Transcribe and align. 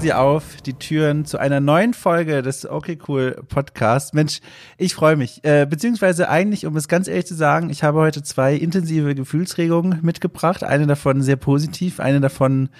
sie 0.00 0.12
auf, 0.14 0.62
die 0.62 0.72
Türen 0.72 1.26
zu 1.26 1.36
einer 1.36 1.60
neuen 1.60 1.92
Folge 1.92 2.40
des 2.40 2.64
Okay 2.68 2.98
Cool 3.06 3.36
Podcasts. 3.48 4.14
Mensch, 4.14 4.40
ich 4.78 4.94
freue 4.94 5.16
mich. 5.16 5.44
Äh, 5.44 5.66
beziehungsweise 5.68 6.30
eigentlich, 6.30 6.64
um 6.64 6.74
es 6.76 6.88
ganz 6.88 7.06
ehrlich 7.06 7.26
zu 7.26 7.34
sagen, 7.34 7.68
ich 7.68 7.82
habe 7.82 7.98
heute 7.98 8.22
zwei 8.22 8.54
intensive 8.54 9.14
Gefühlsregungen 9.14 9.98
mitgebracht. 10.02 10.64
Eine 10.64 10.86
davon 10.86 11.20
sehr 11.22 11.36
positiv, 11.36 12.00
eine 12.00 12.20
davon 12.20 12.70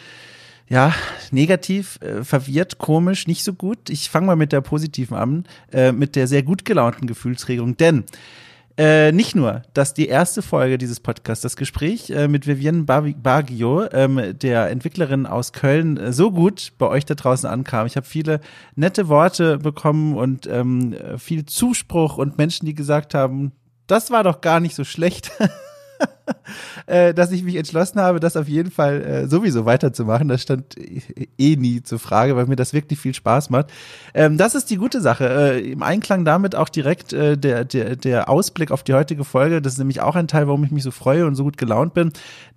ja, 0.68 0.94
negativ, 1.30 1.98
äh, 2.00 2.24
verwirrt, 2.24 2.78
komisch, 2.78 3.26
nicht 3.26 3.44
so 3.44 3.52
gut. 3.52 3.90
Ich 3.90 4.08
fange 4.08 4.26
mal 4.26 4.36
mit 4.36 4.52
der 4.52 4.62
positiven 4.62 5.16
an, 5.16 5.44
äh, 5.72 5.92
mit 5.92 6.16
der 6.16 6.26
sehr 6.26 6.42
gut 6.42 6.64
gelaunten 6.64 7.06
Gefühlsregung, 7.06 7.76
denn 7.76 8.04
äh, 8.80 9.12
nicht 9.12 9.36
nur, 9.36 9.60
dass 9.74 9.92
die 9.92 10.08
erste 10.08 10.40
Folge 10.40 10.78
dieses 10.78 11.00
Podcasts, 11.00 11.42
das 11.42 11.56
Gespräch 11.56 12.08
äh, 12.08 12.28
mit 12.28 12.46
Vivienne 12.46 12.84
Baggio, 12.84 13.84
ähm, 13.92 14.38
der 14.38 14.70
Entwicklerin 14.70 15.26
aus 15.26 15.52
Köln, 15.52 15.98
äh, 15.98 16.14
so 16.14 16.30
gut 16.30 16.72
bei 16.78 16.86
euch 16.86 17.04
da 17.04 17.14
draußen 17.14 17.46
ankam. 17.46 17.86
Ich 17.86 17.96
habe 17.96 18.06
viele 18.06 18.40
nette 18.76 19.08
Worte 19.08 19.58
bekommen 19.58 20.16
und 20.16 20.46
ähm, 20.46 20.96
viel 21.18 21.44
Zuspruch 21.44 22.16
und 22.16 22.38
Menschen, 22.38 22.64
die 22.64 22.74
gesagt 22.74 23.12
haben, 23.12 23.52
das 23.86 24.10
war 24.10 24.24
doch 24.24 24.40
gar 24.40 24.60
nicht 24.60 24.74
so 24.74 24.84
schlecht. 24.84 25.30
äh, 26.86 27.14
dass 27.14 27.32
ich 27.32 27.42
mich 27.42 27.56
entschlossen 27.56 28.00
habe, 28.00 28.20
das 28.20 28.36
auf 28.36 28.48
jeden 28.48 28.70
Fall 28.70 29.02
äh, 29.02 29.26
sowieso 29.28 29.64
weiterzumachen. 29.64 30.28
Das 30.28 30.42
stand 30.42 30.76
eh 31.38 31.56
nie 31.56 31.82
zur 31.82 31.98
Frage, 31.98 32.36
weil 32.36 32.46
mir 32.46 32.56
das 32.56 32.72
wirklich 32.72 32.98
viel 32.98 33.14
Spaß 33.14 33.50
macht. 33.50 33.66
Ähm, 34.14 34.36
das 34.36 34.54
ist 34.54 34.70
die 34.70 34.76
gute 34.76 35.00
Sache. 35.00 35.28
Äh, 35.28 35.72
Im 35.72 35.82
Einklang 35.82 36.24
damit 36.24 36.54
auch 36.54 36.68
direkt 36.68 37.12
äh, 37.12 37.36
der, 37.36 37.64
der, 37.64 37.96
der 37.96 38.28
Ausblick 38.28 38.70
auf 38.70 38.82
die 38.82 38.94
heutige 38.94 39.24
Folge. 39.24 39.62
Das 39.62 39.74
ist 39.74 39.78
nämlich 39.78 40.00
auch 40.00 40.16
ein 40.16 40.28
Teil, 40.28 40.46
warum 40.46 40.64
ich 40.64 40.70
mich 40.70 40.82
so 40.82 40.90
freue 40.90 41.26
und 41.26 41.34
so 41.34 41.44
gut 41.44 41.56
gelaunt 41.56 41.94
bin. 41.94 42.12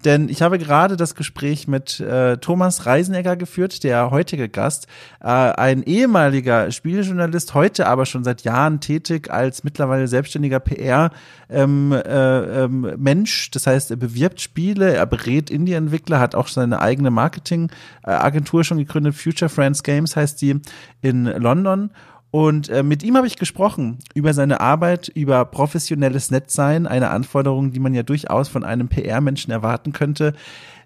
Denn 0.06 0.30
ich 0.30 0.42
habe 0.42 0.58
gerade 0.58 0.98
das 0.98 1.16
Gespräch 1.16 1.68
mit 1.68 2.00
äh, 2.00 2.38
Thomas 2.38 2.86
Reisenegger 2.86 3.36
geführt, 3.36 3.84
der 3.84 4.12
heutige 4.12 4.50
Gast, 4.50 4.88
äh, 5.22 5.28
ein 5.28 5.84
ehemaliger 5.84 6.72
Spielejournalist, 6.72 7.54
heute 7.54 7.88
aber 7.88 8.06
schon 8.06 8.24
seit 8.24 8.44
Jahren 8.44 8.80
tätig 8.80 9.32
als 9.32 9.64
mittlerweile 9.64 10.08
selbstständiger 10.08 10.60
PR 10.60 11.12
ähm, 11.50 11.92
äh, 11.92 12.64
ähm, 12.64 12.94
Mensch. 12.98 13.52
Das 13.64 13.74
heißt, 13.74 13.92
er 13.92 13.98
bewirbt 13.98 14.42
Spiele, 14.42 14.94
er 14.94 15.06
berät 15.06 15.50
Indie-Entwickler, 15.50 16.20
hat 16.20 16.36
auch 16.36 16.50
seine 16.50 16.82
eigene 16.82 17.12
Marketing-Agentur 17.12 18.66
schon 18.66 18.78
gegründet. 18.78 19.16
Future 19.16 19.48
Friends 19.48 19.84
Games 19.84 20.18
heißt 20.18 20.42
die 20.42 20.60
in 21.02 21.24
London. 21.24 21.92
Und 22.30 22.68
äh, 22.68 22.84
mit 22.84 23.04
ihm 23.04 23.16
habe 23.16 23.28
ich 23.28 23.38
gesprochen 23.38 24.00
über 24.16 24.34
seine 24.34 24.60
Arbeit, 24.60 25.08
über 25.08 25.46
professionelles 25.46 26.30
Netzsein, 26.30 26.88
eine 26.88 27.10
Anforderung, 27.12 27.72
die 27.72 27.80
man 27.80 27.94
ja 27.94 28.04
durchaus 28.04 28.50
von 28.50 28.66
einem 28.66 28.90
PR-Menschen 28.90 29.52
erwarten 29.52 29.94
könnte 29.94 30.34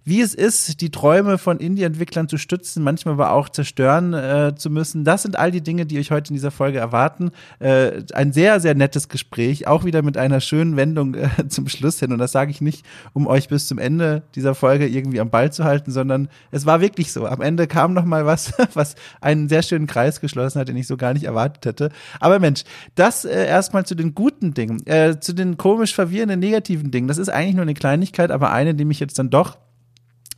wie 0.07 0.21
es 0.21 0.33
ist, 0.33 0.79
die 0.79 0.89
Träume 0.89 1.37
von 1.37 1.57
Indie-Entwicklern 1.57 2.29
zu 2.29 2.37
stützen, 2.37 2.81
manchmal 2.81 3.15
aber 3.15 3.33
auch 3.33 3.49
zerstören 3.49 4.13
äh, 4.13 4.53
zu 4.55 4.69
müssen. 4.69 5.03
Das 5.03 5.23
sind 5.23 5.37
all 5.37 5.51
die 5.51 5.59
Dinge, 5.59 5.85
die 5.85 5.99
euch 5.99 6.11
heute 6.11 6.29
in 6.29 6.35
dieser 6.35 6.49
Folge 6.49 6.79
erwarten. 6.79 7.31
Äh, 7.59 8.03
ein 8.13 8.31
sehr, 8.31 8.61
sehr 8.61 8.73
nettes 8.73 9.09
Gespräch, 9.09 9.67
auch 9.67 9.83
wieder 9.83 10.03
mit 10.03 10.17
einer 10.17 10.39
schönen 10.39 10.77
Wendung 10.77 11.15
äh, 11.15 11.27
zum 11.49 11.67
Schluss 11.67 11.99
hin. 11.99 12.13
Und 12.13 12.19
das 12.19 12.31
sage 12.31 12.51
ich 12.51 12.61
nicht, 12.61 12.85
um 13.11 13.27
euch 13.27 13.49
bis 13.49 13.67
zum 13.67 13.79
Ende 13.79 14.23
dieser 14.33 14.55
Folge 14.55 14.87
irgendwie 14.87 15.19
am 15.19 15.29
Ball 15.29 15.51
zu 15.51 15.65
halten, 15.65 15.91
sondern 15.91 16.29
es 16.51 16.65
war 16.65 16.79
wirklich 16.79 17.11
so. 17.11 17.25
Am 17.25 17.41
Ende 17.41 17.67
kam 17.67 17.93
noch 17.93 18.05
mal 18.05 18.25
was, 18.25 18.53
was 18.75 18.95
einen 19.19 19.49
sehr 19.49 19.61
schönen 19.61 19.87
Kreis 19.87 20.21
geschlossen 20.21 20.61
hat, 20.61 20.69
den 20.69 20.77
ich 20.77 20.87
so 20.87 20.95
gar 20.95 21.13
nicht 21.13 21.25
erwartet 21.25 21.65
hätte. 21.65 21.91
Aber 22.21 22.39
Mensch, 22.39 22.63
das 22.95 23.25
äh, 23.25 23.45
erstmal 23.45 23.85
zu 23.85 23.93
den 23.93 24.15
guten 24.15 24.53
Dingen, 24.53 24.87
äh, 24.87 25.19
zu 25.19 25.33
den 25.33 25.57
komisch 25.57 25.93
verwirrenden 25.93 26.39
negativen 26.39 26.91
Dingen. 26.91 27.09
Das 27.09 27.17
ist 27.17 27.27
eigentlich 27.27 27.55
nur 27.55 27.63
eine 27.63 27.73
Kleinigkeit, 27.73 28.31
aber 28.31 28.53
eine, 28.53 28.73
die 28.73 28.85
mich 28.85 29.01
jetzt 29.01 29.19
dann 29.19 29.29
doch 29.29 29.57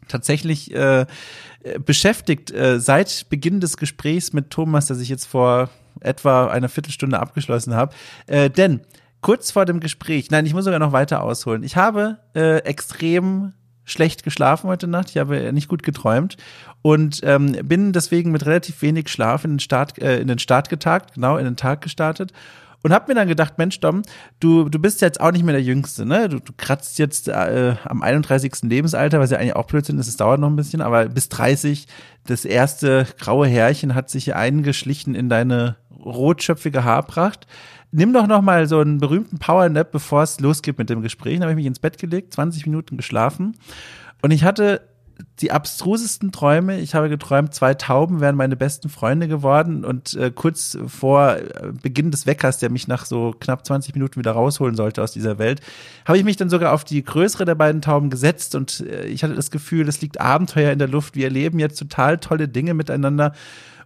tatsächlich 0.09 0.73
äh, 0.73 1.05
beschäftigt 1.85 2.51
äh, 2.51 2.79
seit 2.79 3.27
Beginn 3.29 3.59
des 3.59 3.77
Gesprächs 3.77 4.33
mit 4.33 4.49
Thomas, 4.49 4.87
das 4.87 4.99
ich 4.99 5.09
jetzt 5.09 5.25
vor 5.25 5.69
etwa 6.01 6.47
einer 6.47 6.69
Viertelstunde 6.69 7.19
abgeschlossen 7.19 7.75
habe. 7.75 7.93
Äh, 8.27 8.49
denn 8.49 8.81
kurz 9.21 9.51
vor 9.51 9.65
dem 9.65 9.79
Gespräch, 9.79 10.31
nein, 10.31 10.45
ich 10.45 10.53
muss 10.53 10.65
sogar 10.65 10.79
noch 10.79 10.91
weiter 10.91 11.23
ausholen. 11.23 11.63
Ich 11.63 11.75
habe 11.75 12.17
äh, 12.35 12.59
extrem 12.59 13.53
schlecht 13.83 14.23
geschlafen 14.23 14.69
heute 14.69 14.87
Nacht. 14.87 15.09
Ich 15.09 15.17
habe 15.17 15.51
nicht 15.51 15.67
gut 15.67 15.83
geträumt 15.83 16.37
und 16.81 17.21
ähm, 17.23 17.51
bin 17.63 17.91
deswegen 17.91 18.31
mit 18.31 18.45
relativ 18.45 18.81
wenig 18.81 19.09
Schlaf 19.09 19.43
in 19.43 19.51
den 19.51 19.59
Start, 19.59 19.99
äh, 19.99 20.19
in 20.19 20.27
den 20.27 20.39
Start 20.39 20.69
getagt, 20.69 21.15
genau 21.15 21.37
in 21.37 21.45
den 21.45 21.55
Tag 21.55 21.81
gestartet 21.81 22.31
und 22.81 22.93
hab 22.93 23.07
mir 23.07 23.15
dann 23.15 23.27
gedacht, 23.27 23.57
Mensch, 23.57 23.79
Dom, 23.79 24.03
du, 24.39 24.69
du 24.69 24.79
bist 24.79 25.01
jetzt 25.01 25.19
auch 25.19 25.31
nicht 25.31 25.43
mehr 25.43 25.53
der 25.53 25.63
Jüngste, 25.63 26.05
ne? 26.05 26.29
Du, 26.29 26.39
du 26.39 26.53
kratzt 26.55 26.97
jetzt 26.99 27.27
äh, 27.27 27.75
am 27.83 28.01
31. 28.01 28.63
Lebensalter, 28.63 29.19
was 29.19 29.31
ja 29.31 29.37
eigentlich 29.37 29.55
auch 29.55 29.65
Blödsinn 29.65 29.99
ist, 29.99 30.07
es 30.07 30.17
dauert 30.17 30.39
noch 30.39 30.49
ein 30.49 30.55
bisschen, 30.55 30.81
aber 30.81 31.07
bis 31.09 31.29
30, 31.29 31.87
das 32.25 32.45
erste 32.45 33.05
graue 33.19 33.47
Härchen 33.47 33.95
hat 33.95 34.09
sich 34.09 34.35
eingeschlichen 34.35 35.15
in 35.15 35.29
deine 35.29 35.75
rotschöpfige 36.03 36.83
Haarpracht. 36.83 37.47
Nimm 37.91 38.13
doch 38.13 38.27
noch 38.27 38.41
mal 38.41 38.67
so 38.67 38.79
einen 38.79 38.99
berühmten 38.99 39.39
Powernap, 39.39 39.91
bevor 39.91 40.23
es 40.23 40.39
losgeht 40.39 40.77
mit 40.77 40.89
dem 40.89 41.01
Gespräch. 41.01 41.35
Dann 41.35 41.43
habe 41.43 41.51
ich 41.53 41.57
mich 41.57 41.65
ins 41.65 41.79
Bett 41.79 41.97
gelegt, 41.97 42.33
20 42.33 42.65
Minuten 42.67 42.97
geschlafen 42.97 43.57
und 44.21 44.31
ich 44.31 44.43
hatte 44.43 44.81
die 45.39 45.51
abstrusesten 45.51 46.31
Träume. 46.31 46.79
Ich 46.79 46.95
habe 46.95 47.09
geträumt, 47.09 47.53
zwei 47.53 47.73
Tauben 47.73 48.19
wären 48.21 48.35
meine 48.35 48.55
besten 48.55 48.89
Freunde 48.89 49.27
geworden 49.27 49.85
und 49.85 50.13
äh, 50.15 50.31
kurz 50.33 50.77
vor 50.87 51.35
äh, 51.35 51.71
Beginn 51.81 52.11
des 52.11 52.25
Weckers, 52.25 52.59
der 52.59 52.69
mich 52.69 52.87
nach 52.87 53.05
so 53.05 53.33
knapp 53.39 53.65
20 53.65 53.93
Minuten 53.95 54.17
wieder 54.17 54.31
rausholen 54.31 54.75
sollte 54.75 55.01
aus 55.01 55.11
dieser 55.11 55.37
Welt, 55.37 55.61
habe 56.05 56.17
ich 56.17 56.23
mich 56.23 56.37
dann 56.37 56.49
sogar 56.49 56.73
auf 56.73 56.83
die 56.83 57.03
größere 57.03 57.45
der 57.45 57.55
beiden 57.55 57.81
Tauben 57.81 58.09
gesetzt 58.09 58.55
und 58.55 58.81
äh, 58.81 59.05
ich 59.05 59.23
hatte 59.23 59.35
das 59.35 59.51
Gefühl, 59.51 59.87
es 59.87 60.01
liegt 60.01 60.19
Abenteuer 60.19 60.71
in 60.71 60.79
der 60.79 60.87
Luft. 60.87 61.15
Wir 61.15 61.25
erleben 61.25 61.59
jetzt 61.59 61.79
total 61.79 62.17
tolle 62.17 62.47
Dinge 62.47 62.73
miteinander 62.73 63.33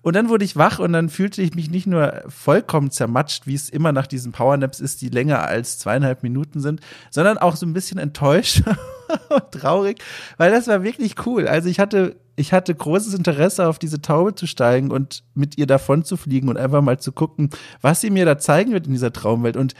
und 0.04 0.18
dann 0.18 0.28
wurde 0.28 0.44
ich 0.44 0.58
wach 0.58 0.80
und 0.80 0.92
dann 0.92 1.10
fühlte 1.10 1.42
ich 1.42 1.56
mich 1.56 1.72
nicht 1.72 1.88
nur 1.88 2.24
vollkommen 2.28 2.92
zermatscht, 2.92 3.48
wie 3.48 3.56
es 3.56 3.70
immer 3.70 3.94
nach 3.94 4.06
diesen 4.06 4.34
Powernaps 4.34 4.82
ist, 4.82 5.02
die 5.02 5.08
länger 5.08 5.44
als 5.44 5.80
zweieinhalb 5.80 6.24
Minuten 6.24 6.60
sind, 6.60 6.82
sondern 7.10 7.38
auch 7.38 7.56
so 7.56 7.66
ein 7.66 7.74
bisschen 7.74 7.98
enttäuscht 7.98 8.64
traurig, 9.52 10.02
weil 10.38 10.52
das 10.52 10.68
war 10.68 10.84
wirklich 10.84 11.16
cool. 11.26 11.48
Also 11.48 11.70
ich 11.70 11.80
hatte 11.80 12.16
ich 12.36 12.52
hatte 12.52 12.74
großes 12.74 13.14
Interesse 13.14 13.68
auf 13.68 13.78
diese 13.78 14.02
Taube 14.02 14.34
zu 14.34 14.48
steigen 14.48 14.92
und 14.92 15.24
mit 15.36 15.58
ihr 15.58 15.68
davon 15.68 16.04
zu 16.04 16.18
fliegen 16.18 16.50
und 16.50 16.58
einfach 16.58 16.82
mal 16.82 17.00
zu 17.00 17.12
gucken, 17.12 17.52
was 17.82 18.02
sie 18.02 18.10
mir 18.10 18.26
da 18.26 18.40
zeigen 18.40 18.72
wird 18.72 18.88
in 18.88 18.94
dieser 18.94 19.14
Traumwelt. 19.14 19.56
Und 19.56 19.76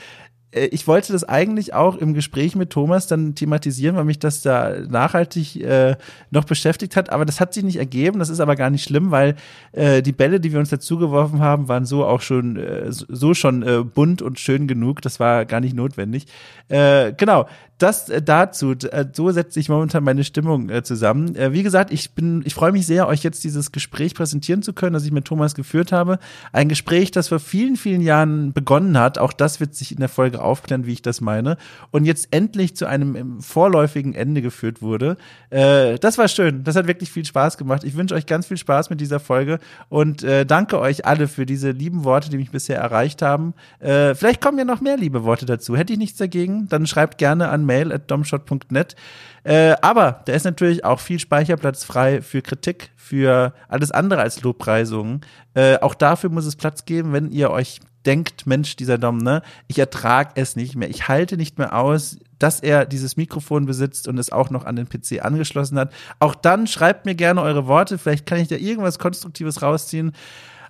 ich 0.54 0.88
wollte 0.88 1.12
das 1.14 1.24
eigentlich 1.24 1.74
auch 1.74 1.96
im 1.96 2.14
Gespräch 2.14 2.56
mit 2.56 2.70
Thomas 2.70 3.08
dann 3.08 3.36
thematisieren, 3.36 3.96
weil 3.96 4.06
mich 4.06 4.20
das 4.20 4.42
da 4.42 4.76
nachhaltig 4.88 5.62
äh, 5.62 5.96
noch 6.32 6.46
beschäftigt 6.46 6.96
hat. 6.96 7.10
Aber 7.10 7.26
das 7.26 7.40
hat 7.40 7.54
sich 7.54 7.64
nicht 7.64 7.78
ergeben. 7.78 8.20
Das 8.20 8.30
ist 8.30 8.40
aber 8.40 8.56
gar 8.56 8.70
nicht 8.70 8.84
schlimm, 8.84 9.12
weil 9.12 9.36
äh, 9.72 10.02
die 10.02 10.12
Bälle, 10.12 10.40
die 10.40 10.52
wir 10.52 10.60
uns 10.60 10.70
dazu 10.70 10.98
geworfen 10.98 11.40
haben, 11.40 11.68
waren 11.68 11.86
so 11.86 12.06
auch 12.06 12.22
schon 12.22 12.58
äh, 12.58 12.92
so 12.92 13.34
schon 13.34 13.64
äh, 13.64 13.84
bunt 13.84 14.22
und 14.22 14.40
schön 14.40 14.68
genug. 14.68 15.02
Das 15.02 15.20
war 15.20 15.46
gar 15.46 15.60
nicht 15.60 15.76
notwendig. 15.76 16.28
Äh, 16.70 17.14
genau 17.14 17.48
das 17.84 18.10
äh, 18.10 18.22
dazu. 18.22 18.72
Äh, 18.72 19.06
so 19.14 19.30
setzt 19.32 19.54
sich 19.54 19.70
momentan 19.70 20.04
meine 20.04 20.24
Stimmung 20.24 20.70
äh, 20.70 20.84
zusammen. 20.84 21.36
Äh, 21.36 21.54
wie 21.54 21.64
gesagt, 21.64 21.92
ich 21.92 22.16
bin, 22.16 22.42
ich 22.46 22.54
freue 22.54 22.72
mich 22.72 22.86
sehr, 22.86 23.08
euch 23.08 23.24
jetzt 23.24 23.44
dieses 23.44 23.72
Gespräch 23.72 24.16
präsentieren 24.16 24.64
zu 24.64 24.74
können, 24.74 24.94
das 24.94 25.06
ich 25.06 25.12
mit 25.12 25.26
Thomas 25.26 25.54
geführt 25.56 25.92
habe. 25.92 26.20
Ein 26.52 26.70
Gespräch, 26.70 27.12
das 27.12 27.28
vor 27.28 27.40
vielen, 27.40 27.76
vielen 27.76 28.02
Jahren 28.02 28.54
begonnen 28.54 28.98
hat. 28.98 29.18
Auch 29.18 29.34
das 29.34 29.60
wird 29.60 29.76
sich 29.76 29.92
in 29.92 30.00
der 30.00 30.10
Folge 30.10 30.43
aufklären, 30.44 30.86
wie 30.86 30.94
ich 30.94 31.02
das 31.02 31.22
meine. 31.22 31.58
Und 31.92 32.06
jetzt 32.06 32.30
endlich 32.32 32.76
zu 32.76 32.86
einem 32.86 33.16
ähm, 33.16 33.42
vorläufigen 33.42 34.14
Ende 34.14 34.42
geführt 34.42 34.82
wurde. 34.82 35.18
Äh, 35.50 36.00
das 36.00 36.18
war 36.18 36.28
schön. 36.28 36.64
Das 36.64 36.76
hat 36.76 36.88
wirklich 36.88 37.12
viel 37.12 37.26
Spaß 37.26 37.58
gemacht. 37.58 37.84
Ich 37.84 37.96
wünsche 37.96 38.16
euch 38.16 38.26
ganz 38.26 38.48
viel 38.48 38.58
Spaß 38.58 38.90
mit 38.90 39.02
dieser 39.02 39.20
Folge 39.20 39.60
und 39.90 40.24
äh, 40.24 40.46
danke 40.46 40.80
euch 40.80 41.06
alle 41.06 41.28
für 41.28 41.46
diese 41.46 41.72
lieben 41.72 42.04
Worte, 42.04 42.30
die 42.30 42.38
mich 42.38 42.52
bisher 42.52 42.78
erreicht 42.78 43.22
haben. 43.22 43.54
Äh, 43.80 44.16
vielleicht 44.16 44.42
kommen 44.42 44.58
ja 44.58 44.66
noch 44.66 44.82
mehr 44.82 44.98
liebe 44.98 45.24
Worte 45.24 45.46
dazu. 45.46 45.76
Hätte 45.76 45.94
ich 45.94 46.00
nichts 46.00 46.18
dagegen, 46.18 46.68
dann 46.70 46.88
schreibt 46.88 47.18
gerne 47.18 47.50
an 47.50 47.66
mail 47.66 47.92
at 47.92 48.10
domshot.net. 48.10 48.96
Äh, 49.44 49.76
aber 49.82 50.22
da 50.26 50.34
ist 50.34 50.46
natürlich 50.46 50.86
auch 50.86 51.00
viel 51.00 51.20
Speicherplatz 51.20 51.84
frei 51.84 52.22
für 52.22 52.42
Kritik, 52.42 52.92
für 52.96 53.54
alles 53.68 53.92
andere 53.92 54.22
als 54.22 54.42
Lobpreisungen. 54.42 55.22
Äh, 55.54 55.80
auch 55.80 55.96
dafür 55.96 56.30
muss 56.30 56.46
es 56.46 56.56
Platz 56.56 56.86
geben, 56.86 57.14
wenn 57.14 57.32
ihr 57.32 57.52
euch 57.52 57.82
denkt, 58.06 58.46
Mensch, 58.48 58.76
dieser 58.76 58.98
Dom, 58.98 59.18
ne, 59.18 59.42
ich 59.68 59.80
ertrag 59.80 60.32
es 60.36 60.56
nicht 60.56 60.76
mehr. 60.76 60.90
Ich 60.90 61.08
halte 61.08 61.38
nicht 61.38 61.58
mehr 61.58 61.78
aus, 61.78 62.18
dass 62.40 62.60
er 62.60 62.86
dieses 62.86 63.18
Mikrofon 63.18 63.66
besitzt 63.66 64.08
und 64.08 64.18
es 64.18 64.32
auch 64.32 64.50
noch 64.50 64.66
an 64.66 64.76
den 64.76 64.90
PC 64.90 65.24
angeschlossen 65.24 65.80
hat. 65.80 65.94
Auch 66.20 66.36
dann 66.36 66.68
schreibt 66.68 67.06
mir 67.06 67.16
gerne 67.16 67.42
eure 67.42 67.68
Worte. 67.68 67.98
Vielleicht 67.98 68.26
kann 68.26 68.40
ich 68.40 68.50
da 68.50 68.56
irgendwas 68.56 69.00
Konstruktives 69.00 69.62
rausziehen. 69.62 70.14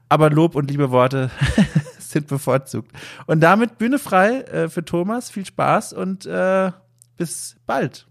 Aber 0.10 0.30
Lob 0.30 0.56
und 0.56 0.70
liebe 0.70 0.92
Worte 0.92 1.32
sind 1.98 2.28
bevorzugt. 2.28 2.92
Und 3.26 3.40
damit 3.40 3.80
Bühne 3.80 3.98
frei 3.98 4.42
äh, 4.42 4.70
für 4.70 4.86
Thomas. 4.86 5.32
Viel 5.32 5.46
Spaß 5.46 5.94
und 5.94 6.28
äh, 6.28 6.72
bis 7.18 7.56
bald. 7.66 8.06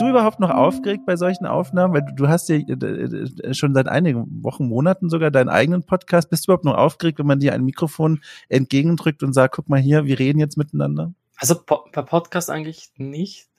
du 0.00 0.08
überhaupt 0.08 0.40
noch 0.40 0.50
aufgeregt 0.50 1.04
bei 1.04 1.16
solchen 1.16 1.44
Aufnahmen? 1.46 1.92
Weil 1.92 2.06
du, 2.14 2.28
hast 2.28 2.48
ja 2.48 2.56
äh, 2.56 2.72
äh, 2.72 3.54
schon 3.54 3.74
seit 3.74 3.86
einigen 3.86 4.42
Wochen, 4.42 4.66
Monaten 4.66 5.10
sogar 5.10 5.30
deinen 5.30 5.50
eigenen 5.50 5.82
Podcast. 5.82 6.30
Bist 6.30 6.46
du 6.46 6.52
überhaupt 6.52 6.64
noch 6.64 6.76
aufgeregt, 6.76 7.18
wenn 7.18 7.26
man 7.26 7.40
dir 7.40 7.52
ein 7.52 7.64
Mikrofon 7.64 8.20
entgegendrückt 8.48 9.22
und 9.22 9.34
sagt, 9.34 9.56
guck 9.56 9.68
mal 9.68 9.78
hier, 9.78 10.06
wir 10.06 10.18
reden 10.18 10.38
jetzt 10.38 10.56
miteinander? 10.56 11.12
Also 11.36 11.56
bei 11.66 12.02
Podcast 12.02 12.48
eigentlich 12.48 12.92
nicht. 12.96 13.49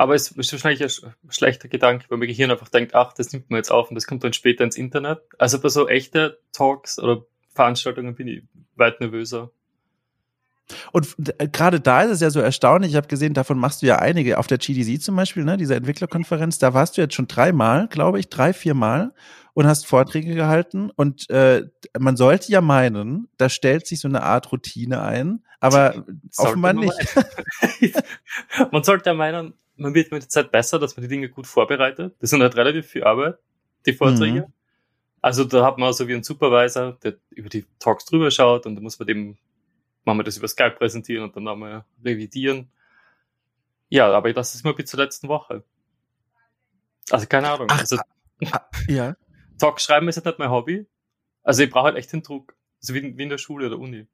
Aber 0.00 0.14
es 0.14 0.30
ist 0.30 0.52
wahrscheinlich 0.52 0.82
ein 0.82 1.14
schlechter 1.28 1.68
Gedanke, 1.68 2.06
weil 2.08 2.16
mein 2.16 2.28
Gehirn 2.28 2.50
einfach 2.50 2.70
denkt, 2.70 2.94
ach, 2.94 3.12
das 3.12 3.34
nimmt 3.34 3.50
man 3.50 3.58
jetzt 3.58 3.70
auf 3.70 3.90
und 3.90 3.96
das 3.96 4.06
kommt 4.06 4.24
dann 4.24 4.32
später 4.32 4.64
ins 4.64 4.78
Internet. 4.78 5.18
Also 5.36 5.60
bei 5.60 5.68
so 5.68 5.86
echten 5.88 6.32
Talks 6.54 6.98
oder 6.98 7.26
Veranstaltungen 7.52 8.14
bin 8.14 8.26
ich 8.26 8.42
weit 8.76 8.98
nervöser. 9.00 9.50
Und 10.92 11.16
gerade 11.52 11.80
da 11.80 12.02
ist 12.02 12.10
es 12.10 12.20
ja 12.20 12.30
so 12.30 12.40
erstaunlich. 12.40 12.92
Ich 12.92 12.96
habe 12.96 13.08
gesehen, 13.08 13.34
davon 13.34 13.58
machst 13.58 13.82
du 13.82 13.86
ja 13.86 13.98
einige. 13.98 14.38
Auf 14.38 14.46
der 14.46 14.58
GDC 14.58 15.00
zum 15.02 15.16
Beispiel, 15.16 15.44
ne, 15.44 15.56
dieser 15.56 15.76
Entwicklerkonferenz, 15.76 16.58
da 16.58 16.74
warst 16.74 16.96
du 16.96 17.02
jetzt 17.02 17.14
schon 17.14 17.28
dreimal, 17.28 17.88
glaube 17.88 18.18
ich, 18.18 18.28
drei, 18.28 18.52
vier 18.52 18.74
Mal 18.74 19.12
und 19.54 19.66
hast 19.66 19.86
Vorträge 19.86 20.34
gehalten. 20.34 20.90
Und 20.94 21.28
äh, 21.30 21.66
man 21.98 22.16
sollte 22.16 22.50
ja 22.52 22.60
meinen, 22.60 23.28
da 23.36 23.48
stellt 23.48 23.86
sich 23.86 24.00
so 24.00 24.08
eine 24.08 24.22
Art 24.22 24.50
Routine 24.52 25.02
ein, 25.02 25.42
aber 25.60 26.04
offenbar 26.36 26.72
nicht. 26.72 26.94
man 28.70 28.82
sollte 28.82 29.10
ja 29.10 29.14
meinen, 29.14 29.54
man 29.76 29.94
wird 29.94 30.12
mit 30.12 30.22
der 30.22 30.28
Zeit 30.28 30.50
besser, 30.50 30.78
dass 30.78 30.96
man 30.96 31.02
die 31.02 31.08
Dinge 31.08 31.28
gut 31.28 31.46
vorbereitet. 31.46 32.14
Das 32.20 32.30
sind 32.30 32.42
halt 32.42 32.56
relativ 32.56 32.86
viel 32.86 33.04
Arbeit, 33.04 33.38
die 33.86 33.92
Vorträge. 33.92 34.40
Mhm. 34.40 34.52
Also 35.22 35.44
da 35.44 35.64
hat 35.66 35.78
man 35.78 35.92
so 35.92 36.08
wie 36.08 36.14
ein 36.14 36.22
Supervisor, 36.22 36.96
der 37.02 37.16
über 37.30 37.48
die 37.48 37.66
Talks 37.78 38.06
drüber 38.06 38.30
schaut 38.30 38.64
und 38.64 38.76
da 38.76 38.80
muss 38.80 38.98
man 38.98 39.06
dem 39.06 39.36
wir 40.18 40.24
das 40.24 40.36
über 40.36 40.48
Skype 40.48 40.72
präsentieren 40.72 41.24
und 41.24 41.36
dann 41.36 41.44
nochmal 41.44 41.84
revidieren. 42.04 42.70
Ja, 43.88 44.10
aber 44.12 44.32
das 44.32 44.54
ist 44.54 44.64
mal 44.64 44.74
bis 44.74 44.90
zur 44.90 45.00
letzten 45.00 45.28
Woche. 45.28 45.64
Also 47.10 47.26
keine 47.26 47.50
Ahnung. 47.50 47.66
Ach, 47.70 47.80
also, 47.80 47.98
ah, 48.50 48.68
ja. 48.88 49.16
Talk 49.58 49.80
schreiben 49.80 50.08
ist 50.08 50.16
halt 50.16 50.26
nicht 50.26 50.38
mein 50.38 50.50
Hobby. 50.50 50.86
Also 51.42 51.62
ich 51.62 51.70
brauche 51.70 51.86
halt 51.86 51.96
echt 51.96 52.12
den 52.12 52.22
Druck. 52.22 52.54
Also 52.80 52.94
wie, 52.94 53.16
wie 53.18 53.22
in 53.22 53.28
der 53.28 53.38
Schule 53.38 53.66
oder 53.66 53.78
Uni. 53.78 54.06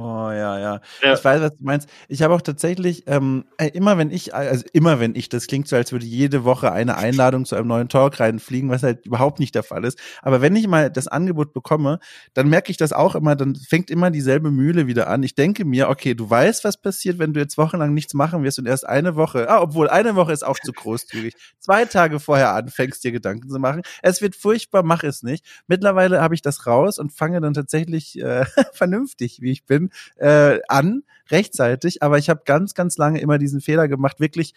Oh 0.00 0.30
ja, 0.30 0.58
ja, 0.60 0.80
ja. 1.02 1.14
Ich 1.14 1.24
weiß, 1.24 1.40
was 1.40 1.56
du 1.56 1.64
meinst. 1.64 1.88
Ich 2.06 2.22
habe 2.22 2.32
auch 2.32 2.40
tatsächlich 2.40 3.02
ähm, 3.08 3.46
äh, 3.56 3.66
immer, 3.70 3.98
wenn 3.98 4.12
ich, 4.12 4.32
also 4.32 4.64
immer, 4.72 5.00
wenn 5.00 5.16
ich, 5.16 5.28
das 5.28 5.48
klingt 5.48 5.66
so, 5.66 5.74
als 5.74 5.90
würde 5.90 6.06
jede 6.06 6.44
Woche 6.44 6.70
eine 6.70 6.96
Einladung 6.96 7.44
zu 7.44 7.56
einem 7.56 7.66
neuen 7.66 7.88
Talk 7.88 8.20
reinfliegen, 8.20 8.70
was 8.70 8.84
halt 8.84 9.06
überhaupt 9.06 9.40
nicht 9.40 9.56
der 9.56 9.64
Fall 9.64 9.84
ist. 9.84 9.98
Aber 10.22 10.40
wenn 10.40 10.54
ich 10.54 10.68
mal 10.68 10.88
das 10.88 11.08
Angebot 11.08 11.52
bekomme, 11.52 11.98
dann 12.32 12.48
merke 12.48 12.70
ich 12.70 12.76
das 12.76 12.92
auch 12.92 13.16
immer, 13.16 13.34
dann 13.34 13.56
fängt 13.56 13.90
immer 13.90 14.12
dieselbe 14.12 14.52
Mühle 14.52 14.86
wieder 14.86 15.08
an. 15.08 15.24
Ich 15.24 15.34
denke 15.34 15.64
mir, 15.64 15.88
okay, 15.88 16.14
du 16.14 16.30
weißt, 16.30 16.62
was 16.62 16.80
passiert, 16.80 17.18
wenn 17.18 17.32
du 17.32 17.40
jetzt 17.40 17.58
wochenlang 17.58 17.92
nichts 17.92 18.14
machen 18.14 18.44
wirst 18.44 18.60
und 18.60 18.66
erst 18.66 18.86
eine 18.86 19.16
Woche, 19.16 19.50
ah, 19.50 19.60
obwohl 19.60 19.88
eine 19.88 20.14
Woche 20.14 20.32
ist 20.32 20.46
auch 20.46 20.60
zu 20.60 20.72
großzügig, 20.72 21.34
zwei 21.58 21.86
Tage 21.86 22.20
vorher 22.20 22.54
anfängst, 22.54 23.02
dir 23.02 23.10
Gedanken 23.10 23.48
zu 23.48 23.58
machen. 23.58 23.82
Es 24.00 24.22
wird 24.22 24.36
furchtbar, 24.36 24.84
mach 24.84 25.02
es 25.02 25.24
nicht. 25.24 25.44
Mittlerweile 25.66 26.20
habe 26.20 26.36
ich 26.36 26.42
das 26.42 26.68
raus 26.68 27.00
und 27.00 27.12
fange 27.12 27.40
dann 27.40 27.54
tatsächlich 27.54 28.16
äh, 28.20 28.44
vernünftig, 28.72 29.38
wie 29.40 29.50
ich 29.50 29.66
bin, 29.66 29.87
äh, 30.16 30.60
an, 30.68 31.02
rechtzeitig, 31.30 32.02
aber 32.02 32.18
ich 32.18 32.30
habe 32.30 32.42
ganz, 32.44 32.74
ganz 32.74 32.96
lange 32.96 33.20
immer 33.20 33.38
diesen 33.38 33.60
Fehler 33.60 33.88
gemacht, 33.88 34.20
wirklich 34.20 34.54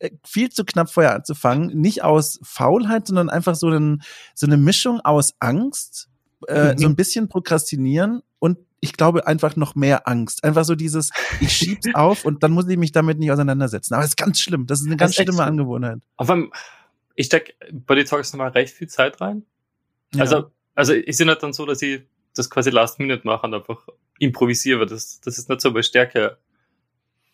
äh, 0.00 0.10
viel 0.24 0.50
zu 0.50 0.64
knapp 0.64 0.90
vorher 0.90 1.14
anzufangen, 1.14 1.68
nicht 1.78 2.02
aus 2.02 2.40
Faulheit, 2.42 3.06
sondern 3.06 3.30
einfach 3.30 3.54
so, 3.54 3.68
ein, 3.68 4.02
so 4.34 4.46
eine 4.46 4.56
Mischung 4.56 5.00
aus 5.00 5.34
Angst, 5.38 6.08
äh, 6.46 6.72
mhm. 6.72 6.78
so 6.78 6.86
ein 6.86 6.96
bisschen 6.96 7.28
Prokrastinieren 7.28 8.22
und 8.38 8.58
ich 8.80 8.92
glaube 8.92 9.26
einfach 9.26 9.56
noch 9.56 9.74
mehr 9.74 10.06
Angst. 10.06 10.44
Einfach 10.44 10.64
so 10.64 10.74
dieses, 10.74 11.10
ich 11.40 11.52
schieb's 11.52 11.88
auf 11.94 12.24
und 12.24 12.42
dann 12.42 12.52
muss 12.52 12.68
ich 12.68 12.76
mich 12.76 12.92
damit 12.92 13.18
nicht 13.18 13.32
auseinandersetzen. 13.32 13.94
Aber 13.94 14.04
es 14.04 14.10
ist 14.10 14.16
ganz 14.16 14.40
schlimm. 14.40 14.66
Das 14.66 14.80
ist 14.80 14.86
eine 14.86 14.96
ganz 14.96 15.16
schlimme 15.16 15.42
Angewohnheit. 15.42 15.98
Aber 16.16 16.48
ich 17.16 17.26
stecke 17.26 17.54
bei 17.72 17.96
den 17.96 18.06
Talks 18.06 18.32
nochmal 18.32 18.50
recht 18.50 18.72
viel 18.72 18.88
Zeit 18.88 19.20
rein. 19.20 19.44
Ja. 20.14 20.20
Also, 20.20 20.52
also 20.74 20.92
ich 20.92 21.16
sehe 21.16 21.26
halt 21.26 21.42
dann 21.42 21.52
so, 21.52 21.66
dass 21.66 21.82
ich 21.82 22.02
das 22.36 22.48
quasi 22.48 22.70
Last 22.70 23.00
Minute 23.00 23.26
machen, 23.26 23.52
einfach 23.52 23.88
improvisiere, 24.18 24.80
weil 24.80 24.86
das, 24.86 25.20
das 25.20 25.38
ist 25.38 25.48
nicht 25.48 25.60
so 25.60 25.70
meine 25.70 25.82
Stärke. 25.82 26.38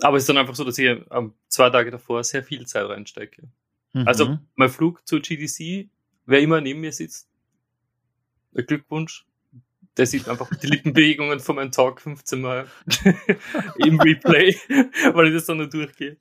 Aber 0.00 0.16
es 0.16 0.25
ist 0.25 0.28
dann 0.28 0.38
einfach 0.38 0.54
so, 0.54 0.64
dass 0.64 0.78
ich 0.78 0.86
ähm, 0.86 1.34
zwei 1.48 1.70
Tage 1.70 1.90
davor 1.90 2.25
sehr 2.25 2.42
viel 2.42 2.66
Zeit 2.66 2.88
reinstecke. 2.88 3.48
Mhm. 3.92 4.08
Also 4.08 4.38
mein 4.54 4.69
Flug 4.69 5.06
zur 5.06 5.20
GDC, 5.20 5.88
wer 6.26 6.40
immer 6.40 6.60
neben 6.60 6.81
mir 6.81 6.92
sitzt, 6.92 7.28
Glückwunsch. 8.52 9.25
Der 9.96 10.06
sieht 10.06 10.28
einfach 10.28 10.50
die 10.56 10.66
Lippenbewegungen 10.66 11.38
von 11.38 11.54
meinem 11.54 11.70
Talk 11.70 12.00
15 12.00 12.40
Mal 12.40 12.66
im 13.78 14.00
Replay, 14.00 14.56
weil 15.12 15.28
ich 15.28 15.34
das 15.34 15.46
dann 15.46 15.58
nur 15.58 15.69
durchgehe. 15.69 16.16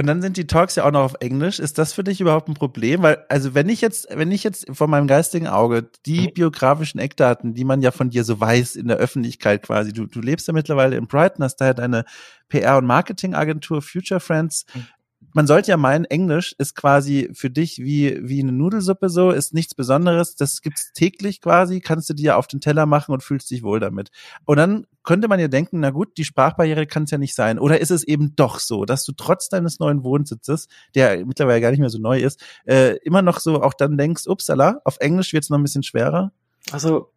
Und 0.00 0.06
dann 0.06 0.22
sind 0.22 0.38
die 0.38 0.46
Talks 0.46 0.76
ja 0.76 0.86
auch 0.86 0.92
noch 0.92 1.02
auf 1.02 1.14
Englisch. 1.20 1.58
Ist 1.58 1.76
das 1.76 1.92
für 1.92 2.02
dich 2.02 2.22
überhaupt 2.22 2.48
ein 2.48 2.54
Problem? 2.54 3.02
Weil, 3.02 3.22
also 3.28 3.52
wenn 3.54 3.68
ich 3.68 3.82
jetzt, 3.82 4.08
wenn 4.10 4.32
ich 4.32 4.42
jetzt 4.42 4.64
von 4.72 4.88
meinem 4.88 5.06
geistigen 5.06 5.46
Auge 5.46 5.90
die 6.06 6.28
mhm. 6.28 6.32
biografischen 6.32 6.98
Eckdaten, 6.98 7.52
die 7.52 7.64
man 7.64 7.82
ja 7.82 7.90
von 7.90 8.08
dir 8.08 8.24
so 8.24 8.40
weiß 8.40 8.76
in 8.76 8.88
der 8.88 8.96
Öffentlichkeit 8.96 9.62
quasi, 9.62 9.92
du, 9.92 10.06
du 10.06 10.22
lebst 10.22 10.48
ja 10.48 10.54
mittlerweile 10.54 10.96
in 10.96 11.06
Brighton, 11.06 11.44
hast 11.44 11.56
daher 11.56 11.74
deine 11.74 12.06
PR- 12.50 12.78
und 12.78 12.86
Marketingagentur 12.86 13.82
Future 13.82 14.20
Friends. 14.20 14.64
Mhm 14.74 14.86
man 15.32 15.46
sollte 15.46 15.70
ja 15.70 15.76
meinen, 15.76 16.04
Englisch 16.04 16.54
ist 16.58 16.74
quasi 16.74 17.30
für 17.32 17.50
dich 17.50 17.78
wie, 17.78 18.18
wie 18.22 18.40
eine 18.40 18.52
Nudelsuppe 18.52 19.08
so, 19.08 19.30
ist 19.30 19.54
nichts 19.54 19.74
Besonderes. 19.74 20.36
Das 20.36 20.60
gibt's 20.62 20.92
täglich 20.92 21.40
quasi, 21.40 21.80
kannst 21.80 22.10
du 22.10 22.14
dir 22.14 22.36
auf 22.36 22.46
den 22.46 22.60
Teller 22.60 22.86
machen 22.86 23.12
und 23.12 23.22
fühlst 23.22 23.50
dich 23.50 23.62
wohl 23.62 23.80
damit. 23.80 24.10
Und 24.44 24.56
dann 24.56 24.86
könnte 25.02 25.28
man 25.28 25.40
ja 25.40 25.48
denken, 25.48 25.80
na 25.80 25.90
gut, 25.90 26.16
die 26.18 26.24
Sprachbarriere 26.24 26.86
kann 26.86 27.04
es 27.04 27.10
ja 27.10 27.18
nicht 27.18 27.34
sein. 27.34 27.58
Oder 27.58 27.80
ist 27.80 27.90
es 27.90 28.04
eben 28.04 28.34
doch 28.36 28.58
so, 28.58 28.84
dass 28.84 29.04
du 29.04 29.12
trotz 29.12 29.48
deines 29.48 29.78
neuen 29.78 30.04
Wohnsitzes, 30.04 30.68
der 30.94 31.24
mittlerweile 31.24 31.60
gar 31.60 31.70
nicht 31.70 31.80
mehr 31.80 31.90
so 31.90 31.98
neu 31.98 32.20
ist, 32.20 32.42
äh, 32.66 32.96
immer 33.02 33.22
noch 33.22 33.40
so 33.40 33.62
auch 33.62 33.74
dann 33.74 33.96
denkst, 33.96 34.26
upsala, 34.26 34.80
auf 34.84 34.98
Englisch 35.00 35.32
wird's 35.32 35.50
noch 35.50 35.58
ein 35.58 35.62
bisschen 35.62 35.82
schwerer? 35.82 36.32
Also, 36.72 37.10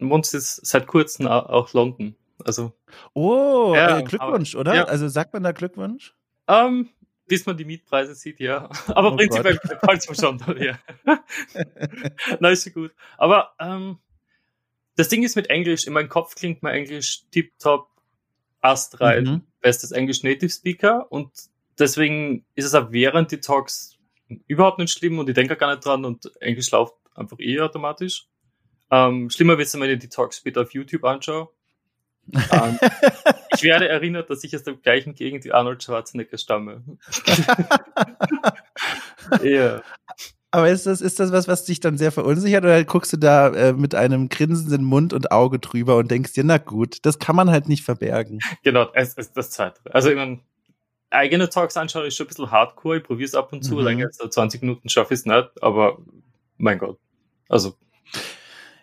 wohnst 0.00 0.32
jetzt 0.32 0.66
seit 0.66 0.86
kurzem 0.86 1.26
auch 1.26 1.72
London. 1.72 2.16
Also. 2.44 2.72
Oh, 3.14 3.72
ja, 3.74 3.98
äh, 3.98 4.02
Glückwunsch, 4.02 4.54
aber, 4.54 4.60
oder? 4.60 4.74
Ja. 4.74 4.84
Also 4.84 5.08
sagt 5.08 5.32
man 5.32 5.42
da 5.42 5.52
Glückwunsch? 5.52 6.14
Ähm, 6.48 6.88
bis 7.26 7.46
man 7.46 7.56
die 7.56 7.64
Mietpreise 7.64 8.14
sieht, 8.14 8.40
ja. 8.40 8.68
Aber 8.88 9.12
oh 9.12 9.16
prinzipiell 9.16 9.58
falls 9.84 10.06
man 10.08 10.38
schon, 10.38 10.62
ja. 10.62 10.78
Na, 12.40 12.50
ist 12.50 12.66
ja 12.66 12.72
gut. 12.72 12.92
Aber 13.18 13.54
ähm, 13.58 13.98
das 14.96 15.08
Ding 15.08 15.22
ist 15.22 15.36
mit 15.36 15.50
Englisch, 15.50 15.86
in 15.86 15.92
meinem 15.92 16.08
Kopf 16.08 16.34
klingt 16.34 16.62
mein 16.62 16.74
Englisch 16.74 17.24
tiptop 17.30 17.90
astrein, 18.60 19.24
mhm. 19.24 19.42
bestes 19.60 19.92
Englisch 19.92 20.22
Native 20.22 20.50
Speaker 20.50 21.10
und 21.10 21.30
deswegen 21.78 22.44
ist 22.54 22.64
es 22.64 22.74
auch 22.74 22.90
während 22.90 23.30
die 23.30 23.40
Talks 23.40 23.98
überhaupt 24.46 24.78
nicht 24.78 24.92
schlimm 24.92 25.18
und 25.18 25.28
ich 25.28 25.34
denke 25.34 25.56
gar 25.56 25.70
nicht 25.70 25.84
dran 25.84 26.04
und 26.04 26.30
Englisch 26.40 26.70
läuft 26.70 26.94
einfach 27.14 27.38
eh 27.38 27.60
automatisch. 27.60 28.26
Ähm, 28.90 29.30
schlimmer 29.30 29.58
wird 29.58 29.68
es, 29.68 29.78
wenn 29.78 29.90
ich 29.90 29.98
die 29.98 30.08
Talks 30.08 30.38
später 30.38 30.62
auf 30.62 30.72
YouTube 30.72 31.04
anschaue 31.04 31.48
ähm, 32.32 32.78
ich 33.54 33.62
werde 33.62 33.88
erinnert, 33.88 34.30
dass 34.30 34.44
ich 34.44 34.54
aus 34.54 34.62
der 34.62 34.74
gleichen 34.74 35.14
Gegend 35.14 35.44
wie 35.44 35.52
Arnold 35.52 35.82
Schwarzenegger 35.82 36.38
stamme. 36.38 36.82
ja. 39.42 39.82
Aber 40.50 40.70
ist 40.70 40.86
das, 40.86 41.00
ist 41.00 41.20
das 41.20 41.32
was, 41.32 41.48
was 41.48 41.64
dich 41.64 41.80
dann 41.80 41.98
sehr 41.98 42.12
verunsichert 42.12 42.64
oder 42.64 42.82
guckst 42.84 43.12
du 43.12 43.18
da 43.18 43.48
äh, 43.48 43.72
mit 43.72 43.94
einem 43.94 44.28
grinsenden 44.28 44.84
Mund 44.84 45.12
und 45.12 45.30
Auge 45.30 45.58
drüber 45.58 45.96
und 45.96 46.10
denkst 46.10 46.32
dir, 46.32 46.44
na 46.44 46.58
gut, 46.58 46.98
das 47.02 47.18
kann 47.18 47.36
man 47.36 47.50
halt 47.50 47.68
nicht 47.68 47.84
verbergen. 47.84 48.38
Genau, 48.62 48.88
es 48.94 49.14
ist 49.14 49.36
das 49.36 49.50
Zweite. 49.50 49.80
Also 49.92 50.08
ich 50.08 50.16
meine, 50.16 50.40
eigene 51.10 51.48
Talks 51.48 51.76
anschauen 51.76 52.06
ist 52.06 52.16
schon 52.16 52.26
ein 52.26 52.28
bisschen 52.28 52.50
hardcore, 52.50 52.98
ich 52.98 53.04
probiere 53.04 53.26
es 53.26 53.34
ab 53.34 53.52
und 53.52 53.62
zu, 53.62 53.74
mhm. 53.74 53.84
länger 53.84 54.06
als 54.06 54.16
20 54.16 54.62
Minuten 54.62 54.88
schaffe 54.88 55.14
ich 55.14 55.20
es 55.20 55.26
nicht, 55.26 55.62
aber 55.62 55.98
mein 56.56 56.78
Gott. 56.78 56.98
Also 57.48 57.76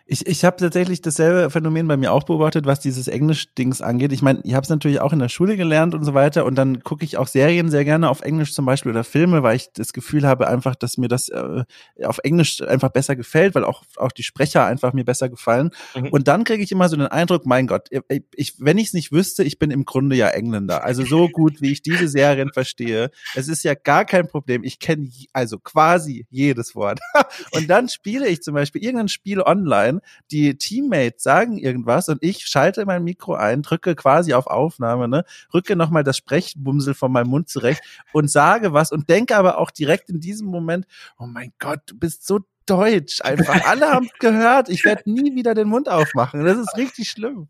ich, 0.06 0.26
ich 0.26 0.44
habe 0.44 0.56
tatsächlich 0.58 1.00
dasselbe 1.00 1.48
Phänomen 1.48 1.88
bei 1.88 1.96
mir 1.96 2.12
auch 2.12 2.24
beobachtet, 2.24 2.66
was 2.66 2.80
dieses 2.80 3.08
Englisch-Dings 3.08 3.80
angeht. 3.80 4.12
Ich 4.12 4.20
meine, 4.20 4.40
ich 4.44 4.52
habe 4.54 4.64
es 4.64 4.68
natürlich 4.68 5.00
auch 5.00 5.14
in 5.14 5.18
der 5.18 5.30
Schule 5.30 5.56
gelernt 5.56 5.94
und 5.94 6.04
so 6.04 6.12
weiter 6.12 6.44
und 6.44 6.56
dann 6.56 6.82
gucke 6.82 7.04
ich 7.04 7.16
auch 7.16 7.26
Serien 7.26 7.70
sehr 7.70 7.86
gerne 7.86 8.10
auf 8.10 8.20
Englisch 8.20 8.52
zum 8.52 8.66
Beispiel 8.66 8.92
oder 8.92 9.02
Filme, 9.02 9.42
weil 9.42 9.56
ich 9.56 9.72
das 9.72 9.94
Gefühl 9.94 10.26
habe 10.26 10.46
einfach, 10.46 10.74
dass 10.74 10.98
mir 10.98 11.08
das 11.08 11.30
äh, 11.30 11.64
auf 12.02 12.18
Englisch 12.22 12.60
einfach 12.60 12.90
besser 12.90 13.16
gefällt, 13.16 13.54
weil 13.54 13.64
auch, 13.64 13.82
auch 13.96 14.12
die 14.12 14.22
Sprecher 14.22 14.66
einfach 14.66 14.92
mir 14.92 15.04
besser 15.04 15.30
gefallen. 15.30 15.70
Mhm. 15.94 16.08
Und 16.08 16.28
dann 16.28 16.44
kriege 16.44 16.62
ich 16.62 16.70
immer 16.70 16.90
so 16.90 16.96
den 16.96 17.06
Eindruck, 17.06 17.46
mein 17.46 17.66
Gott, 17.66 17.88
ich, 18.34 18.54
wenn 18.58 18.76
ich 18.76 18.88
es 18.88 18.92
nicht 18.92 19.10
wüsste, 19.10 19.42
ich 19.42 19.58
bin 19.58 19.70
im 19.70 19.86
Grunde 19.86 20.16
ja 20.16 20.28
Engländer. 20.28 20.84
Also 20.84 21.04
so 21.04 21.28
gut, 21.28 21.62
wie 21.62 21.72
ich 21.72 21.80
diese 21.80 22.08
Serien 22.08 22.50
verstehe. 22.52 23.10
Es 23.34 23.48
ist 23.48 23.64
ja 23.64 23.74
gar 23.74 24.04
kein 24.04 24.28
Problem. 24.28 24.64
Ich 24.64 24.78
kenne 24.78 25.08
also 25.32 25.58
quasi 25.58 26.26
jedes 26.28 26.74
Wort. 26.74 27.00
und 27.52 27.68
dann 27.68 27.88
spiele 27.88 28.28
ich 28.28 28.42
zum 28.42 28.52
Beispiel 28.52 28.82
irgendein 28.82 29.08
Spiel 29.08 29.40
online 29.40 29.93
sein. 29.94 30.00
Die 30.30 30.56
Teammates 30.56 31.22
sagen 31.22 31.58
irgendwas 31.58 32.08
und 32.08 32.22
ich 32.22 32.46
schalte 32.46 32.84
mein 32.86 33.04
Mikro 33.04 33.34
ein, 33.34 33.62
drücke 33.62 33.94
quasi 33.94 34.34
auf 34.34 34.46
Aufnahme, 34.46 35.08
ne, 35.08 35.24
rücke 35.52 35.76
nochmal 35.76 36.04
das 36.04 36.16
Sprechbumsel 36.16 36.94
von 36.94 37.12
meinem 37.12 37.28
Mund 37.28 37.48
zurecht 37.48 37.82
und 38.12 38.30
sage 38.30 38.72
was 38.72 38.92
und 38.92 39.08
denke 39.08 39.36
aber 39.36 39.58
auch 39.58 39.70
direkt 39.70 40.10
in 40.10 40.20
diesem 40.20 40.48
Moment, 40.48 40.86
oh 41.18 41.26
mein 41.26 41.52
Gott, 41.58 41.80
du 41.86 41.98
bist 41.98 42.26
so 42.26 42.40
deutsch 42.66 43.20
einfach. 43.22 43.64
Alle 43.66 43.90
haben 43.90 44.08
gehört. 44.20 44.68
Ich 44.68 44.84
werde 44.84 45.02
nie 45.10 45.34
wieder 45.34 45.54
den 45.54 45.68
Mund 45.68 45.88
aufmachen. 45.88 46.44
Das 46.44 46.58
ist 46.58 46.76
richtig 46.76 47.10
schlimm. 47.10 47.48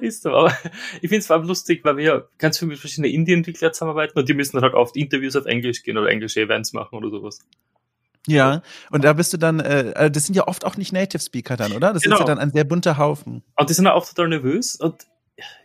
Ist 0.00 0.22
so, 0.22 0.30
aber 0.30 0.56
ich 0.94 1.08
finde 1.08 1.18
es 1.18 1.26
vor 1.26 1.36
allem 1.36 1.46
lustig, 1.46 1.84
weil 1.84 1.96
wir 1.96 2.28
ganz 2.38 2.58
viel 2.58 2.68
mit 2.68 2.78
verschiedenen 2.78 3.12
Indie-Entwicklern 3.12 3.72
zusammenarbeiten 3.72 4.18
und 4.18 4.28
die 4.28 4.34
müssen 4.34 4.60
halt 4.60 4.74
oft 4.74 4.96
Interviews 4.96 5.34
auf 5.34 5.46
Englisch 5.46 5.82
gehen 5.82 5.98
oder 5.98 6.08
englische 6.08 6.40
Events 6.40 6.72
machen 6.72 6.96
oder 6.96 7.10
sowas. 7.10 7.40
Ja, 8.26 8.62
und 8.90 9.04
da 9.04 9.12
bist 9.12 9.32
du 9.32 9.36
dann, 9.36 9.60
äh, 9.60 9.90
äh 9.92 10.10
das 10.10 10.26
sind 10.26 10.34
ja 10.34 10.48
oft 10.48 10.64
auch 10.64 10.76
nicht 10.76 10.92
Native 10.92 11.22
Speaker 11.22 11.56
dann, 11.56 11.72
oder? 11.72 11.92
Das 11.92 12.02
genau. 12.02 12.16
ist 12.16 12.20
ja 12.20 12.26
dann 12.26 12.38
ein 12.38 12.50
sehr 12.50 12.64
bunter 12.64 12.98
Haufen. 12.98 13.42
Und 13.56 13.70
die 13.70 13.74
sind 13.74 13.86
auch 13.86 14.06
total 14.06 14.28
nervös 14.28 14.76
und 14.76 15.06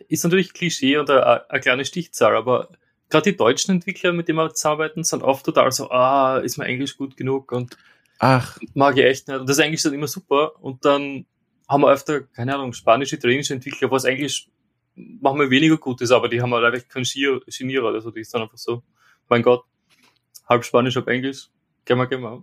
ist 0.08 0.24
natürlich 0.24 0.52
Klischee 0.52 0.96
und 0.98 1.10
eine, 1.10 1.50
eine 1.50 1.60
kleine 1.60 1.84
Stichzahl, 1.84 2.36
aber 2.36 2.68
gerade 3.08 3.30
die 3.30 3.36
deutschen 3.36 3.72
Entwickler, 3.72 4.12
mit 4.12 4.28
denen 4.28 4.38
wir 4.38 4.54
zusammenarbeiten, 4.54 5.04
sind 5.04 5.22
oft 5.22 5.44
total 5.44 5.72
so, 5.72 5.90
ah, 5.90 6.38
ist 6.38 6.56
mein 6.56 6.68
Englisch 6.68 6.96
gut 6.96 7.16
genug 7.16 7.52
und 7.52 7.76
Ach. 8.18 8.58
mag 8.74 8.96
ich 8.96 9.04
echt 9.04 9.28
nicht. 9.28 9.38
Und 9.38 9.48
das 9.48 9.58
ist 9.58 9.64
eigentlich 9.64 9.82
dann 9.82 9.94
immer 9.94 10.06
super. 10.06 10.52
Und 10.60 10.84
dann 10.84 11.26
haben 11.68 11.82
wir 11.82 11.90
öfter, 11.90 12.22
keine 12.22 12.54
Ahnung, 12.54 12.72
spanische, 12.72 13.16
italienische 13.16 13.54
Entwickler, 13.54 13.90
was 13.90 14.04
eigentlich 14.04 14.48
machen 14.94 15.40
wir 15.40 15.50
weniger 15.50 15.78
gut 15.78 16.00
ist, 16.02 16.10
aber 16.10 16.28
die 16.28 16.42
haben 16.42 16.52
halt 16.52 16.64
einfach 16.64 16.88
keinen 16.88 17.04
Genierer. 17.04 17.88
Also 17.94 18.10
die 18.10 18.20
ist 18.20 18.32
dann 18.34 18.42
einfach 18.42 18.58
so, 18.58 18.82
mein 19.28 19.42
Gott, 19.42 19.64
halb 20.48 20.64
Spanisch, 20.64 20.96
halb 20.96 21.08
Englisch, 21.08 21.48
gehen 21.84 21.98
wir. 22.22 22.42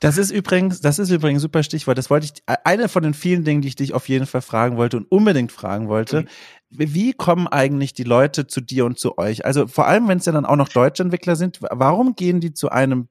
Das 0.00 0.16
ist 0.16 0.30
übrigens, 0.30 0.80
das 0.80 0.98
ist 0.98 1.10
übrigens 1.10 1.38
ein 1.38 1.42
super 1.42 1.62
Stichwort. 1.62 1.98
Das 1.98 2.08
wollte 2.08 2.26
ich, 2.26 2.42
eine 2.64 2.88
von 2.88 3.02
den 3.02 3.14
vielen 3.14 3.44
Dingen, 3.44 3.60
die 3.60 3.68
ich 3.68 3.76
dich 3.76 3.92
auf 3.92 4.08
jeden 4.08 4.26
Fall 4.26 4.40
fragen 4.40 4.76
wollte 4.76 4.96
und 4.96 5.10
unbedingt 5.10 5.52
fragen 5.52 5.88
wollte. 5.88 6.22
Mhm 6.22 6.28
wie 6.72 7.12
kommen 7.12 7.48
eigentlich 7.48 7.94
die 7.94 8.04
Leute 8.04 8.46
zu 8.46 8.60
dir 8.60 8.84
und 8.84 8.96
zu 8.98 9.18
euch? 9.18 9.44
Also 9.44 9.66
vor 9.66 9.88
allem, 9.88 10.06
wenn 10.06 10.18
es 10.18 10.26
ja 10.26 10.32
dann 10.32 10.46
auch 10.46 10.54
noch 10.54 10.68
deutsche 10.68 11.02
Entwickler 11.02 11.34
sind, 11.34 11.58
warum 11.60 12.14
gehen 12.14 12.40
die 12.40 12.54
zu 12.54 12.68
einem 12.68 13.08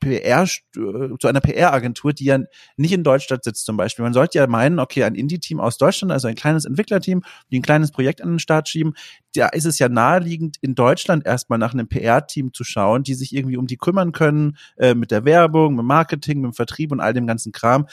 PR, 0.00 0.46
zu 0.46 1.28
einer 1.28 1.40
PR-Agentur, 1.40 2.14
die 2.14 2.24
ja 2.24 2.38
nicht 2.76 2.92
in 2.92 3.04
Deutschland 3.04 3.44
sitzt 3.44 3.66
zum 3.66 3.76
Beispiel? 3.76 4.02
Man 4.02 4.14
sollte 4.14 4.38
ja 4.38 4.46
meinen, 4.46 4.78
okay, 4.78 5.04
ein 5.04 5.14
Indie-Team 5.14 5.60
aus 5.60 5.76
Deutschland, 5.76 6.10
also 6.10 6.26
ein 6.26 6.36
kleines 6.36 6.64
Entwicklerteam, 6.64 7.22
die 7.50 7.58
ein 7.58 7.62
kleines 7.62 7.92
Projekt 7.92 8.22
an 8.22 8.30
den 8.30 8.38
Start 8.38 8.70
schieben, 8.70 8.94
da 9.34 9.48
ist 9.48 9.66
es 9.66 9.78
ja 9.78 9.88
naheliegend, 9.88 10.56
in 10.60 10.74
Deutschland 10.74 11.26
erstmal 11.26 11.58
nach 11.58 11.74
einem 11.74 11.88
PR-Team 11.88 12.52
zu 12.54 12.64
schauen, 12.64 13.02
die 13.02 13.14
sich 13.14 13.34
irgendwie 13.34 13.56
um 13.56 13.66
die 13.66 13.76
kümmern 13.76 14.12
können, 14.12 14.56
äh, 14.76 14.94
mit 14.94 15.10
der 15.10 15.24
Werbung, 15.24 15.74
mit 15.74 15.82
dem 15.82 15.86
Marketing, 16.32 16.40
mit 16.40 16.52
dem 16.52 16.54
Vertrieb 16.54 16.92
und 16.92 17.00
all 17.00 17.12
dem 17.12 17.26
ganzen 17.26 17.52
Kram. 17.52 17.86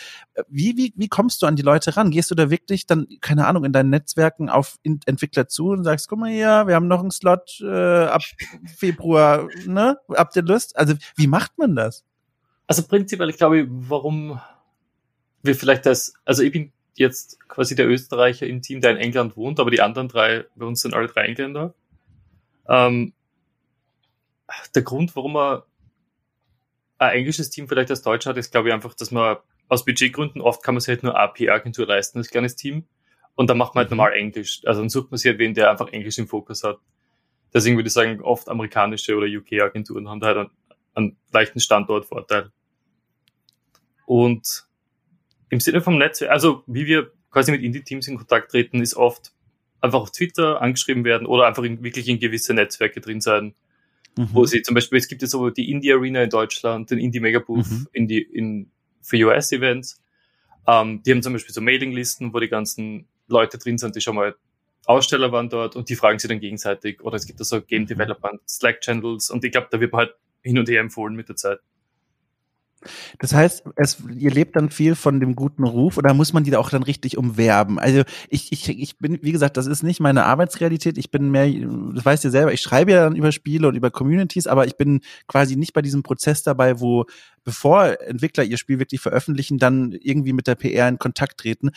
Wie, 0.48 0.76
wie, 0.78 0.94
wie 0.96 1.08
kommst 1.08 1.42
du 1.42 1.46
an 1.46 1.56
die 1.56 1.62
Leute 1.62 1.96
ran? 1.96 2.12
Gehst 2.12 2.32
du 2.32 2.36
da 2.36 2.50
wirklich 2.50 2.86
dann, 2.86 3.08
keine 3.22 3.48
Ahnung, 3.48 3.66
in 3.66 3.74
deinen 3.74 3.90
Netzwerken 3.90 4.50
auf 4.50 4.78
Entwickler 4.84 5.48
zu 5.48 5.70
und 5.70 5.84
sagst, 5.84 6.10
guck 6.10 6.20
mal 6.20 6.30
hier, 6.30 6.68
wir 6.68 6.76
haben 6.76 6.88
noch 6.88 7.02
einen 7.02 7.12
Slot 7.12 7.60
äh, 7.62 8.06
ab 8.06 8.22
Februar, 8.78 9.48
ne? 9.66 9.98
Habt 10.10 10.36
ihr 10.36 10.44
Lust? 10.44 10.78
Also 10.78 10.96
wie 11.16 11.28
macht 11.28 11.58
man 11.58 11.76
das? 11.76 12.04
Also 12.68 12.84
prinzipiell, 12.84 13.30
ich 13.30 13.38
glaube, 13.38 13.68
warum 13.70 14.40
wir 15.42 15.56
vielleicht 15.56 15.86
das, 15.86 16.14
also 16.26 16.44
ich 16.44 16.52
bin 16.52 16.72
jetzt 16.96 17.40
quasi 17.48 17.76
der 17.76 17.88
Österreicher 17.88 18.46
im 18.46 18.62
Team, 18.62 18.82
der 18.82 18.92
in 18.92 18.98
England 18.98 19.38
wohnt, 19.38 19.60
aber 19.60 19.72
die 19.72 19.82
anderen 19.82 20.10
drei, 20.10 20.46
bei 20.56 20.66
uns 20.66 20.82
sind 20.82 20.94
alle 20.94 21.08
drei 21.08 21.24
Engländer. 21.24 21.74
Ähm, 22.68 23.14
der 24.76 24.82
Grund, 24.82 25.16
warum 25.16 25.34
man 25.34 25.62
ein 27.00 27.12
englisches 27.12 27.50
Team 27.50 27.68
vielleicht 27.68 27.90
als 27.90 28.02
Deutsch 28.02 28.26
hat, 28.26 28.38
ist, 28.38 28.52
glaube 28.52 28.70
ich, 28.70 28.74
einfach, 28.74 28.94
dass 28.94 29.12
man 29.12 29.38
aus 29.68 29.86
Budgetgründen 29.86 30.42
oft 30.42 30.64
kann 30.64 30.76
man 30.76 30.82
sich 30.82 30.90
halt 30.90 31.04
nur 31.04 31.18
AP-Agentur 31.18 31.88
leisten 31.88 32.18
als 32.18 32.30
kleines 32.30 32.56
Team. 32.56 32.86
Und 33.36 33.50
dann 33.50 33.58
macht 33.58 33.74
man 33.74 33.84
halt 33.84 33.92
mhm. 33.92 33.98
normal 33.98 34.14
Englisch. 34.14 34.62
Also 34.66 34.82
dann 34.82 34.90
sucht 34.90 35.12
man 35.12 35.18
sich 35.18 35.30
halt 35.30 35.40
wen, 35.40 35.54
der 35.54 35.72
einfach 35.72 35.88
Englisch 35.90 36.18
im 36.18 36.28
Fokus 36.28 36.64
hat. 36.64 36.78
Deswegen 37.54 37.78
würde 37.78 37.88
ich 37.88 37.94
sagen, 37.94 38.22
oft 38.22 38.50
amerikanische 38.50 39.16
oder 39.16 39.28
UK-Agenturen 39.28 40.10
haben 40.10 40.20
da 40.20 40.28
halt 40.28 40.38
einen, 40.38 40.50
einen 40.94 41.18
leichten 41.32 41.60
Standortvorteil. 41.60 42.52
Und 44.06 44.68
im 45.50 45.60
Sinne 45.60 45.82
vom 45.82 45.98
Netzwerk, 45.98 46.32
also 46.32 46.64
wie 46.68 46.86
wir 46.86 47.12
quasi 47.32 47.52
mit 47.52 47.62
Indie-Teams 47.62 48.08
in 48.08 48.18
Kontakt 48.18 48.52
treten, 48.52 48.82
ist 48.82 48.96
oft 48.96 49.32
einfach 49.82 50.02
auf 50.02 50.12
Twitter 50.12 50.62
angeschrieben 50.62 51.04
werden 51.06 51.26
oder 51.26 51.48
einfach 51.48 51.64
in, 51.64 51.84
wirklich 51.84 52.08
in 52.08 52.20
gewisse 52.20 52.54
Netzwerke 52.54 53.02
drin 53.02 53.22
sein. 53.22 53.56
Mhm. 54.20 54.30
Wo 54.34 54.46
sie 54.46 54.62
zum 54.64 54.76
Beispiel, 54.76 54.98
es 55.00 55.08
gibt 55.08 55.22
jetzt 55.22 55.32
so 55.32 55.50
die 55.50 55.72
Indie 55.72 55.94
Arena 55.94 56.22
in 56.22 56.30
Deutschland, 56.30 56.92
den 56.92 57.00
Indie 57.00 57.22
Megabooth 57.22 57.72
mhm. 57.72 57.88
in 57.94 58.08
die, 58.10 58.22
in, 58.22 58.70
für 59.02 59.16
US-Events. 59.16 60.02
Ähm, 60.68 61.02
die 61.04 61.12
haben 61.12 61.24
zum 61.24 61.32
Beispiel 61.32 61.54
so 61.54 61.62
Mailinglisten, 61.62 62.34
wo 62.34 62.40
die 62.40 62.50
ganzen 62.50 63.08
Leute 63.28 63.58
drin 63.58 63.78
sind, 63.78 63.96
die 63.96 64.02
schon 64.02 64.16
mal 64.16 64.36
Aussteller 64.86 65.32
waren 65.32 65.50
dort 65.50 65.78
und 65.78 65.88
die 65.88 65.96
fragen 65.96 66.20
sie 66.20 66.28
dann 66.28 66.42
gegenseitig. 66.42 67.02
Oder 67.02 67.16
es 67.16 67.28
gibt 67.28 67.40
da 67.40 67.46
so 67.46 67.62
Game 67.62 67.84
mhm. 67.84 67.88
Developer 67.88 68.34
Slack-Channels 68.46 69.30
und 69.30 69.46
ich 69.46 69.54
glaube, 69.54 69.68
da 69.72 69.80
wird 69.80 69.94
man 69.94 70.00
halt 70.00 70.16
hin 70.42 70.60
und 70.60 70.68
her 70.68 70.82
empfohlen 70.82 71.16
mit 71.16 71.30
der 71.30 71.38
Zeit. 71.38 71.60
Das 73.20 73.34
heißt, 73.34 73.64
es, 73.76 73.98
ihr 74.16 74.32
lebt 74.32 74.56
dann 74.56 74.70
viel 74.70 74.96
von 74.96 75.20
dem 75.20 75.36
guten 75.36 75.64
Ruf 75.64 75.98
oder 75.98 76.14
muss 76.14 76.34
man 76.34 76.44
die 76.44 76.52
da 76.52 76.60
auch 76.60 76.70
dann 76.70 76.84
richtig 76.84 77.18
umwerben? 77.18 77.80
Also 77.80 78.04
ich, 78.30 78.52
ich, 78.52 78.70
ich 78.70 78.98
bin, 78.98 79.20
wie 79.22 79.32
gesagt, 79.32 79.58
das 79.58 79.68
ist 79.68 79.84
nicht 79.84 80.00
meine 80.00 80.26
Arbeitsrealität. 80.26 80.98
Ich 80.98 81.12
bin 81.12 81.32
mehr, 81.32 81.48
das 81.94 82.06
weißt 82.06 82.24
ihr 82.24 82.32
selber, 82.32 82.54
ich 82.54 82.62
schreibe 82.62 82.92
ja 82.92 83.04
dann 83.04 83.16
über 83.16 83.32
Spiele 83.32 83.68
und 83.68 83.76
über 83.76 83.92
Communities, 83.92 84.48
aber 84.48 84.66
ich 84.66 84.78
bin 84.78 85.02
quasi 85.28 85.56
nicht 85.56 85.74
bei 85.74 85.82
diesem 85.82 86.04
Prozess 86.04 86.44
dabei, 86.44 86.80
wo 86.80 87.06
bevor 87.44 88.02
Entwickler 88.02 88.44
ihr 88.44 88.58
Spiel 88.58 88.80
wirklich 88.80 89.02
veröffentlichen, 89.02 89.58
dann 89.58 89.92
irgendwie 89.92 90.34
mit 90.34 90.48
der 90.48 90.56
PR 90.56 90.88
in 90.88 91.00
Kontakt 91.00 91.40
treten. 91.40 91.72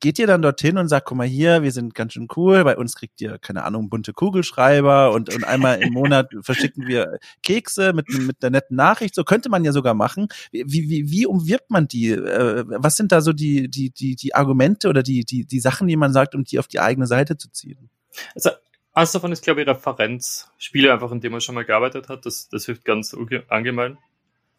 Geht 0.00 0.18
ihr 0.18 0.26
dann 0.26 0.42
dorthin 0.42 0.78
und 0.78 0.88
sagt, 0.88 1.06
guck 1.06 1.18
mal 1.18 1.26
hier, 1.26 1.62
wir 1.62 1.72
sind 1.72 1.94
ganz 1.94 2.12
schön 2.12 2.28
cool, 2.36 2.62
bei 2.62 2.76
uns 2.76 2.94
kriegt 2.94 3.20
ihr, 3.20 3.38
keine 3.38 3.64
Ahnung, 3.64 3.90
bunte 3.90 4.12
Kugelschreiber 4.12 5.12
und, 5.12 5.34
und 5.34 5.44
einmal 5.44 5.82
im 5.82 5.92
Monat 5.92 6.30
verschicken 6.42 6.86
wir 6.86 7.18
Kekse 7.42 7.92
mit, 7.92 8.08
mit 8.08 8.42
der 8.42 8.50
netten 8.50 8.76
Nachricht. 8.76 9.14
So 9.14 9.24
könnte 9.24 9.48
man 9.48 9.64
ja 9.64 9.72
sogar 9.72 9.94
machen. 9.94 10.28
Wie, 10.52 10.64
wie, 10.64 11.10
wie 11.10 11.26
umwirbt 11.26 11.70
man 11.70 11.88
die? 11.88 12.10
Äh, 12.10 12.64
was 12.66 12.96
sind 12.96 13.10
da 13.10 13.20
so 13.20 13.32
die, 13.32 13.68
die, 13.68 13.90
die, 13.90 14.14
die 14.14 14.34
Argumente 14.34 14.88
oder 14.88 15.02
die, 15.02 15.24
die, 15.24 15.44
die 15.44 15.60
Sachen, 15.60 15.88
die 15.88 15.96
man 15.96 16.12
sagt, 16.12 16.34
um 16.34 16.44
die 16.44 16.58
auf 16.58 16.68
die 16.68 16.80
eigene 16.80 17.06
Seite 17.06 17.36
zu 17.36 17.50
ziehen? 17.50 17.90
Also 18.34 18.50
eines 18.94 19.10
davon 19.10 19.32
ist, 19.32 19.42
glaube 19.42 19.60
ich, 19.60 19.66
Referenz. 19.66 20.48
Spiele 20.56 20.92
einfach, 20.92 21.10
in 21.10 21.20
dem 21.20 21.32
man 21.32 21.40
schon 21.40 21.56
mal 21.56 21.64
gearbeitet 21.64 22.08
hat. 22.08 22.24
Das, 22.26 22.48
das 22.48 22.66
hilft 22.66 22.84
ganz 22.84 23.14
allgemein. 23.48 23.98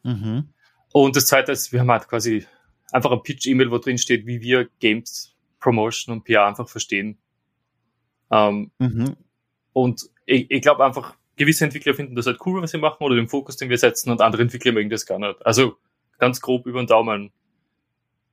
Mhm. 0.06 0.50
Und 0.94 1.16
das 1.16 1.26
zweite 1.26 1.52
ist, 1.52 1.74
wir 1.74 1.82
haben 1.82 1.92
halt 1.92 2.08
quasi 2.08 2.46
einfach 2.92 3.12
ein 3.12 3.24
Pitch-E-Mail, 3.24 3.72
wo 3.72 3.80
drin 3.80 3.98
steht, 3.98 4.26
wie 4.26 4.42
wir 4.42 4.70
Games 4.80 5.36
Promotion 5.60 6.14
und 6.14 6.24
PR 6.24 6.46
einfach 6.46 6.70
verstehen. 6.70 7.18
Ähm, 8.32 8.72
mhm. 8.78 9.18
Und 9.74 10.04
ich, 10.26 10.50
ich 10.50 10.62
glaube 10.62 10.86
einfach, 10.86 11.16
gewisse 11.36 11.66
Entwickler 11.66 11.96
finden 11.96 12.16
das 12.16 12.28
halt 12.28 12.40
cool, 12.46 12.62
was 12.62 12.72
sie 12.72 12.78
machen 12.78 13.04
oder 13.04 13.16
den 13.16 13.28
Fokus, 13.28 13.58
den 13.58 13.70
wir 13.70 13.78
setzen 13.78 14.12
und 14.12 14.22
andere 14.22 14.44
Entwickler 14.44 14.72
mögen 14.72 14.90
das 14.90 15.06
gar 15.06 15.20
nicht. 15.20 15.44
Also 15.46 15.78
ganz 16.20 16.40
grob 16.40 16.68
über 16.68 16.82
den 16.82 16.88
Daumen. 16.88 17.32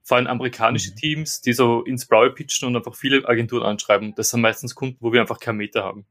Vor 0.03 0.17
allem 0.17 0.27
amerikanische 0.27 0.91
mhm. 0.91 0.95
Teams, 0.95 1.41
die 1.41 1.53
so 1.53 1.81
ins 1.83 2.05
Blaue 2.05 2.29
pitchen 2.29 2.67
und 2.67 2.75
einfach 2.75 2.95
viele 2.95 3.27
Agenturen 3.27 3.63
anschreiben. 3.63 4.13
Das 4.15 4.29
sind 4.29 4.41
meistens 4.41 4.75
Kunden, 4.75 4.97
wo 4.99 5.11
wir 5.11 5.21
einfach 5.21 5.39
keinen 5.39 5.57
Meter 5.57 5.83
haben. 5.83 6.05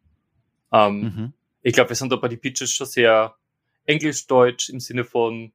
Ähm, 0.73 1.01
mhm. 1.01 1.33
Ich 1.63 1.73
glaube, 1.73 1.91
wir 1.91 1.97
sind 1.97 2.11
da 2.11 2.17
bei 2.17 2.29
den 2.29 2.41
Pitches 2.41 2.73
schon 2.73 2.87
sehr 2.87 3.37
Englisch-Deutsch 3.87 4.69
im 4.71 4.81
Sinne 4.81 5.05
von 5.05 5.53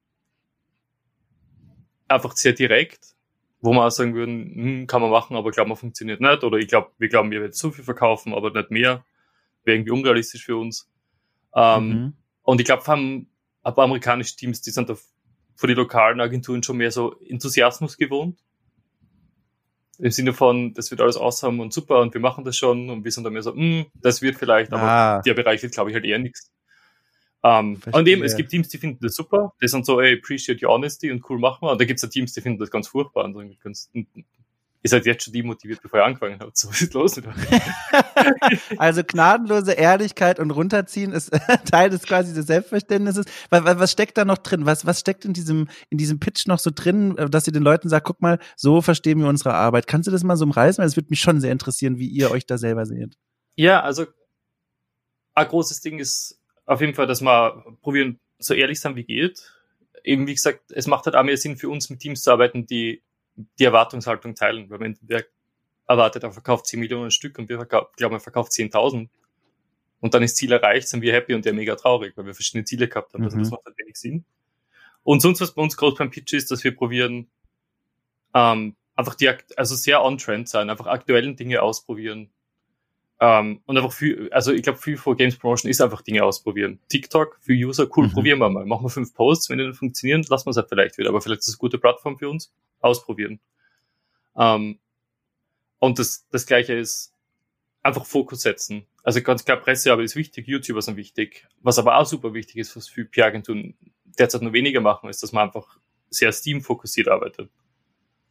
einfach 2.08 2.36
sehr 2.36 2.52
direkt, 2.52 3.14
wo 3.60 3.72
man 3.72 3.86
auch 3.86 3.90
sagen 3.90 4.14
würden, 4.14 4.54
hm, 4.54 4.86
kann 4.86 5.02
man 5.02 5.10
machen, 5.10 5.36
aber 5.36 5.50
glauben 5.50 5.70
wir 5.70 5.76
funktioniert 5.76 6.20
nicht. 6.20 6.44
Oder 6.44 6.58
ich 6.58 6.68
glaube, 6.68 6.90
wir 6.98 7.08
glauben, 7.08 7.30
wir 7.30 7.40
werden 7.40 7.52
zu 7.52 7.70
viel 7.70 7.84
verkaufen, 7.84 8.34
aber 8.34 8.50
nicht 8.50 8.70
mehr. 8.70 9.04
Wäre 9.64 9.76
irgendwie 9.76 9.92
unrealistisch 9.92 10.44
für 10.44 10.56
uns. 10.56 10.88
Ähm, 11.54 11.88
mhm. 11.88 12.12
Und 12.42 12.60
ich 12.60 12.66
glaube, 12.66 12.86
wir 12.86 12.92
haben 12.92 13.28
ein 13.62 13.74
paar 13.74 13.84
amerikanische 13.84 14.36
Teams, 14.36 14.62
die 14.62 14.70
sind 14.70 14.88
da 14.88 14.96
von 15.54 15.68
den 15.68 15.76
lokalen 15.76 16.20
Agenturen 16.20 16.62
schon 16.62 16.76
mehr 16.76 16.90
so 16.90 17.18
Enthusiasmus 17.20 17.96
gewohnt. 17.96 18.38
Im 19.98 20.12
Sinne 20.12 20.32
von, 20.32 20.72
das 20.74 20.92
wird 20.92 21.00
alles 21.00 21.16
awesome 21.16 21.60
und 21.60 21.72
super 21.72 22.00
und 22.00 22.14
wir 22.14 22.20
machen 22.20 22.44
das 22.44 22.56
schon 22.56 22.88
und 22.88 23.02
wir 23.02 23.10
sind 23.10 23.24
dann 23.24 23.32
mehr 23.32 23.42
so, 23.42 23.52
hm, 23.52 23.86
das 23.94 24.22
wird 24.22 24.36
vielleicht, 24.36 24.72
aber 24.72 24.82
ah. 24.82 25.22
der 25.22 25.34
Bereich 25.34 25.60
wird, 25.62 25.72
glaube 25.72 25.90
ich, 25.90 25.94
halt 25.94 26.04
eher 26.04 26.20
nichts. 26.20 26.52
Um, 27.40 27.50
ähm, 27.50 27.80
und 27.92 28.08
eben, 28.08 28.24
es 28.24 28.36
gibt 28.36 28.50
Teams, 28.50 28.68
die 28.68 28.78
finden 28.78 28.98
das 29.00 29.14
super, 29.14 29.52
die 29.62 29.68
sind 29.68 29.86
so, 29.86 30.00
ey, 30.00 30.18
appreciate 30.18 30.64
your 30.64 30.72
honesty 30.72 31.12
und 31.12 31.22
cool 31.30 31.38
machen 31.38 31.62
wir. 31.62 31.70
Und 31.70 31.80
da 31.80 31.84
gibt 31.84 31.98
es 31.98 32.02
ja 32.02 32.08
Teams, 32.08 32.32
die 32.32 32.40
finden 32.40 32.58
das 32.58 32.70
ganz 32.70 32.88
furchtbar 32.88 33.24
und 33.24 33.34
sagen, 33.34 33.56
kannst, 33.62 33.90
ihr 33.94 34.90
seid 34.90 35.06
jetzt 35.06 35.24
schon 35.24 35.32
demotiviert, 35.32 35.80
bevor 35.82 36.00
ihr 36.00 36.04
angefangen 36.04 36.38
habt. 36.40 36.56
So 36.58 36.70
ist 36.70 36.94
los. 36.94 37.20
also 38.78 39.02
gnadenlose 39.04 39.72
Ehrlichkeit 39.72 40.40
und 40.40 40.50
runterziehen 40.50 41.12
ist 41.12 41.30
Teil 41.70 41.90
des 41.90 42.02
quasi 42.02 42.34
des 42.34 42.46
Selbstverständnisses. 42.46 43.26
Was, 43.50 43.64
was 43.64 43.92
steckt 43.92 44.18
da 44.18 44.24
noch 44.24 44.38
drin? 44.38 44.66
Was, 44.66 44.86
was 44.86 45.00
steckt 45.00 45.24
in 45.24 45.32
diesem, 45.32 45.68
in 45.90 45.98
diesem 45.98 46.18
Pitch 46.18 46.46
noch 46.46 46.58
so 46.58 46.70
drin, 46.74 47.14
dass 47.30 47.46
ihr 47.46 47.52
den 47.52 47.62
Leuten 47.62 47.88
sagt, 47.88 48.06
guck 48.06 48.20
mal, 48.20 48.38
so 48.56 48.82
verstehen 48.82 49.20
wir 49.20 49.28
unsere 49.28 49.54
Arbeit. 49.54 49.86
Kannst 49.86 50.06
du 50.06 50.10
das 50.10 50.24
mal 50.24 50.36
so 50.36 50.44
umreißen? 50.44 50.82
Weil 50.82 50.88
es 50.88 50.96
würde 50.96 51.10
mich 51.10 51.20
schon 51.20 51.40
sehr 51.40 51.52
interessieren, 51.52 51.98
wie 51.98 52.08
ihr 52.08 52.30
euch 52.30 52.46
da 52.46 52.58
selber 52.58 52.86
seht. 52.86 53.16
Ja, 53.54 53.82
also 53.82 54.06
ein 55.34 55.46
großes 55.46 55.80
Ding 55.80 56.00
ist 56.00 56.37
auf 56.68 56.80
jeden 56.80 56.94
Fall, 56.94 57.06
dass 57.06 57.22
wir 57.22 57.64
probieren, 57.80 58.20
so 58.38 58.54
ehrlich 58.54 58.78
sein 58.80 58.94
wie 58.94 59.04
geht. 59.04 59.52
Eben, 60.04 60.26
wie 60.26 60.34
gesagt, 60.34 60.70
es 60.70 60.86
macht 60.86 61.06
halt 61.06 61.16
auch 61.16 61.24
mehr 61.24 61.36
Sinn 61.36 61.56
für 61.56 61.70
uns, 61.70 61.90
mit 61.90 62.00
Teams 62.00 62.22
zu 62.22 62.30
arbeiten, 62.30 62.66
die 62.66 63.02
die 63.58 63.64
Erwartungshaltung 63.64 64.34
teilen. 64.34 64.68
Weil 64.68 64.80
wenn 64.80 64.98
wer 65.00 65.24
erwartet, 65.86 66.22
er 66.22 66.30
verkauft 66.32 66.66
10 66.66 66.78
Millionen 66.78 67.10
Stück 67.10 67.38
und 67.38 67.48
wir 67.48 67.64
glauben, 67.64 68.14
er 68.14 68.20
verkauft 68.20 68.52
10.000 68.52 69.08
und 70.00 70.14
dann 70.14 70.22
ist 70.22 70.36
Ziel 70.36 70.52
erreicht, 70.52 70.88
sind 70.88 71.00
wir 71.00 71.12
happy 71.12 71.34
und 71.34 71.44
der 71.44 71.54
mega 71.54 71.74
traurig, 71.74 72.16
weil 72.16 72.26
wir 72.26 72.34
verschiedene 72.34 72.64
Ziele 72.64 72.86
gehabt 72.86 73.14
haben. 73.14 73.24
Also 73.24 73.36
mhm. 73.36 73.42
das 73.42 73.50
macht 73.50 73.64
halt 73.64 73.78
wenig 73.78 73.96
Sinn. 73.96 74.24
Und 75.02 75.20
sonst, 75.20 75.40
was 75.40 75.54
bei 75.54 75.62
uns 75.62 75.76
groß 75.76 75.96
beim 75.96 76.10
Pitch 76.10 76.34
ist, 76.34 76.50
dass 76.50 76.62
wir 76.62 76.76
probieren, 76.76 77.30
ähm, 78.34 78.76
einfach 78.94 79.14
die, 79.14 79.30
also 79.56 79.74
sehr 79.74 80.04
on-trend 80.04 80.48
sein, 80.50 80.68
einfach 80.68 80.86
aktuellen 80.86 81.34
Dinge 81.34 81.62
ausprobieren. 81.62 82.30
Ähm, 83.20 83.62
und 83.66 83.76
einfach 83.76 83.92
viel, 83.92 84.30
also 84.32 84.52
ich 84.52 84.62
glaube, 84.62 84.78
viel 84.78 84.96
vor 84.96 85.16
Games 85.16 85.36
Promotion 85.36 85.70
ist 85.70 85.80
einfach 85.80 86.02
Dinge 86.02 86.22
ausprobieren. 86.22 86.78
TikTok 86.88 87.38
für 87.40 87.52
User, 87.52 87.88
cool, 87.96 88.06
mhm. 88.06 88.12
probieren 88.12 88.38
wir 88.38 88.48
mal. 88.48 88.64
Machen 88.64 88.84
wir 88.84 88.90
fünf 88.90 89.12
Posts, 89.14 89.50
wenn 89.50 89.58
die 89.58 89.64
dann 89.64 89.74
funktionieren, 89.74 90.24
lassen 90.28 90.46
wir 90.46 90.50
es 90.50 90.56
halt 90.56 90.68
vielleicht 90.68 90.98
wieder. 90.98 91.08
Aber 91.08 91.20
vielleicht 91.20 91.40
ist 91.40 91.48
es 91.48 91.54
eine 91.54 91.58
gute 91.58 91.78
Plattform 91.78 92.16
für 92.16 92.28
uns. 92.28 92.52
Ausprobieren. 92.80 93.40
Ähm, 94.36 94.78
und 95.80 95.98
das, 95.98 96.28
das 96.30 96.46
gleiche 96.46 96.74
ist 96.74 97.12
einfach 97.82 98.06
Fokus 98.06 98.42
setzen. 98.42 98.86
Also 99.02 99.20
ganz 99.22 99.44
klar, 99.44 99.56
Pressearbeit 99.56 100.04
ist 100.04 100.16
wichtig, 100.16 100.46
YouTuber 100.46 100.82
sind 100.82 100.96
wichtig. 100.96 101.48
Was 101.60 101.78
aber 101.78 101.98
auch 101.98 102.06
super 102.06 102.34
wichtig 102.34 102.56
ist, 102.56 102.76
was 102.76 102.88
für 102.88 103.04
PR-Agenturen 103.04 103.74
derzeit 104.04 104.42
nur 104.42 104.52
weniger 104.52 104.80
machen, 104.80 105.08
ist, 105.08 105.22
dass 105.22 105.32
man 105.32 105.46
einfach 105.46 105.78
sehr 106.10 106.32
Steam-fokussiert 106.32 107.08
arbeitet. 107.08 107.50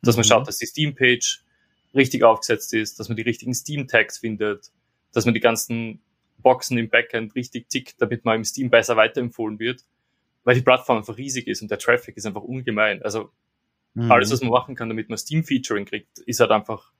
Dass 0.01 0.15
man 0.15 0.25
mhm. 0.25 0.29
schaut, 0.29 0.47
dass 0.47 0.57
die 0.57 0.65
Steam-Page 0.65 1.43
richtig 1.93 2.23
aufgesetzt 2.23 2.73
ist, 2.73 2.99
dass 2.99 3.09
man 3.09 3.15
die 3.15 3.23
richtigen 3.23 3.53
Steam-Tags 3.53 4.19
findet, 4.19 4.71
dass 5.13 5.25
man 5.25 5.33
die 5.33 5.39
ganzen 5.39 6.01
Boxen 6.37 6.77
im 6.77 6.89
Backend 6.89 7.35
richtig 7.35 7.69
tickt, 7.69 8.01
damit 8.01 8.25
man 8.25 8.37
im 8.37 8.43
Steam 8.43 8.69
besser 8.69 8.95
weiterempfohlen 8.95 9.59
wird, 9.59 9.83
weil 10.43 10.55
die 10.55 10.61
Plattform 10.61 10.97
einfach 10.97 11.17
riesig 11.17 11.47
ist 11.47 11.61
und 11.61 11.71
der 11.71 11.79
Traffic 11.79 12.15
ist 12.17 12.25
einfach 12.25 12.43
ungemein. 12.43 13.01
Also 13.01 13.31
mhm. 13.93 14.11
alles, 14.11 14.31
was 14.31 14.41
man 14.41 14.51
machen 14.51 14.75
kann, 14.75 14.89
damit 14.89 15.09
man 15.09 15.17
Steam-Featuring 15.17 15.85
kriegt, 15.85 16.19
ist 16.19 16.39
halt 16.39 16.51
einfach 16.51 16.91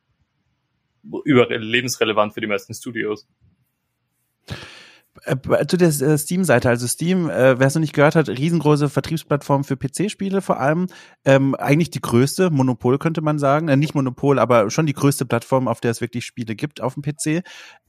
überlebensrelevant 1.24 2.34
für 2.34 2.42
die 2.42 2.48
meisten 2.48 2.74
Studios. 2.74 3.28
Äh, 5.24 5.68
zu 5.68 5.78
der 5.78 5.90
äh, 5.90 6.18
Steam-Seite, 6.18 6.70
also 6.70 6.88
Steam, 6.88 7.30
äh, 7.30 7.60
wer 7.60 7.68
es 7.68 7.76
noch 7.76 7.82
nicht 7.82 7.94
gehört 7.94 8.16
hat, 8.16 8.30
riesengroße 8.30 8.90
Vertriebsplattform 8.90 9.64
für 9.64 9.78
PC-Spiele 9.78 10.42
vor 10.42 10.60
allem. 10.60 10.88
Ähm, 11.26 11.56
eigentlich 11.56 11.90
die 11.90 12.02
größte, 12.02 12.50
Monopol 12.50 12.98
könnte 12.98 13.22
man 13.22 13.40
sagen. 13.40 13.68
Äh, 13.68 13.78
nicht 13.78 13.96
Monopol, 13.96 14.40
aber 14.40 14.70
schon 14.70 14.86
die 14.86 14.94
größte 14.94 15.26
Plattform, 15.26 15.68
auf 15.68 15.82
der 15.82 15.92
es 15.92 16.02
wirklich 16.02 16.26
Spiele 16.26 16.56
gibt 16.56 16.82
auf 16.82 16.96
dem 16.96 17.04
PC. 17.04 17.44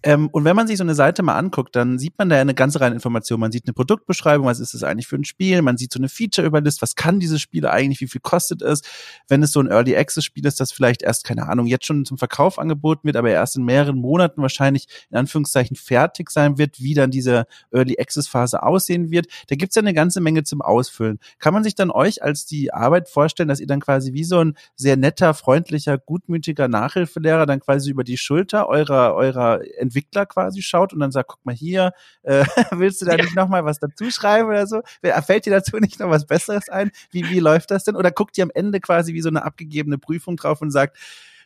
Ähm, 0.04 0.28
und 0.30 0.44
wenn 0.44 0.54
man 0.54 0.68
sich 0.68 0.78
so 0.78 0.84
eine 0.84 0.94
Seite 0.94 1.22
mal 1.22 1.36
anguckt, 1.36 1.74
dann 1.74 1.98
sieht 1.98 2.16
man 2.18 2.28
da 2.28 2.40
eine 2.40 2.54
ganze 2.54 2.80
Reihe 2.80 2.92
Informationen. 2.92 3.40
Man 3.40 3.50
sieht 3.50 3.66
eine 3.66 3.72
Produktbeschreibung, 3.72 4.46
was 4.46 4.60
ist 4.60 4.74
es 4.74 4.84
eigentlich 4.84 5.08
für 5.08 5.16
ein 5.16 5.24
Spiel, 5.24 5.60
man 5.62 5.76
sieht 5.76 5.92
so 5.92 5.98
eine 5.98 6.08
Feature-Überlist, 6.08 6.82
was 6.82 6.94
kann 6.94 7.18
dieses 7.18 7.40
Spiel 7.40 7.66
eigentlich, 7.66 8.00
wie 8.00 8.06
viel 8.06 8.20
kostet 8.20 8.62
es. 8.62 8.82
Wenn 9.26 9.42
es 9.42 9.50
so 9.50 9.60
ein 9.60 9.66
Early 9.66 9.96
Access-Spiel 9.96 10.46
ist, 10.46 10.60
das 10.60 10.70
vielleicht 10.70 11.02
erst, 11.02 11.24
keine 11.24 11.48
Ahnung, 11.48 11.66
jetzt 11.66 11.86
schon 11.86 12.04
zum 12.04 12.16
Verkauf 12.16 12.58
angeboten 12.58 13.04
wird, 13.04 13.16
aber 13.16 13.30
erst 13.30 13.56
in 13.56 13.64
mehreren 13.64 13.96
Monaten 13.96 14.40
wahrscheinlich 14.40 14.86
in 15.10 15.16
Anführungszeichen 15.16 15.76
fertig 15.76 16.30
sein 16.30 16.58
wird, 16.58 16.80
wie 16.80 16.94
dann 16.94 17.10
diese 17.18 17.46
Early 17.72 17.96
Access 17.98 18.28
Phase 18.28 18.62
aussehen 18.62 19.10
wird. 19.10 19.26
Da 19.48 19.56
gibt's 19.56 19.74
ja 19.74 19.82
eine 19.82 19.94
ganze 19.94 20.20
Menge 20.20 20.44
zum 20.44 20.62
Ausfüllen. 20.62 21.18
Kann 21.38 21.52
man 21.52 21.64
sich 21.64 21.74
dann 21.74 21.90
euch 21.90 22.22
als 22.22 22.46
die 22.46 22.72
Arbeit 22.72 23.08
vorstellen, 23.08 23.48
dass 23.48 23.60
ihr 23.60 23.66
dann 23.66 23.80
quasi 23.80 24.12
wie 24.12 24.24
so 24.24 24.38
ein 24.38 24.56
sehr 24.76 24.96
netter, 24.96 25.34
freundlicher, 25.34 25.98
gutmütiger 25.98 26.68
Nachhilfelehrer 26.68 27.46
dann 27.46 27.60
quasi 27.60 27.90
über 27.90 28.04
die 28.04 28.16
Schulter 28.16 28.68
eurer, 28.68 29.14
eurer 29.14 29.60
Entwickler 29.78 30.26
quasi 30.26 30.62
schaut 30.62 30.92
und 30.92 31.00
dann 31.00 31.10
sagt, 31.10 31.28
guck 31.28 31.44
mal 31.44 31.54
hier, 31.54 31.92
äh, 32.22 32.44
willst 32.70 33.02
du 33.02 33.06
da 33.06 33.16
ja. 33.16 33.24
nicht 33.24 33.34
nochmal 33.34 33.64
was 33.64 33.80
dazu 33.80 34.10
schreiben 34.10 34.48
oder 34.48 34.66
so? 34.66 34.82
Fällt 35.26 35.46
dir 35.46 35.50
dazu 35.50 35.78
nicht 35.78 35.98
noch 35.98 36.10
was 36.10 36.26
Besseres 36.26 36.68
ein? 36.68 36.90
Wie, 37.10 37.28
wie 37.28 37.40
läuft 37.40 37.70
das 37.70 37.84
denn? 37.84 37.96
Oder 37.96 38.12
guckt 38.12 38.38
ihr 38.38 38.44
am 38.44 38.52
Ende 38.54 38.80
quasi 38.80 39.14
wie 39.14 39.22
so 39.22 39.28
eine 39.28 39.44
abgegebene 39.44 39.98
Prüfung 39.98 40.36
drauf 40.36 40.62
und 40.62 40.70
sagt, 40.70 40.96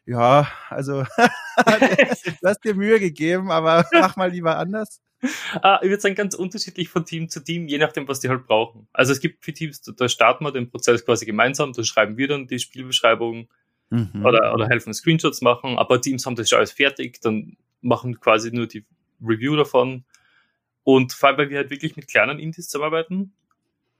ja, 0.05 0.49
also 0.69 1.05
du 1.57 2.49
hast 2.49 2.65
dir 2.65 2.75
Mühe 2.75 2.99
gegeben, 2.99 3.51
aber 3.51 3.87
mach 3.93 4.17
mal 4.17 4.31
lieber 4.31 4.57
anders. 4.59 5.01
Uh, 5.55 5.77
ich 5.83 5.89
würde 5.89 6.01
sagen, 6.01 6.15
ganz 6.15 6.35
unterschiedlich 6.35 6.89
von 6.89 7.05
Team 7.05 7.29
zu 7.29 7.45
Team, 7.45 7.69
je 7.69 7.79
nachdem, 7.79 8.09
was 8.09 8.21
die 8.21 8.29
halt 8.29 8.47
brauchen. 8.47 8.89
Also 8.93 9.13
es 9.13 9.21
gibt 9.21 9.45
für 9.45 9.53
Teams, 9.53 9.83
da 9.83 10.09
starten 10.09 10.45
wir 10.45 10.51
den 10.51 10.71
Prozess 10.71 11.05
quasi 11.05 11.27
gemeinsam, 11.27 11.73
da 11.73 11.85
schreiben 11.85 12.17
wir 12.17 12.27
dann 12.27 12.47
die 12.47 12.59
Spielbeschreibung 12.59 13.49
mhm. 13.91 14.25
oder, 14.25 14.53
oder 14.55 14.69
helfen 14.69 14.93
Screenshots 14.93 15.43
machen, 15.43 15.79
aber 15.79 16.01
Teams 16.01 16.25
haben 16.27 16.37
das 16.37 16.49
schon 16.49 16.59
alles 16.59 16.73
fertig, 16.73 17.21
dann 17.21 17.57
machen 17.83 18.19
quasi 18.19 18.51
nur 18.51 18.67
die 18.67 18.85
Review 19.23 19.55
davon. 19.57 20.05
Und 20.85 21.13
vor 21.13 21.29
allem, 21.29 21.39
weil 21.39 21.51
wir 21.51 21.59
halt 21.59 21.71
wirklich 21.71 21.97
mit 21.97 22.09
kleinen 22.09 22.39
Indies 22.39 22.69
zusammenarbeiten, 22.69 23.35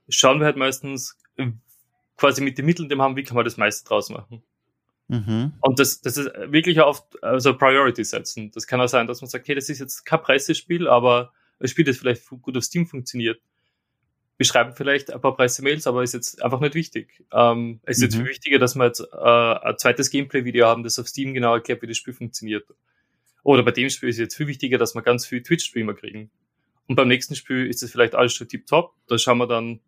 schauen 0.09 0.39
wir 0.39 0.45
halt 0.45 0.57
meistens 0.57 1.17
äh, 1.37 1.51
quasi 2.17 2.41
mit 2.41 2.57
den 2.57 2.65
Mitteln, 2.65 2.89
die 2.89 2.95
wir 2.95 3.03
haben, 3.03 3.15
wie 3.15 3.23
kann 3.23 3.35
man 3.35 3.45
das 3.45 3.57
meiste 3.57 3.87
draus 3.87 4.09
machen. 4.09 4.43
Mhm. 5.13 5.53
Und 5.61 5.79
das, 5.79 6.01
das 6.01 6.17
ist 6.17 6.31
wirklich 6.47 6.81
oft 6.81 7.21
also 7.23 7.55
Priority 7.55 8.03
setzen. 8.03 8.49
Das 8.51 8.65
kann 8.65 8.81
auch 8.81 8.87
sein, 8.87 9.05
dass 9.05 9.21
man 9.21 9.29
sagt, 9.29 9.43
okay, 9.43 9.53
das 9.53 9.69
ist 9.69 9.79
jetzt 9.79 10.05
kein 10.05 10.21
Pressespiel, 10.21 10.87
aber 10.87 11.31
ein 11.59 11.67
Spiel, 11.67 11.85
das 11.85 11.97
vielleicht 11.97 12.27
gut 12.27 12.57
auf 12.57 12.63
Steam 12.63 12.87
funktioniert. 12.87 13.39
Wir 14.37 14.45
schreiben 14.47 14.73
vielleicht 14.75 15.13
ein 15.13 15.21
paar 15.21 15.35
Presse-Mails, 15.35 15.85
aber 15.85 16.01
ist 16.01 16.15
jetzt 16.15 16.43
einfach 16.43 16.59
nicht 16.59 16.73
wichtig. 16.73 17.23
Ähm, 17.31 17.79
es 17.83 17.97
ist 17.97 17.99
mhm. 17.99 18.03
jetzt 18.05 18.15
viel 18.15 18.25
wichtiger, 18.25 18.57
dass 18.57 18.75
wir 18.75 18.85
jetzt 18.85 19.01
äh, 19.01 19.15
ein 19.15 19.77
zweites 19.77 20.09
Gameplay-Video 20.09 20.65
haben, 20.65 20.83
das 20.83 20.97
auf 20.97 21.07
Steam 21.07 21.35
genau 21.35 21.53
erklärt, 21.53 21.83
wie 21.83 21.87
das 21.87 21.97
Spiel 21.97 22.13
funktioniert. 22.13 22.65
Oder 23.43 23.61
bei 23.61 23.71
dem 23.71 23.89
Spiel 23.91 24.09
ist 24.09 24.15
es 24.15 24.21
jetzt 24.21 24.35
viel 24.35 24.47
wichtiger, 24.47 24.79
dass 24.79 24.95
wir 24.95 25.03
ganz 25.03 25.27
viel 25.27 25.43
Twitch-Streamer 25.43 25.93
kriegen. 25.93 26.31
Und 26.87 26.95
beim 26.95 27.07
nächsten 27.07 27.35
Spiel 27.35 27.67
ist 27.67 27.83
es 27.83 27.91
vielleicht 27.91 28.15
alles 28.15 28.33
schon 28.33 28.47
tip-top. 28.47 28.95
Da 29.07 29.17
schauen 29.19 29.37
wir 29.37 29.47
dann, 29.47 29.79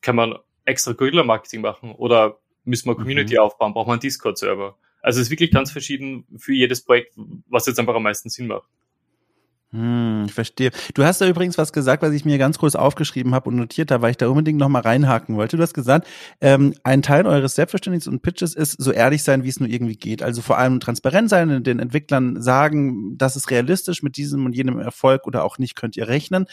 kann 0.00 0.16
man 0.16 0.34
extra 0.64 0.92
Guerilla-Marketing 0.92 1.60
machen 1.60 1.92
oder 1.92 2.40
müssen 2.64 2.88
wir 2.88 2.96
Community 2.96 3.34
mhm. 3.34 3.40
aufbauen, 3.40 3.72
braucht 3.72 3.86
man 3.86 3.94
einen 3.94 4.00
Discord-Server. 4.00 4.76
Also 5.02 5.20
es 5.20 5.26
ist 5.26 5.30
wirklich 5.30 5.50
ganz 5.50 5.70
verschieden 5.70 6.26
für 6.38 6.54
jedes 6.54 6.82
Projekt, 6.82 7.14
was 7.48 7.66
jetzt 7.66 7.78
einfach 7.78 7.94
am 7.94 8.02
meisten 8.02 8.30
Sinn 8.30 8.46
macht. 8.46 8.68
Hm, 9.74 10.26
ich 10.26 10.32
verstehe. 10.32 10.70
Du 10.94 11.02
hast 11.02 11.20
da 11.20 11.26
übrigens 11.26 11.58
was 11.58 11.72
gesagt, 11.72 12.00
was 12.04 12.12
ich 12.12 12.24
mir 12.24 12.38
ganz 12.38 12.58
kurz 12.58 12.76
aufgeschrieben 12.76 13.34
habe 13.34 13.50
und 13.50 13.56
notiert 13.56 13.90
habe, 13.90 14.02
weil 14.02 14.12
ich 14.12 14.16
da 14.16 14.28
unbedingt 14.28 14.60
nochmal 14.60 14.82
reinhaken 14.82 15.34
wollte. 15.34 15.56
Du 15.56 15.64
hast 15.64 15.74
gesagt, 15.74 16.06
ähm, 16.40 16.74
ein 16.84 17.02
Teil 17.02 17.26
eures 17.26 17.56
Selbstverständnisses 17.56 18.06
und 18.06 18.22
Pitches 18.22 18.54
ist, 18.54 18.80
so 18.80 18.92
ehrlich 18.92 19.24
sein, 19.24 19.42
wie 19.42 19.48
es 19.48 19.58
nur 19.58 19.68
irgendwie 19.68 19.96
geht. 19.96 20.22
Also 20.22 20.42
vor 20.42 20.58
allem 20.58 20.78
transparent 20.78 21.28
sein, 21.28 21.50
und 21.50 21.66
den 21.66 21.80
Entwicklern 21.80 22.40
sagen, 22.40 23.18
das 23.18 23.34
ist 23.34 23.50
realistisch, 23.50 24.04
mit 24.04 24.16
diesem 24.16 24.46
und 24.46 24.54
jenem 24.54 24.78
Erfolg 24.78 25.26
oder 25.26 25.42
auch 25.42 25.58
nicht 25.58 25.74
könnt 25.74 25.96
ihr 25.96 26.06
rechnen. 26.06 26.46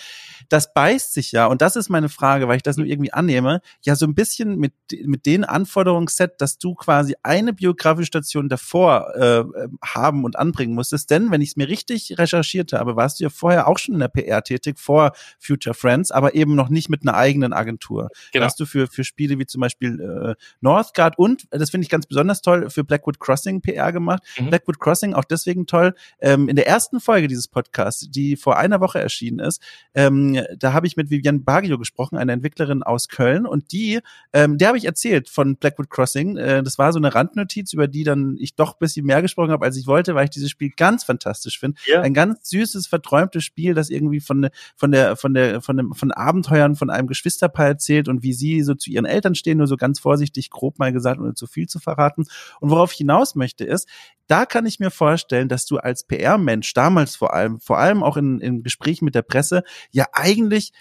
Das 0.49 0.73
beißt 0.73 1.13
sich 1.13 1.31
ja, 1.31 1.45
und 1.45 1.62
das 1.62 1.75
ist 1.75 1.89
meine 1.89 2.10
Frage, 2.10 2.47
weil 2.47 2.57
ich 2.57 2.63
das 2.63 2.77
nur 2.77 2.88
irgendwie 2.88 3.13
annehme, 3.13 3.62
ja 3.84 3.95
so 3.95 4.07
ein 4.07 4.15
bisschen 4.15 4.57
mit, 4.57 4.73
mit 5.05 5.27
den 5.27 5.43
Anforderungsset, 5.43 6.41
dass 6.41 6.57
du 6.57 6.73
quasi 6.73 7.13
eine 7.21 7.53
biografische 7.53 8.07
Station 8.07 8.49
davor 8.49 9.13
äh, 9.15 9.43
haben 9.86 10.23
und 10.23 10.39
anbringen 10.39 10.73
musstest. 10.73 11.12
Denn, 11.12 11.29
wenn 11.29 11.41
ich 11.41 11.49
es 11.49 11.55
mir 11.55 11.67
richtig 11.67 12.17
recherchiert 12.17 12.73
habe, 12.73 12.95
war 12.95 13.11
warst 13.12 13.19
du 13.19 13.24
ja 13.26 13.30
vorher 13.30 13.67
auch 13.67 13.78
schon 13.78 13.95
in 13.95 14.00
der 14.00 14.08
PR 14.08 14.41
tätig, 14.41 14.80
vor 14.80 15.12
Future 15.38 15.74
Friends, 15.74 16.12
aber 16.12 16.34
eben 16.34 16.56
noch 16.56 16.69
nicht 16.69 16.89
mit 16.89 17.02
einer 17.02 17.15
eigenen 17.15 17.52
Agentur. 17.52 18.10
Genau. 18.32 18.45
Hast 18.45 18.60
du 18.60 18.65
für, 18.65 18.88
für 18.88 19.04
Spiele 19.04 19.38
wie 19.38 19.45
zum 19.45 19.60
Beispiel 19.60 20.00
äh, 20.00 20.41
Northgard 20.62 21.17
und, 21.17 21.47
das 21.52 21.69
finde 21.69 21.84
ich 21.84 21.89
ganz 21.89 22.06
besonders 22.06 22.41
toll, 22.41 22.69
für 22.69 22.84
Blackwood 22.84 23.19
Crossing 23.19 23.62
PR 23.62 23.91
gemacht. 23.91 24.24
Mhm. 24.39 24.50
Blackwood 24.50 24.80
Crossing 24.80 25.13
auch 25.13 25.26
deswegen 25.26 25.65
toll. 25.65 25.93
Ähm, 26.19 26.47
in 26.47 26.56
der 26.56 26.67
ersten 26.67 27.00
Folge 27.02 27.28
dieses 27.28 27.47
Podcasts, 27.47 28.08
die 28.10 28.38
vor 28.38 28.58
einer 28.58 28.80
Woche 28.80 29.00
erschienen 29.00 29.39
ist, 29.39 29.62
ähm, 29.93 30.39
da 30.58 30.74
habe 30.74 30.88
ich 30.88 30.95
mit 30.95 31.10
Viviane 31.10 31.39
Baggio 31.39 31.78
gesprochen, 31.78 32.17
einer 32.17 32.34
Entwicklerin 32.34 32.84
aus 32.84 33.10
Köln 33.10 33.45
und 33.45 33.71
die, 33.74 34.00
ähm, 34.32 34.58
der 34.58 34.69
habe 34.69 34.78
ich 34.78 34.86
erzählt 34.86 35.30
von 35.30 35.58
Blackwood 35.58 35.89
Crossing. 35.89 36.38
Äh, 36.38 36.63
das 36.63 36.78
war 36.78 36.93
so 36.93 37.00
eine 37.00 37.13
Randnotiz, 37.13 37.74
über 37.74 37.88
die 37.88 38.04
dann 38.04 38.38
ich 38.39 38.56
doch 38.56 38.76
bisschen 38.76 39.06
mehr 39.06 39.21
gesprochen 39.21 39.52
habe, 39.52 39.65
als 39.65 39.76
ich 39.76 39.86
wollte, 39.86 40.15
weil 40.15 40.26
ich 40.26 40.30
dieses 40.30 40.50
Spiel 40.50 40.71
ganz 40.76 41.04
fantastisch 41.04 41.60
finde. 41.60 41.78
Ja. 41.86 42.02
Ein 42.02 42.13
ganz 42.13 42.50
süßes, 42.50 42.88
verträumtes 43.01 43.43
Spiel, 43.43 43.73
das 43.73 43.89
irgendwie 43.89 44.19
von, 44.19 44.49
von 44.75 44.91
der, 44.91 45.15
von 45.15 45.33
der, 45.33 45.61
von 45.61 45.77
dem, 45.77 45.93
von 45.93 46.11
Abenteuern 46.11 46.75
von 46.75 46.89
einem 46.89 47.07
Geschwisterpaar 47.07 47.67
erzählt 47.67 48.07
und 48.07 48.23
wie 48.23 48.33
sie 48.33 48.61
so 48.61 48.75
zu 48.75 48.89
ihren 48.89 49.05
Eltern 49.05 49.35
stehen, 49.35 49.57
nur 49.57 49.67
so 49.67 49.77
ganz 49.77 49.99
vorsichtig, 49.99 50.49
grob 50.49 50.79
mal 50.79 50.93
gesagt, 50.93 51.19
ohne 51.19 51.33
zu 51.33 51.47
viel 51.47 51.67
zu 51.67 51.79
verraten. 51.79 52.25
Und 52.59 52.69
worauf 52.69 52.91
ich 52.91 52.99
hinaus 52.99 53.35
möchte 53.35 53.65
ist, 53.65 53.87
da 54.27 54.45
kann 54.45 54.65
ich 54.65 54.79
mir 54.79 54.91
vorstellen, 54.91 55.49
dass 55.49 55.65
du 55.65 55.77
als 55.77 56.03
PR-Mensch 56.03 56.73
damals 56.73 57.15
vor 57.15 57.33
allem, 57.33 57.59
vor 57.59 57.79
allem 57.79 58.03
auch 58.03 58.17
in, 58.17 58.39
in 58.39 58.63
Gesprächen 58.63 59.05
mit 59.05 59.15
der 59.15 59.23
Presse, 59.23 59.63
ja 59.91 60.05
eigentlich 60.13 60.71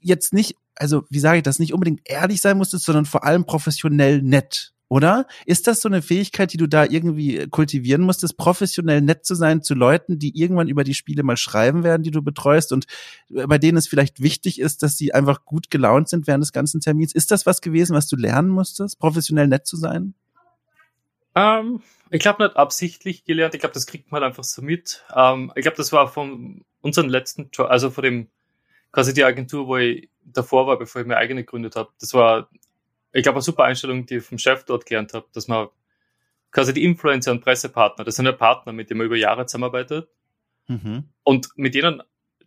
jetzt 0.00 0.32
nicht, 0.32 0.56
also 0.74 1.04
wie 1.10 1.18
sage 1.18 1.38
ich 1.38 1.42
das, 1.42 1.58
nicht 1.58 1.74
unbedingt 1.74 2.00
ehrlich 2.04 2.40
sein 2.40 2.56
musstest, 2.56 2.84
sondern 2.84 3.04
vor 3.04 3.24
allem 3.24 3.44
professionell 3.44 4.22
nett 4.22 4.72
oder? 4.92 5.26
Ist 5.46 5.68
das 5.68 5.80
so 5.80 5.88
eine 5.88 6.02
Fähigkeit, 6.02 6.52
die 6.52 6.58
du 6.58 6.66
da 6.66 6.84
irgendwie 6.84 7.48
kultivieren 7.48 8.02
musstest, 8.02 8.36
professionell 8.36 9.00
nett 9.00 9.24
zu 9.24 9.34
sein 9.34 9.62
zu 9.62 9.72
Leuten, 9.74 10.18
die 10.18 10.38
irgendwann 10.38 10.68
über 10.68 10.84
die 10.84 10.92
Spiele 10.92 11.22
mal 11.22 11.38
schreiben 11.38 11.82
werden, 11.82 12.02
die 12.02 12.10
du 12.10 12.20
betreust 12.20 12.72
und 12.72 12.84
bei 13.30 13.56
denen 13.56 13.78
es 13.78 13.88
vielleicht 13.88 14.20
wichtig 14.20 14.60
ist, 14.60 14.82
dass 14.82 14.98
sie 14.98 15.14
einfach 15.14 15.46
gut 15.46 15.70
gelaunt 15.70 16.10
sind 16.10 16.26
während 16.26 16.42
des 16.42 16.52
ganzen 16.52 16.82
Termins? 16.82 17.14
Ist 17.14 17.30
das 17.30 17.46
was 17.46 17.62
gewesen, 17.62 17.96
was 17.96 18.06
du 18.06 18.16
lernen 18.16 18.50
musstest, 18.50 18.98
professionell 18.98 19.48
nett 19.48 19.66
zu 19.66 19.78
sein? 19.78 20.12
Ähm, 21.34 21.80
ich 22.10 22.20
glaube 22.20 22.44
nicht 22.44 22.58
absichtlich 22.58 23.24
gelernt. 23.24 23.54
Ich 23.54 23.60
glaube, 23.60 23.72
das 23.72 23.86
kriegt 23.86 24.12
man 24.12 24.20
halt 24.20 24.30
einfach 24.32 24.44
so 24.44 24.60
mit. 24.60 25.04
Ähm, 25.16 25.50
ich 25.56 25.62
glaube, 25.62 25.78
das 25.78 25.92
war 25.92 26.06
von 26.06 26.66
unserem 26.82 27.08
letzten 27.08 27.48
also 27.56 27.90
von 27.90 28.04
dem 28.04 28.28
quasi 28.90 29.14
die 29.14 29.24
Agentur, 29.24 29.68
wo 29.68 29.78
ich 29.78 30.10
davor 30.22 30.66
war, 30.66 30.78
bevor 30.78 31.00
ich 31.00 31.06
mir 31.06 31.16
eigene 31.16 31.44
gegründet 31.44 31.76
habe. 31.76 31.88
Das 31.98 32.12
war 32.12 32.50
ich 33.12 33.22
glaube, 33.22 33.36
eine 33.36 33.42
super 33.42 33.64
Einstellung, 33.64 34.06
die 34.06 34.16
ich 34.16 34.24
vom 34.24 34.38
Chef 34.38 34.64
dort 34.64 34.86
gelernt 34.86 35.12
habe, 35.14 35.26
dass 35.32 35.48
man 35.48 35.68
quasi 36.50 36.72
die 36.72 36.84
Influencer 36.84 37.32
und 37.32 37.40
Pressepartner, 37.40 38.04
das 38.04 38.16
sind 38.16 38.26
ja 38.26 38.32
Partner, 38.32 38.72
mit 38.72 38.90
denen 38.90 38.98
man 38.98 39.06
über 39.06 39.16
Jahre 39.16 39.46
zusammenarbeitet 39.46 40.08
mhm. 40.68 41.04
und 41.22 41.48
mit 41.56 41.74
denen, 41.74 42.02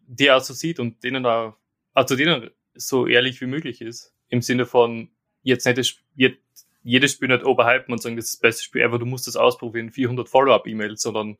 die 0.07 0.27
er 0.27 0.39
so 0.39 0.53
sieht 0.53 0.79
und 0.79 1.03
denen 1.03 1.25
er, 1.25 1.57
also 1.93 2.15
denen 2.15 2.51
so 2.75 3.07
ehrlich 3.07 3.41
wie 3.41 3.47
möglich 3.47 3.81
ist, 3.81 4.13
im 4.29 4.41
Sinne 4.41 4.65
von 4.65 5.09
jetzt 5.43 5.65
nicht, 5.65 6.03
jetzt 6.15 6.67
jedes 6.83 7.13
Spiel 7.13 7.29
nicht 7.29 7.43
overhypen 7.43 7.91
und 7.91 8.01
sagen, 8.01 8.15
das 8.15 8.25
ist 8.25 8.33
das 8.35 8.41
beste 8.41 8.63
Spiel 8.63 8.81
ever, 8.81 8.99
du 8.99 9.05
musst 9.05 9.27
das 9.27 9.35
ausprobieren, 9.35 9.91
400 9.91 10.29
Follow-up-E-Mails, 10.29 11.01
sondern 11.01 11.37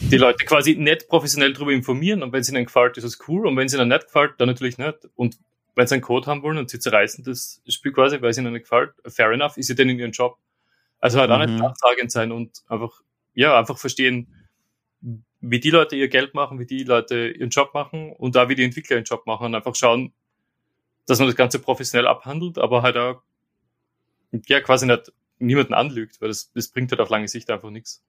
die 0.00 0.16
Leute 0.16 0.44
quasi 0.44 0.74
nicht 0.74 1.08
professionell 1.08 1.52
darüber 1.52 1.72
informieren 1.72 2.22
und 2.22 2.32
wenn 2.32 2.40
es 2.40 2.50
ihnen 2.50 2.64
gefällt, 2.64 2.96
ist 2.96 3.04
es 3.04 3.18
cool 3.28 3.46
und 3.46 3.56
wenn 3.56 3.66
es 3.66 3.74
ihnen 3.74 3.88
nicht 3.88 4.06
gefällt, 4.06 4.34
dann 4.38 4.48
natürlich 4.48 4.78
nicht. 4.78 5.08
Und 5.14 5.38
wenn 5.74 5.86
sie 5.86 5.94
einen 5.94 6.02
Code 6.02 6.26
haben 6.26 6.42
wollen 6.42 6.58
und 6.58 6.70
sie 6.70 6.78
zerreißen 6.78 7.24
das 7.24 7.62
Spiel 7.68 7.92
quasi, 7.92 8.20
weil 8.20 8.30
es 8.30 8.38
ihnen 8.38 8.52
nicht 8.52 8.62
gefällt, 8.62 8.92
fair 9.06 9.30
enough, 9.30 9.56
ist 9.56 9.68
ja 9.68 9.74
dann 9.74 9.88
in 9.88 9.98
ihrem 9.98 10.12
Job. 10.12 10.38
Also 11.00 11.18
halt 11.18 11.30
mhm. 11.30 11.34
auch 11.34 11.46
nicht 11.46 11.58
nachtragend 11.58 12.10
sein 12.12 12.32
und 12.32 12.62
einfach, 12.68 13.00
ja, 13.34 13.58
einfach 13.58 13.78
verstehen, 13.78 14.28
wie 15.40 15.60
die 15.60 15.70
Leute 15.70 15.96
ihr 15.96 16.08
Geld 16.08 16.34
machen, 16.34 16.58
wie 16.58 16.66
die 16.66 16.84
Leute 16.84 17.28
ihren 17.28 17.50
Job 17.50 17.74
machen 17.74 18.12
und 18.12 18.34
da 18.34 18.48
wie 18.48 18.54
die 18.54 18.64
Entwickler 18.64 18.96
ihren 18.96 19.04
Job 19.04 19.26
machen 19.26 19.46
und 19.46 19.54
einfach 19.54 19.74
schauen, 19.74 20.12
dass 21.06 21.18
man 21.18 21.28
das 21.28 21.36
Ganze 21.36 21.58
professionell 21.58 22.06
abhandelt, 22.06 22.58
aber 22.58 22.82
halt 22.82 22.96
auch, 22.96 23.22
ja, 24.46 24.60
quasi 24.60 24.86
nicht 24.86 25.12
niemanden 25.38 25.74
anlügt, 25.74 26.20
weil 26.20 26.28
das, 26.28 26.50
das 26.52 26.68
bringt 26.68 26.90
halt 26.90 27.00
auf 27.00 27.10
lange 27.10 27.28
Sicht 27.28 27.50
einfach 27.50 27.70
nichts. 27.70 28.02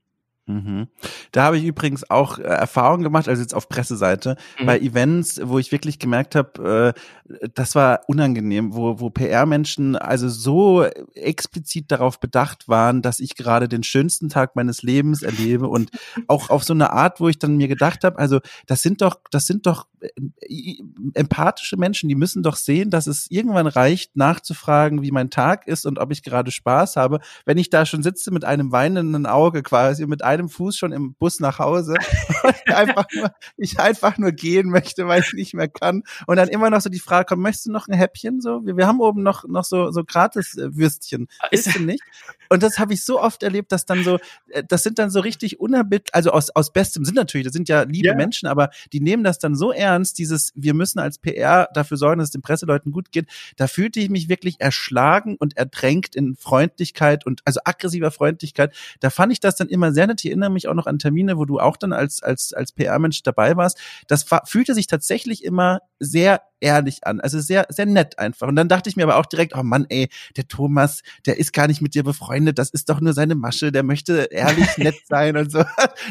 Mhm. 0.48 0.88
Da 1.32 1.44
habe 1.44 1.58
ich 1.58 1.64
übrigens 1.64 2.10
auch 2.10 2.38
äh, 2.38 2.44
Erfahrungen 2.44 3.04
gemacht, 3.04 3.28
also 3.28 3.42
jetzt 3.42 3.56
auf 3.56 3.68
Presseseite, 3.68 4.38
mhm. 4.60 4.66
bei 4.68 4.80
Events, 4.80 5.42
wo 5.44 5.58
ich 5.58 5.72
wirklich 5.72 5.98
gemerkt 5.98 6.36
habe, 6.36 6.94
äh, 6.96 7.48
das 7.56 7.74
war 7.74 8.02
unangenehm, 8.08 8.76
wo, 8.76 9.00
wo 9.00 9.10
PR-Menschen 9.10 9.96
also 9.96 10.30
so 10.30 10.84
explizit 11.16 11.92
darauf 11.92 12.20
bedacht 12.20 12.68
waren, 12.68 13.02
dass 13.02 13.20
ich 13.20 13.36
gerade 13.36 13.68
den 13.68 13.82
schönsten 13.82 14.30
Tag 14.30 14.56
meines 14.56 14.84
Lebens 14.84 15.24
erlebe 15.24 15.68
und 15.68 15.90
auch 16.28 16.52
auf 16.52 16.64
so 16.64 16.74
eine 16.74 16.94
Art, 16.94 17.20
wo 17.20 17.28
ich 17.28 17.40
dann 17.40 17.58
mir 17.58 17.68
gedacht 17.68 18.04
habe, 18.04 18.20
also 18.20 18.40
das 18.68 18.84
sind 18.84 19.02
doch, 19.02 19.18
das 19.32 19.48
sind 19.48 19.66
doch 19.66 19.88
äh, 20.00 20.76
empathische 21.16 21.78
Menschen, 21.78 22.08
die 22.08 22.16
müssen 22.16 22.44
doch 22.44 22.56
sehen, 22.56 22.92
dass 22.92 23.08
es 23.08 23.32
irgendwann 23.32 23.68
reicht, 23.68 24.16
nachzufragen, 24.16 25.02
wie 25.02 25.12
mein 25.12 25.32
Tag 25.32 25.68
ist 25.68 25.88
und 25.88 25.98
ob 25.98 26.12
ich 26.12 26.22
gerade 26.22 26.52
Spaß 26.52 26.98
habe, 26.98 27.20
wenn 27.46 27.58
ich 27.58 27.72
da 27.72 27.88
schon 27.88 28.04
sitze 28.04 28.30
mit 28.30 28.46
einem 28.46 28.72
weinenden 28.72 29.26
Auge 29.26 29.64
quasi, 29.64 30.06
mit 30.06 30.24
einem 30.24 30.35
einem 30.40 30.50
Fuß 30.50 30.78
schon 30.78 30.92
im 30.92 31.16
Bus 31.16 31.40
nach 31.40 31.60
Hause 31.60 31.96
ich 32.66 32.76
einfach 32.76 33.06
nur, 33.14 33.32
ich 33.58 33.80
einfach 33.80 34.18
nur 34.18 34.32
gehen 34.32 34.70
möchte, 34.70 35.08
weil 35.08 35.22
ich 35.22 35.34
nicht 35.34 35.54
mehr 35.54 35.68
kann. 35.68 36.04
Und 36.28 36.38
dann 36.38 36.48
immer 36.48 36.70
noch 36.70 36.82
so 36.82 36.90
die 36.90 37.00
Frage 37.00 37.26
kommt, 37.26 37.42
möchtest 37.42 37.68
du 37.68 37.72
noch 37.72 37.88
ein 37.88 37.94
Häppchen? 37.94 38.42
So, 38.42 38.66
wir, 38.66 38.78
wir 38.78 38.88
haben 38.88 39.00
oben 39.00 39.24
noch, 39.24 39.48
noch 39.48 39.64
so, 39.64 39.92
so 39.92 40.04
gratis 40.04 40.56
Würstchen. 40.58 41.28
Ist 41.52 41.74
du 41.76 41.80
nicht? 41.80 42.04
Und 42.50 42.64
das 42.64 42.80
habe 42.80 42.94
ich 42.94 43.04
so 43.04 43.22
oft 43.22 43.44
erlebt, 43.44 43.72
dass 43.72 43.86
dann 43.86 44.04
so, 44.04 44.20
äh, 44.50 44.64
das 44.68 44.84
sind 44.84 45.00
dann 45.00 45.10
so 45.10 45.20
richtig 45.20 45.60
unerbitt, 45.60 46.14
also 46.14 46.32
aus, 46.32 46.50
aus 46.52 46.72
bestem 46.72 47.06
Sinn 47.06 47.16
natürlich, 47.16 47.46
das 47.46 47.54
sind 47.54 47.70
ja 47.70 47.84
liebe 47.84 48.10
yeah. 48.10 48.16
Menschen, 48.16 48.48
aber 48.48 48.70
die 48.94 49.00
nehmen 49.00 49.24
das 49.24 49.40
dann 49.40 49.56
so 49.56 49.72
ernst, 49.72 50.18
dieses, 50.18 50.52
wir 50.56 50.74
müssen 50.74 51.00
als 51.00 51.18
PR 51.18 51.70
dafür 51.74 51.98
sorgen, 51.98 52.20
dass 52.20 52.28
es 52.28 52.32
den 52.32 52.42
Presseleuten 52.42 52.92
gut 52.92 53.12
geht. 53.12 53.28
Da 53.58 53.68
fühlte 53.68 54.00
ich 54.00 54.10
mich 54.10 54.30
wirklich 54.30 54.60
erschlagen 54.60 55.36
und 55.38 55.58
ertränkt 55.58 56.16
in 56.16 56.36
Freundlichkeit 56.36 57.26
und 57.26 57.42
also 57.46 57.60
aggressiver 57.64 58.12
Freundlichkeit. 58.12 58.76
Da 59.00 59.10
fand 59.10 59.32
ich 59.32 59.40
das 59.40 59.56
dann 59.56 59.68
immer 59.68 59.92
sehr 59.92 60.08
nett. 60.08 60.25
Ich 60.26 60.32
erinnere 60.32 60.50
mich 60.50 60.68
auch 60.68 60.74
noch 60.74 60.88
an 60.88 60.98
Termine, 60.98 61.38
wo 61.38 61.46
du 61.46 61.60
auch 61.60 61.78
dann 61.78 61.94
als, 61.94 62.24
als, 62.24 62.52
als 62.52 62.72
PR-Mensch 62.72 63.22
dabei 63.22 63.56
warst. 63.56 63.80
Das 64.08 64.26
fühlte 64.46 64.74
sich 64.74 64.88
tatsächlich 64.88 65.44
immer 65.44 65.82
sehr 66.00 66.42
ehrlich 66.60 67.06
an. 67.06 67.20
Also 67.20 67.40
sehr, 67.40 67.68
sehr 67.70 67.86
nett 67.86 68.18
einfach. 68.18 68.48
Und 68.48 68.56
dann 68.56 68.68
dachte 68.68 68.90
ich 68.90 68.96
mir 68.96 69.04
aber 69.04 69.18
auch 69.18 69.28
direkt, 69.28 69.56
oh 69.56 69.62
Mann, 69.62 69.86
ey, 69.90 70.10
der 70.36 70.48
Thomas, 70.48 71.04
der 71.26 71.38
ist 71.38 71.54
gar 71.54 71.68
nicht 71.68 71.82
mit 71.82 71.94
dir 71.94 72.04
befreundet, 72.04 72.58
das 72.58 72.72
ist 72.72 72.90
doch 72.90 73.02
nur 73.02 73.14
seine 73.14 73.36
Masche, 73.36 73.72
der 73.72 73.84
möchte 73.84 74.28
ehrlich 74.32 74.68
nett 74.78 74.96
sein 75.08 75.38
und 75.38 75.52
so. 75.52 75.64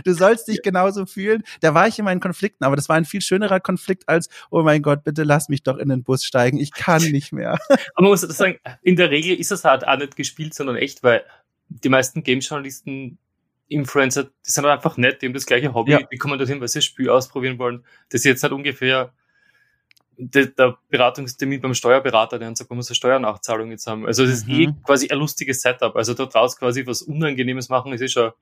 Du 0.04 0.14
sollst 0.14 0.46
dich 0.46 0.62
genauso 0.62 1.06
fühlen. 1.06 1.42
Da 1.60 1.74
war 1.74 1.88
ich 1.88 1.98
in 1.98 2.04
meinen 2.04 2.20
Konflikten, 2.20 2.64
aber 2.64 2.76
das 2.76 2.88
war 2.88 2.96
ein 2.96 3.04
viel 3.04 3.20
schönerer 3.20 3.58
Konflikt 3.58 4.08
als, 4.08 4.28
oh 4.50 4.62
mein 4.62 4.82
Gott, 4.82 5.02
bitte 5.02 5.24
lass 5.24 5.48
mich 5.48 5.64
doch 5.64 5.78
in 5.78 5.88
den 5.88 6.04
Bus 6.04 6.24
steigen, 6.24 6.58
ich 6.58 6.72
kann 6.72 7.02
nicht 7.02 7.32
mehr. 7.32 7.58
Aber 7.94 8.08
man 8.08 8.10
muss 8.10 8.20
sagen, 8.20 8.58
in 8.82 8.96
der 8.96 9.10
Regel 9.10 9.36
ist 9.36 9.52
es 9.52 9.64
halt 9.64 9.86
auch 9.86 9.96
nicht 9.96 10.16
gespielt, 10.16 10.54
sondern 10.54 10.76
echt, 10.76 11.02
weil 11.02 11.24
die 11.68 11.88
meisten 11.88 12.22
Game-Journalisten 12.22 13.18
Influencer, 13.68 14.24
die 14.24 14.50
sind 14.50 14.64
halt 14.64 14.76
einfach 14.76 14.96
nett, 14.96 15.22
die 15.22 15.26
haben 15.26 15.34
das 15.34 15.46
gleiche 15.46 15.72
Hobby, 15.72 15.92
ja. 15.92 16.02
die 16.02 16.18
kommen 16.18 16.38
dorthin, 16.38 16.60
weil 16.60 16.68
sie 16.68 16.78
das 16.78 16.84
Spiel 16.84 17.08
ausprobieren 17.08 17.58
wollen. 17.58 17.84
Das 18.10 18.20
ist 18.20 18.24
jetzt 18.24 18.42
halt 18.42 18.52
ungefähr 18.52 19.12
der, 20.16 20.46
der 20.46 20.78
Beratungstermin 20.90 21.60
beim 21.60 21.74
Steuerberater, 21.74 22.38
der 22.38 22.48
uns 22.48 22.58
sagt, 22.58 22.70
man 22.70 22.76
muss 22.76 22.88
eine 22.88 22.94
Steuernachzahlung 22.94 23.70
jetzt 23.70 23.86
haben. 23.86 24.06
Also 24.06 24.24
es 24.24 24.30
ist 24.30 24.48
eh 24.48 24.66
mhm. 24.66 24.74
eh 24.78 24.84
quasi 24.84 25.08
ein 25.10 25.18
lustiges 25.18 25.60
Setup. 25.60 25.96
Also 25.96 26.14
da 26.14 26.26
draus 26.26 26.56
quasi 26.56 26.86
was 26.86 27.02
Unangenehmes 27.02 27.68
machen, 27.68 27.92
ist 27.92 28.00
eh 28.00 28.08
schon 28.08 28.32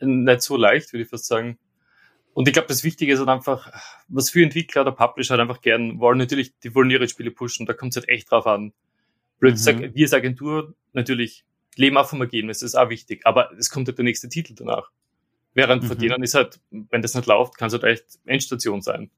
nicht 0.00 0.42
so 0.42 0.56
leicht, 0.56 0.92
würde 0.92 1.04
ich 1.04 1.08
fast 1.08 1.26
sagen. 1.26 1.58
Und 2.32 2.48
ich 2.48 2.52
glaube, 2.52 2.68
das 2.68 2.82
Wichtige 2.82 3.12
ist 3.12 3.20
halt 3.20 3.28
einfach, 3.28 3.70
was 4.08 4.30
für 4.30 4.42
Entwickler 4.42 4.82
oder 4.82 4.92
Publisher 4.92 5.32
halt 5.32 5.40
einfach 5.40 5.60
gern 5.60 6.00
wollen, 6.00 6.18
natürlich, 6.18 6.58
die 6.58 6.74
wollen 6.74 6.90
ihre 6.90 7.08
Spiele 7.08 7.30
pushen, 7.30 7.64
da 7.64 7.72
kommt 7.72 7.92
es 7.92 7.96
halt 7.96 8.08
echt 8.08 8.30
drauf 8.30 8.46
an. 8.46 8.72
Blöd 9.38 9.52
mhm. 9.52 9.56
gesagt, 9.56 9.94
wir 9.94 10.04
als 10.04 10.12
Agentur 10.12 10.74
natürlich 10.92 11.44
leben 11.76 11.96
auch 11.96 12.08
vom 12.08 12.20
Ergebnis, 12.20 12.60
das 12.60 12.70
ist 12.70 12.74
auch 12.74 12.90
wichtig, 12.90 13.22
aber 13.24 13.52
es 13.58 13.70
kommt 13.70 13.88
halt 13.88 13.98
der 13.98 14.04
nächste 14.04 14.28
Titel 14.28 14.54
danach. 14.54 14.90
Während 15.54 15.82
mhm. 15.84 15.88
von 15.88 15.98
denen 15.98 16.22
ist 16.22 16.34
halt, 16.34 16.60
wenn 16.70 17.02
das 17.02 17.14
nicht 17.14 17.26
läuft, 17.26 17.56
kann 17.56 17.68
es 17.68 17.72
halt 17.72 17.84
echt 17.84 18.18
Endstation 18.24 18.82
sein. 18.82 19.10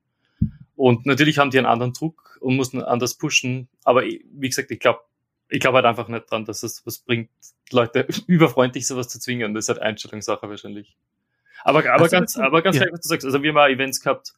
Und 0.75 1.07
natürlich 1.07 1.39
haben 1.39 1.51
die 1.51 1.59
einen 1.59 1.67
anderen 1.67 1.95
Druck 1.95 2.39
und 2.41 2.57
mussten 2.57 2.83
anders 2.83 3.15
pushen. 3.15 3.69
Aber 3.85 4.03
wie 4.05 4.49
gesagt, 4.49 4.71
ich 4.71 4.79
glaube 4.79 5.01
ich 5.49 5.61
glaube 5.61 5.77
halt 5.77 5.87
einfach 5.87 6.09
nicht 6.09 6.31
dran, 6.31 6.45
dass 6.45 6.63
es 6.63 6.85
was 6.87 6.99
bringt, 6.99 7.31
Leute 7.71 8.07
überfreundlich 8.27 8.87
sowas 8.87 9.09
zu 9.09 9.19
zwingen. 9.19 9.55
Das 9.55 9.65
ist 9.65 9.69
halt 9.69 9.81
Einstellungssache 9.81 10.49
wahrscheinlich. 10.49 10.97
Aber, 11.65 11.81
aber 11.81 12.05
also, 12.05 12.17
ganz, 12.17 12.37
aber 12.37 12.63
ganz 12.63 12.77
ja. 12.77 12.83
gleich, 12.83 12.93
was 12.93 13.01
du 13.01 13.09
sagst. 13.09 13.25
Also 13.25 13.43
wir 13.43 13.51
haben 13.51 13.59
auch 13.59 13.67
Events 13.67 14.01
gehabt 14.01 14.35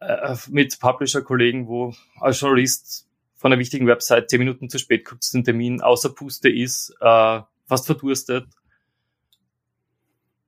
äh, 0.00 0.36
mit 0.48 0.78
Publisher-Kollegen, 0.78 1.66
wo 1.68 1.94
als 2.20 2.40
Journalist 2.40 3.08
von 3.44 3.52
einer 3.52 3.60
wichtigen 3.60 3.86
Website 3.86 4.30
zehn 4.30 4.38
Minuten 4.38 4.70
zu 4.70 4.78
spät 4.78 5.04
kommt 5.04 5.22
zu 5.22 5.36
den 5.36 5.44
Termin, 5.44 5.82
außer 5.82 6.14
Puste 6.14 6.48
ist, 6.48 6.96
äh, 6.98 7.40
fast 7.66 7.84
verdurstet. 7.84 8.46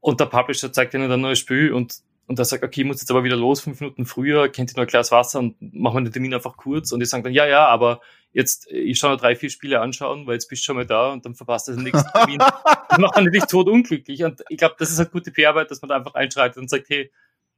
Und 0.01 0.19
der 0.19 0.25
Publisher 0.25 0.73
zeigt 0.73 0.95
ihnen 0.95 1.11
dann 1.11 1.21
ein 1.21 1.21
neues 1.21 1.39
Spiel 1.39 1.75
und 1.75 1.99
und 2.27 2.39
er 2.39 2.47
sagt, 2.47 2.65
okay, 2.65 2.81
ich 2.81 2.87
muss 2.87 3.01
jetzt 3.01 3.11
aber 3.11 3.23
wieder 3.23 3.37
los, 3.37 3.61
fünf 3.61 3.81
Minuten 3.81 4.07
früher, 4.07 4.49
kennt 4.49 4.73
ihr 4.73 4.77
noch 4.77 4.85
ein 4.85 4.89
Glas 4.89 5.13
Wasser 5.13 5.41
und 5.41 5.57
machen 5.61 5.99
wir 5.99 6.05
den 6.05 6.13
Termin 6.13 6.35
einfach 6.35 6.57
kurz. 6.57 6.91
Und 6.91 7.01
die 7.01 7.07
sagen 7.07 7.23
dann, 7.23 7.35
ja, 7.35 7.47
ja, 7.47 7.67
aber 7.67 8.01
jetzt, 8.33 8.67
ich 8.73 8.99
schaue 8.99 9.13
noch 9.13 9.21
drei, 9.21 9.37
vier 9.37 9.51
Spiele 9.51 9.81
anschauen, 9.81 10.27
weil 10.27 10.33
jetzt 10.33 10.49
bist 10.49 10.63
du 10.63 10.65
schon 10.65 10.77
mal 10.77 10.87
da 10.87 11.13
und 11.13 11.25
dann 11.25 11.35
verpasst 11.37 11.69
du 11.69 11.73
den 11.73 11.85
nächsten 11.85 12.11
Termin. 12.11 12.39
das 12.89 12.99
macht 12.99 13.15
man 13.15 13.25
natürlich 13.25 13.45
tot 13.45 13.69
unglücklich. 13.69 14.25
Und 14.25 14.43
ich 14.49 14.57
glaube, 14.57 14.75
das 14.79 14.91
ist 14.91 14.99
halt 14.99 15.13
gute 15.13 15.31
PR-Arbeit, 15.31 15.71
dass 15.71 15.83
man 15.83 15.91
da 15.91 15.97
einfach 15.97 16.15
einschreitet 16.15 16.57
und 16.57 16.69
sagt, 16.69 16.89
hey, 16.89 17.13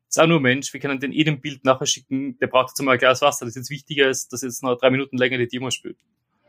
ist 0.08 0.20
auch 0.20 0.26
nur 0.26 0.40
Mensch, 0.40 0.72
wir 0.72 0.80
können 0.80 1.00
den 1.00 1.12
eh 1.12 1.24
dem 1.24 1.40
Bild 1.40 1.64
nachher 1.64 1.86
schicken, 1.86 2.38
der 2.38 2.46
braucht 2.46 2.70
jetzt 2.70 2.82
mal 2.82 2.92
ein 2.92 2.98
Glas 2.98 3.20
Wasser, 3.20 3.44
das 3.44 3.54
jetzt 3.54 3.70
wichtiger 3.70 4.08
ist, 4.08 4.32
dass 4.32 4.42
jetzt 4.42 4.62
noch 4.62 4.76
drei 4.76 4.90
Minuten 4.90 5.18
länger 5.18 5.38
die 5.38 5.48
Demo 5.48 5.70
spielt. 5.70 5.98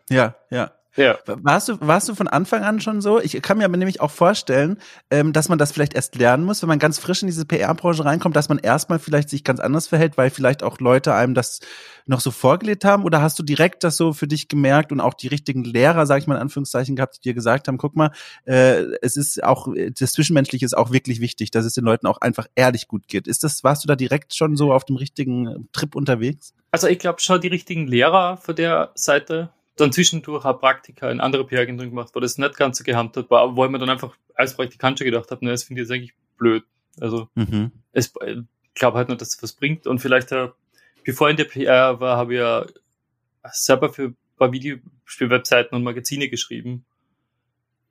Ja, 0.09 0.35
ja. 0.49 0.71
Ja. 0.95 1.17
Warst 1.25 1.69
du, 1.69 1.77
warst 1.79 2.09
du 2.09 2.15
von 2.15 2.27
Anfang 2.27 2.63
an 2.63 2.81
schon 2.81 2.99
so? 2.99 3.21
Ich 3.21 3.41
kann 3.41 3.57
mir 3.57 3.65
aber 3.65 3.77
nämlich 3.77 4.01
auch 4.01 4.11
vorstellen, 4.11 4.77
ähm, 5.11 5.31
dass 5.31 5.47
man 5.47 5.57
das 5.57 5.71
vielleicht 5.71 5.93
erst 5.93 6.15
lernen 6.15 6.43
muss, 6.43 6.61
wenn 6.61 6.67
man 6.67 6.79
ganz 6.79 6.99
frisch 6.99 7.21
in 7.21 7.27
diese 7.27 7.45
PR-Branche 7.45 8.03
reinkommt, 8.03 8.35
dass 8.35 8.49
man 8.49 8.57
erstmal 8.57 8.99
vielleicht 8.99 9.29
sich 9.29 9.43
ganz 9.43 9.59
anders 9.59 9.87
verhält, 9.87 10.17
weil 10.17 10.29
vielleicht 10.29 10.63
auch 10.63 10.79
Leute 10.79 11.13
einem 11.13 11.35
das 11.35 11.61
noch 12.05 12.19
so 12.19 12.31
vorgelegt 12.31 12.85
haben? 12.85 13.03
Oder 13.03 13.21
hast 13.21 13.37
du 13.39 13.43
direkt 13.43 13.83
das 13.83 13.97
so 13.97 14.13
für 14.13 14.27
dich 14.27 14.47
gemerkt 14.47 14.91
und 14.91 14.99
auch 14.99 15.13
die 15.13 15.27
richtigen 15.27 15.63
Lehrer, 15.63 16.05
sage 16.05 16.21
ich 16.21 16.27
mal 16.27 16.35
in 16.35 16.41
Anführungszeichen, 16.41 16.95
gehabt, 16.95 17.17
die 17.17 17.29
dir 17.29 17.33
gesagt 17.33 17.67
haben, 17.67 17.77
guck 17.77 17.95
mal, 17.95 18.11
äh, 18.45 18.85
es 19.01 19.15
ist 19.15 19.43
auch, 19.43 19.69
das 19.97 20.11
Zwischenmenschliche 20.11 20.65
ist 20.65 20.75
auch 20.75 20.91
wirklich 20.91 21.21
wichtig, 21.21 21.51
dass 21.51 21.65
es 21.65 21.75
den 21.75 21.85
Leuten 21.85 22.07
auch 22.07 22.19
einfach 22.19 22.47
ehrlich 22.55 22.87
gut 22.87 23.07
geht. 23.07 23.27
Ist 23.27 23.43
das, 23.43 23.63
warst 23.63 23.83
du 23.83 23.87
da 23.87 23.95
direkt 23.95 24.35
schon 24.35 24.57
so 24.57 24.73
auf 24.73 24.83
dem 24.83 24.95
richtigen 24.97 25.69
Trip 25.71 25.95
unterwegs? 25.95 26.53
Also 26.71 26.87
ich 26.87 26.99
glaube 26.99 27.19
schon 27.19 27.39
die 27.39 27.47
richtigen 27.47 27.87
Lehrer 27.87 28.37
von 28.37 28.55
der 28.55 28.91
Seite 28.95 29.49
dann 29.79 29.91
zwischendurch 29.91 30.45
auch 30.45 30.59
Praktika 30.59 31.09
in 31.11 31.19
andere 31.19 31.45
PR-Agenturen 31.45 31.89
gemacht, 31.89 32.11
wo 32.13 32.19
das 32.19 32.37
nicht 32.37 32.57
ganz 32.57 32.77
so 32.77 32.83
gehandhabt 32.83 33.29
war, 33.29 33.55
wo 33.55 33.65
ich 33.65 33.71
mir 33.71 33.79
dann 33.79 33.89
einfach 33.89 34.15
als 34.35 34.55
Praktikant 34.55 34.97
schon 34.97 35.05
gedacht 35.05 35.31
habe, 35.31 35.43
ne, 35.45 35.51
das 35.51 35.63
finde 35.63 35.81
ich 35.81 35.87
jetzt 35.87 35.95
eigentlich 35.95 36.13
blöd. 36.37 36.63
Also 36.99 37.29
mhm. 37.35 37.71
es, 37.91 38.13
ich 38.25 38.43
glaube 38.73 38.97
halt 38.97 39.09
nicht, 39.09 39.21
dass 39.21 39.35
es 39.35 39.43
was 39.43 39.53
bringt. 39.53 39.87
Und 39.87 39.99
vielleicht, 39.99 40.31
äh, 40.31 40.49
bevor 41.03 41.29
ich 41.29 41.31
in 41.31 41.37
der 41.37 41.45
PR 41.45 41.99
war, 41.99 42.17
habe 42.17 42.33
ich 42.33 42.39
ja 42.39 42.65
selber 43.51 43.91
für 43.91 44.09
ein 44.09 44.17
paar 44.37 44.51
Videospiel-Webseiten 44.51 45.75
und 45.75 45.83
Magazine 45.83 46.29
geschrieben. 46.29 46.85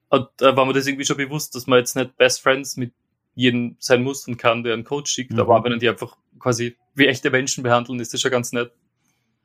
Und 0.09 0.29
da 0.39 0.57
war 0.57 0.65
mir 0.65 0.73
das 0.73 0.87
irgendwie 0.87 1.05
schon 1.05 1.17
bewusst, 1.17 1.55
dass 1.55 1.67
man 1.67 1.79
jetzt 1.79 1.97
nicht 1.97 2.17
Best 2.17 2.41
Friends 2.43 2.77
mit 2.77 2.93
jedem 3.35 3.77
sein 3.79 4.03
muss 4.03 4.27
und 4.27 4.37
kann, 4.37 4.65
der 4.65 4.75
einen 4.75 4.85
Coach 4.85 5.13
schickt, 5.13 5.33
mhm. 5.33 5.41
aber 5.41 5.63
wenn 5.63 5.79
die 5.79 5.89
einfach 5.89 6.17
quasi 6.41 6.77
wie 6.95 7.07
echte 7.07 7.31
Menschen 7.31 7.63
behandeln, 7.63 8.01
ist 8.01 8.13
das 8.13 8.21
schon 8.21 8.31
ganz 8.31 8.53
nett. 8.53 8.73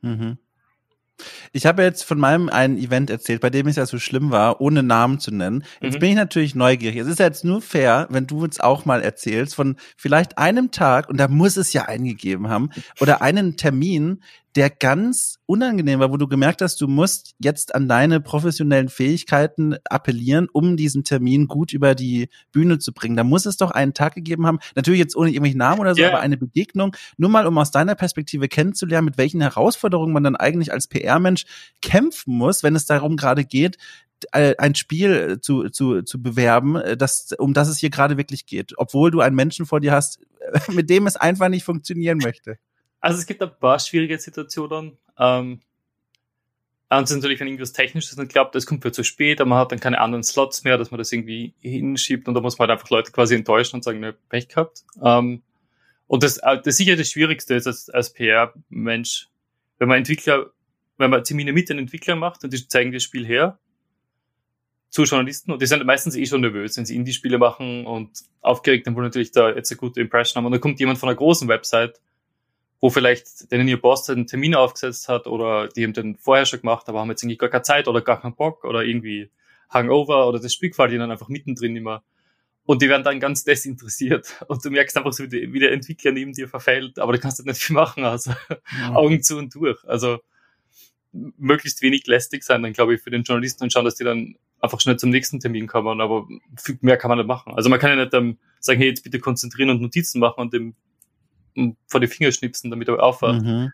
Mhm. 0.01 0.37
Ich 1.51 1.65
habe 1.65 1.83
jetzt 1.83 2.03
von 2.03 2.19
meinem 2.19 2.49
einen 2.49 2.77
Event 2.77 3.09
erzählt, 3.09 3.41
bei 3.41 3.49
dem 3.49 3.67
es 3.67 3.75
ja 3.75 3.85
so 3.85 3.99
schlimm 3.99 4.31
war, 4.31 4.59
ohne 4.61 4.83
Namen 4.83 5.19
zu 5.19 5.31
nennen. 5.31 5.63
Jetzt 5.81 5.95
mhm. 5.95 5.99
bin 5.99 6.09
ich 6.09 6.15
natürlich 6.15 6.55
neugierig. 6.55 6.97
Es 6.97 7.07
ist 7.07 7.19
ja 7.19 7.25
jetzt 7.25 7.45
nur 7.45 7.61
fair, 7.61 8.07
wenn 8.09 8.27
du 8.27 8.43
uns 8.43 8.59
auch 8.59 8.85
mal 8.85 9.01
erzählst 9.01 9.55
von 9.55 9.77
vielleicht 9.95 10.37
einem 10.37 10.71
Tag, 10.71 11.09
und 11.09 11.17
da 11.17 11.27
muss 11.27 11.57
es 11.57 11.73
ja 11.73 11.83
eingegeben 11.83 12.49
haben, 12.49 12.69
oder 12.99 13.21
einen 13.21 13.57
Termin, 13.57 14.23
der 14.55 14.69
ganz 14.69 15.39
unangenehm 15.45 15.99
war, 15.99 16.11
wo 16.11 16.17
du 16.17 16.27
gemerkt 16.27 16.61
hast, 16.61 16.79
du 16.79 16.87
musst 16.87 17.33
jetzt 17.39 17.73
an 17.73 17.87
deine 17.87 18.19
professionellen 18.19 18.89
Fähigkeiten 18.89 19.75
appellieren, 19.85 20.47
um 20.51 20.77
diesen 20.77 21.03
Termin 21.03 21.47
gut 21.47 21.73
über 21.73 21.95
die 21.95 22.29
Bühne 22.51 22.77
zu 22.77 22.93
bringen. 22.93 23.17
Da 23.17 23.23
muss 23.23 23.45
es 23.45 23.57
doch 23.57 23.71
einen 23.71 23.93
Tag 23.93 24.15
gegeben 24.15 24.45
haben, 24.45 24.59
natürlich 24.75 24.99
jetzt 24.99 25.15
ohne 25.15 25.31
irgendwelche 25.31 25.57
Namen 25.57 25.81
oder 25.81 25.95
so, 25.95 26.01
yeah. 26.01 26.11
aber 26.11 26.19
eine 26.19 26.37
Begegnung, 26.37 26.95
nur 27.17 27.29
mal 27.29 27.47
um 27.47 27.57
aus 27.57 27.71
deiner 27.71 27.95
Perspektive 27.95 28.47
kennenzulernen, 28.47 29.05
mit 29.05 29.17
welchen 29.17 29.41
Herausforderungen 29.41 30.13
man 30.13 30.23
dann 30.23 30.35
eigentlich 30.35 30.71
als 30.71 30.87
PR-Mensch 30.87 31.45
kämpfen 31.81 32.35
muss, 32.35 32.61
wenn 32.61 32.75
es 32.75 32.85
darum 32.85 33.17
gerade 33.17 33.45
geht, 33.45 33.77
äh, 34.31 34.55
ein 34.57 34.75
Spiel 34.75 35.39
zu, 35.41 35.69
zu, 35.69 36.03
zu 36.03 36.21
bewerben, 36.21 36.75
äh, 36.75 36.95
das, 36.95 37.33
um 37.37 37.53
das 37.53 37.67
es 37.67 37.79
hier 37.79 37.89
gerade 37.89 38.17
wirklich 38.17 38.45
geht, 38.45 38.73
obwohl 38.77 39.11
du 39.11 39.19
einen 39.19 39.35
Menschen 39.35 39.65
vor 39.65 39.79
dir 39.79 39.91
hast, 39.91 40.19
mit 40.71 40.89
dem 40.89 41.07
es 41.07 41.15
einfach 41.15 41.49
nicht 41.49 41.63
funktionieren 41.63 42.19
möchte. 42.19 42.57
Also 43.03 43.19
es 43.19 43.25
gibt 43.25 43.41
ein 43.41 43.51
paar 43.59 43.79
schwierige 43.79 44.17
Situationen. 44.17 44.97
Ähm, 45.19 45.59
und 46.89 47.11
natürlich, 47.11 47.39
wenn 47.39 47.47
irgendwas 47.47 47.73
Technisches 47.73 48.15
nicht 48.15 48.31
klappt, 48.31 48.55
das 48.55 48.65
kommt 48.65 48.81
für 48.81 48.93
zu 48.93 49.03
spät, 49.03 49.41
aber 49.41 49.49
man 49.49 49.59
hat 49.59 49.73
dann 49.73 49.81
keine 49.81 49.99
anderen 49.99 50.23
Slots 50.23 50.63
mehr, 50.63 50.77
dass 50.77 50.89
man 50.89 50.99
das 50.99 51.11
irgendwie 51.11 51.53
hinschiebt 51.59 52.29
und 52.29 52.33
da 52.33 52.39
muss 52.39 52.57
man 52.57 52.69
halt 52.69 52.79
einfach 52.79 52.89
Leute 52.89 53.11
quasi 53.11 53.35
enttäuschen 53.35 53.75
und 53.75 53.83
sagen, 53.83 53.99
ne, 53.99 54.13
Pech 54.29 54.47
gehabt. 54.47 54.83
Ähm, 55.03 55.43
und 56.07 56.23
das, 56.23 56.37
äh, 56.37 56.61
das 56.63 56.77
sicher 56.77 56.95
das 56.95 57.09
Schwierigste 57.09 57.55
ist 57.55 57.67
als, 57.67 57.89
als 57.89 58.13
PR-Mensch, 58.13 59.27
wenn 59.79 59.89
man 59.89 59.97
Entwickler, 59.97 60.51
wenn 60.97 61.09
man 61.09 61.25
Termine 61.25 61.51
mit 61.51 61.67
den 61.67 61.79
Entwicklern 61.79 62.19
macht 62.19 62.45
und 62.45 62.53
die 62.53 62.67
zeigen 62.69 62.93
das 62.93 63.03
Spiel 63.03 63.25
her, 63.25 63.59
zu 64.89 65.03
Journalisten 65.03 65.51
und 65.51 65.61
die 65.61 65.65
sind 65.65 65.83
meistens 65.85 66.15
eh 66.15 66.25
schon 66.25 66.39
nervös, 66.39 66.77
wenn 66.77 66.85
sie 66.85 66.95
Indie-Spiele 66.95 67.37
machen 67.37 67.85
und 67.85 68.11
aufgeregt, 68.39 68.87
dann 68.87 68.95
wollen 68.95 69.07
natürlich 69.07 69.31
da 69.31 69.49
jetzt 69.49 69.71
eine 69.71 69.79
gute 69.79 69.99
Impression 69.99 70.37
haben 70.37 70.45
und 70.45 70.53
dann 70.53 70.61
kommt 70.61 70.79
jemand 70.79 70.99
von 70.99 71.09
einer 71.09 71.17
großen 71.17 71.49
Website 71.49 71.99
wo 72.83 72.89
vielleicht 72.89 73.49
denen 73.49 73.69
ihr 73.69 73.79
Boss 73.79 74.09
einen 74.09 74.27
Termin 74.27 74.55
aufgesetzt 74.55 75.07
hat 75.07 75.25
oder 75.25 75.69
die 75.69 75.85
haben 75.85 75.93
den 75.93 76.17
vorher 76.17 76.45
schon 76.45 76.59
gemacht, 76.59 76.89
aber 76.89 76.99
haben 76.99 77.09
jetzt 77.11 77.23
irgendwie 77.23 77.37
gar 77.37 77.47
keine 77.47 77.61
Zeit 77.61 77.87
oder 77.87 78.01
gar 78.01 78.19
keinen 78.19 78.35
Bock 78.35 78.65
oder 78.65 78.83
irgendwie 78.83 79.29
Hangover 79.69 80.27
oder 80.27 80.37
das 80.37 80.53
Spiel 80.53 80.71
gefällt 80.71 80.91
ihnen 80.91 81.09
einfach 81.09 81.29
mittendrin 81.29 81.77
immer. 81.77 82.03
Und 82.65 82.81
die 82.81 82.89
werden 82.89 83.05
dann 83.05 83.21
ganz 83.21 83.45
desinteressiert. 83.45 84.43
Und 84.49 84.65
du 84.65 84.69
merkst 84.69 84.97
einfach 84.97 85.13
so, 85.13 85.31
wie 85.31 85.59
der 85.59 85.71
Entwickler 85.71 86.11
neben 86.11 86.33
dir 86.33 86.49
verfällt, 86.49 86.99
aber 86.99 87.13
du 87.13 87.19
kannst 87.19 87.37
halt 87.39 87.47
nicht 87.47 87.61
viel 87.61 87.73
machen, 87.73 88.03
also 88.03 88.31
ja. 88.77 88.93
Augen 88.95 89.23
zu 89.23 89.37
und 89.37 89.55
durch. 89.55 89.81
Also 89.87 90.19
möglichst 91.13 91.81
wenig 91.83 92.05
lästig 92.07 92.43
sein, 92.43 92.63
dann 92.63 92.73
glaube 92.73 92.95
ich, 92.95 93.01
für 93.01 93.11
den 93.11 93.23
Journalisten 93.23 93.63
und 93.63 93.71
schauen, 93.71 93.85
dass 93.85 93.95
die 93.95 94.03
dann 94.03 94.35
einfach 94.59 94.81
schnell 94.81 94.97
zum 94.97 95.09
nächsten 95.09 95.39
Termin 95.39 95.67
kommen, 95.67 96.01
aber 96.01 96.27
viel 96.61 96.77
mehr 96.81 96.97
kann 96.97 97.07
man 97.07 97.19
nicht 97.19 97.27
machen. 97.27 97.53
Also 97.55 97.69
man 97.69 97.79
kann 97.79 97.91
ja 97.91 98.03
nicht 98.03 98.13
ähm, 98.13 98.39
sagen, 98.59 98.79
hey, 98.79 98.89
jetzt 98.89 99.05
bitte 99.05 99.19
konzentrieren 99.19 99.69
und 99.69 99.81
Notizen 99.81 100.19
machen 100.19 100.41
und 100.41 100.51
dem 100.51 100.75
vor 101.87 101.99
die 101.99 102.07
Finger 102.07 102.31
schnipsen, 102.31 102.69
damit 102.69 102.87
er 102.87 103.01
aufwacht. 103.01 103.41
Mhm. 103.41 103.71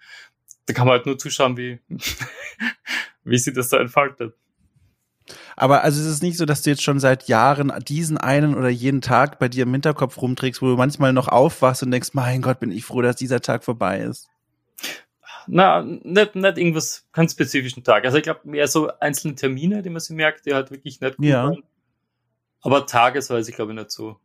Da 0.65 0.73
kann 0.73 0.85
man 0.85 0.97
halt 0.97 1.05
nur 1.05 1.17
zuschauen, 1.17 1.57
wie, 1.57 1.79
wie 3.23 3.37
sie 3.37 3.53
das 3.53 3.69
da 3.69 3.77
entfaltet. 3.77 4.35
Aber 5.55 5.83
also 5.83 6.01
es 6.01 6.07
ist 6.07 6.23
nicht 6.23 6.37
so, 6.37 6.45
dass 6.45 6.61
du 6.61 6.69
jetzt 6.69 6.83
schon 6.83 6.99
seit 6.99 7.27
Jahren 7.27 7.71
diesen 7.87 8.17
einen 8.17 8.55
oder 8.55 8.69
jeden 8.69 9.01
Tag 9.01 9.39
bei 9.39 9.47
dir 9.47 9.63
im 9.63 9.71
Hinterkopf 9.71 10.21
rumträgst, 10.21 10.61
wo 10.61 10.67
du 10.67 10.77
manchmal 10.77 11.13
noch 11.13 11.27
aufwachst 11.27 11.83
und 11.83 11.91
denkst, 11.91 12.09
mein 12.13 12.41
Gott, 12.41 12.59
bin 12.59 12.71
ich 12.71 12.85
froh, 12.85 13.01
dass 13.01 13.15
dieser 13.15 13.41
Tag 13.41 13.63
vorbei 13.63 13.99
ist. 13.99 14.29
Na, 15.47 15.81
nicht, 15.81 16.35
nicht 16.35 16.57
irgendwas 16.57 17.07
ganz 17.11 17.31
spezifischen 17.31 17.83
Tag. 17.83 18.05
Also 18.05 18.17
ich 18.17 18.23
glaube 18.23 18.41
mehr 18.43 18.67
so 18.67 18.91
einzelne 18.99 19.35
Termine, 19.35 19.81
die 19.81 19.89
man 19.89 19.99
sich 19.99 20.15
merkt, 20.15 20.45
die 20.45 20.53
halt 20.53 20.71
wirklich 20.71 21.01
nicht 21.01 21.17
gut 21.17 21.25
ja. 21.25 21.45
waren. 21.45 21.63
Aber 22.61 22.85
tagesweise 22.85 23.51
glaube 23.51 23.71
ich 23.71 23.79
nicht 23.79 23.91
so. 23.91 24.19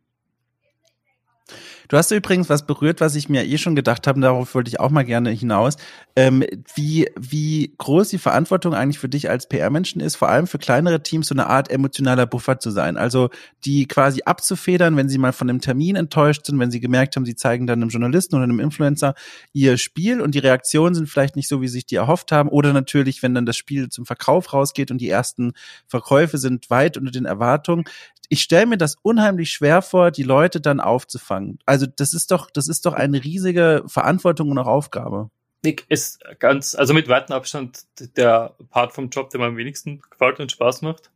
Du 1.87 1.97
hast 1.97 2.11
übrigens 2.11 2.49
was 2.49 2.65
berührt, 2.65 3.01
was 3.01 3.15
ich 3.15 3.29
mir 3.29 3.45
eh 3.45 3.57
schon 3.57 3.75
gedacht 3.75 4.07
habe, 4.07 4.19
darauf 4.19 4.55
wollte 4.55 4.69
ich 4.69 4.79
auch 4.79 4.89
mal 4.89 5.03
gerne 5.03 5.29
hinaus, 5.31 5.77
ähm, 6.15 6.43
wie, 6.73 7.09
wie 7.19 7.73
groß 7.77 8.09
die 8.09 8.17
Verantwortung 8.17 8.73
eigentlich 8.73 8.99
für 8.99 9.09
dich 9.09 9.29
als 9.29 9.47
PR-Menschen 9.47 10.01
ist, 10.01 10.15
vor 10.15 10.29
allem 10.29 10.47
für 10.47 10.57
kleinere 10.57 11.03
Teams 11.03 11.27
so 11.27 11.35
eine 11.35 11.47
Art 11.47 11.69
emotionaler 11.69 12.25
Buffer 12.25 12.59
zu 12.59 12.71
sein. 12.71 12.97
Also 12.97 13.29
die 13.65 13.87
quasi 13.87 14.21
abzufedern, 14.23 14.97
wenn 14.97 15.09
sie 15.09 15.17
mal 15.17 15.33
von 15.33 15.49
einem 15.49 15.61
Termin 15.61 15.95
enttäuscht 15.95 16.45
sind, 16.45 16.59
wenn 16.59 16.71
sie 16.71 16.79
gemerkt 16.79 17.15
haben, 17.15 17.25
sie 17.25 17.35
zeigen 17.35 17.67
dann 17.67 17.81
einem 17.81 17.89
Journalisten 17.89 18.35
oder 18.35 18.45
einem 18.45 18.59
Influencer 18.59 19.13
ihr 19.53 19.77
Spiel 19.77 20.21
und 20.21 20.35
die 20.35 20.39
Reaktionen 20.39 20.95
sind 20.95 21.09
vielleicht 21.09 21.35
nicht 21.35 21.47
so, 21.47 21.61
wie 21.61 21.67
sich 21.67 21.85
die 21.85 21.95
erhofft 21.95 22.31
haben. 22.31 22.49
Oder 22.49 22.73
natürlich, 22.73 23.21
wenn 23.23 23.33
dann 23.33 23.45
das 23.45 23.57
Spiel 23.57 23.89
zum 23.89 24.05
Verkauf 24.05 24.53
rausgeht 24.53 24.91
und 24.91 24.99
die 24.99 25.09
ersten 25.09 25.53
Verkäufe 25.87 26.37
sind 26.37 26.69
weit 26.69 26.97
unter 26.97 27.11
den 27.11 27.25
Erwartungen, 27.25 27.85
ich 28.29 28.41
stelle 28.41 28.65
mir 28.65 28.77
das 28.77 28.95
unheimlich 29.01 29.51
schwer 29.51 29.81
vor, 29.81 30.11
die 30.11 30.23
Leute 30.23 30.61
dann 30.61 30.79
aufzufangen. 30.79 31.59
Also 31.65 31.85
das 31.85 32.13
ist 32.13 32.31
doch, 32.31 32.49
das 32.49 32.67
ist 32.67 32.85
doch 32.85 32.93
eine 32.93 33.23
riesige 33.23 33.83
Verantwortung 33.87 34.51
und 34.51 34.57
auch 34.57 34.67
Aufgabe. 34.67 35.29
Nick 35.63 35.85
ist 35.89 36.23
ganz, 36.39 36.75
also 36.75 36.93
mit 36.93 37.07
weitem 37.07 37.35
Abstand 37.35 37.81
der 38.17 38.55
Part 38.69 38.93
vom 38.93 39.09
Job, 39.09 39.31
der 39.31 39.39
mir 39.39 39.47
am 39.47 39.57
wenigsten 39.57 40.01
gefällt 40.09 40.39
und 40.39 40.51
Spaß 40.51 40.81
macht. 40.83 41.11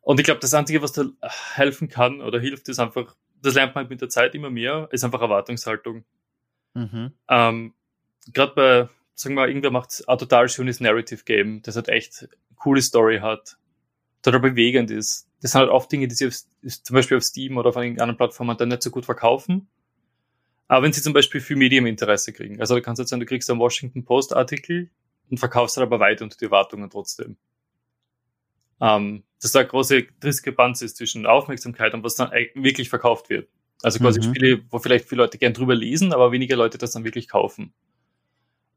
Und 0.00 0.20
ich 0.20 0.24
glaube, 0.24 0.40
das 0.40 0.54
Einzige, 0.54 0.80
was 0.80 0.92
da 0.92 1.04
helfen 1.54 1.88
kann 1.88 2.20
oder 2.20 2.40
hilft, 2.40 2.68
ist 2.68 2.78
einfach, 2.78 3.14
das 3.42 3.54
lernt 3.54 3.74
man 3.74 3.88
mit 3.88 4.00
der 4.00 4.08
Zeit 4.08 4.34
immer 4.34 4.48
mehr, 4.48 4.88
ist 4.90 5.04
einfach 5.04 5.20
Erwartungshaltung. 5.20 6.04
Mhm. 6.74 7.12
Ähm, 7.28 7.74
Gerade 8.32 8.52
bei, 8.54 8.88
sagen 9.14 9.34
wir 9.34 9.42
mal, 9.42 9.48
irgendwer 9.48 9.70
macht 9.70 10.04
ein 10.06 10.18
total 10.18 10.48
schönes 10.48 10.80
Narrative 10.80 11.24
Game, 11.24 11.62
das 11.62 11.76
halt 11.76 11.88
echt 11.88 12.28
coole 12.56 12.82
Story 12.82 13.18
hat, 13.18 13.56
total 14.22 14.40
bewegend 14.40 14.90
ist, 14.90 15.27
das 15.40 15.52
sind 15.52 15.60
halt 15.60 15.70
oft 15.70 15.90
Dinge, 15.90 16.08
die 16.08 16.14
sie 16.14 16.26
auf, 16.26 16.34
zum 16.34 16.94
Beispiel 16.94 17.16
auf 17.16 17.22
Steam 17.22 17.56
oder 17.56 17.68
auf 17.70 17.76
anderen 17.76 18.16
Plattformen 18.16 18.56
dann 18.56 18.68
nicht 18.68 18.82
so 18.82 18.90
gut 18.90 19.04
verkaufen. 19.04 19.68
Aber 20.66 20.84
wenn 20.84 20.92
sie 20.92 21.00
zum 21.00 21.12
Beispiel 21.12 21.40
viel 21.40 21.56
Medieninteresse 21.56 22.32
kriegen. 22.32 22.60
Also 22.60 22.74
du 22.74 22.82
kannst 22.82 22.98
jetzt 22.98 23.08
sagen, 23.08 23.20
du 23.20 23.26
kriegst 23.26 23.50
einen 23.50 23.60
Washington 23.60 24.04
Post 24.04 24.36
Artikel 24.36 24.90
und 25.30 25.38
verkaufst 25.38 25.76
halt 25.76 25.86
aber 25.86 26.00
weit 26.00 26.20
unter 26.20 26.36
die 26.36 26.44
Erwartungen 26.44 26.90
trotzdem. 26.90 27.36
Ähm, 28.80 29.24
dass 29.40 29.52
da 29.52 29.60
eine 29.60 29.68
große 29.68 30.02
Diskrepanz 30.22 30.82
ist 30.82 30.96
zwischen 30.96 31.26
Aufmerksamkeit 31.26 31.94
und 31.94 32.04
was 32.04 32.16
dann 32.16 32.30
wirklich 32.54 32.88
verkauft 32.88 33.30
wird. 33.30 33.48
Also 33.82 33.98
quasi 34.00 34.20
mhm. 34.20 34.24
Spiele, 34.24 34.64
wo 34.70 34.78
vielleicht 34.78 35.08
viele 35.08 35.22
Leute 35.22 35.38
gern 35.38 35.54
drüber 35.54 35.74
lesen, 35.74 36.12
aber 36.12 36.32
weniger 36.32 36.56
Leute 36.56 36.78
das 36.78 36.92
dann 36.92 37.04
wirklich 37.04 37.28
kaufen. 37.28 37.72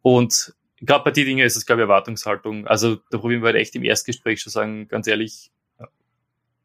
Und 0.02 0.56
gerade 0.80 1.04
bei 1.04 1.12
den 1.12 1.26
Dingen 1.26 1.45
ist 1.45 1.56
es, 1.56 1.65
glaube 1.65 1.82
ich, 1.82 1.84
Erwartungshaltung. 1.84 2.67
Also 2.67 2.97
da 3.10 3.17
probieren 3.17 3.41
wir 3.41 3.47
halt 3.47 3.56
echt 3.56 3.76
im 3.76 3.84
Erstgespräch 3.84 4.41
schon 4.41 4.52
sagen, 4.52 4.88
ganz 4.88 5.08
ehrlich, 5.08 5.52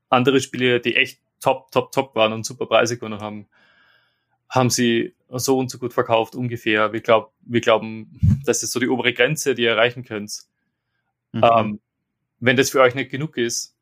andere 0.08 0.40
Spiele, 0.40 0.80
die 0.80 0.96
echt 0.96 1.20
top, 1.40 1.70
top, 1.70 1.92
top 1.92 2.14
waren 2.14 2.32
und 2.32 2.46
super 2.46 2.66
Preise 2.66 2.96
gewonnen 2.96 3.20
haben, 3.20 3.46
haben 4.48 4.70
sie 4.70 5.14
so 5.28 5.58
und 5.58 5.70
so 5.70 5.78
gut 5.78 5.92
verkauft 5.92 6.34
ungefähr. 6.34 6.92
Wir, 6.92 7.00
glaub, 7.00 7.32
wir 7.40 7.60
glauben, 7.60 8.40
das 8.44 8.62
ist 8.62 8.72
so 8.72 8.80
die 8.80 8.88
obere 8.88 9.12
Grenze, 9.12 9.54
die 9.54 9.62
ihr 9.62 9.70
erreichen 9.70 10.04
könnt. 10.04 10.44
Mhm. 11.32 11.44
Ähm, 11.44 11.80
wenn 12.38 12.56
das 12.56 12.70
für 12.70 12.80
euch 12.80 12.94
nicht 12.94 13.10
genug 13.10 13.36
ist, 13.36 13.76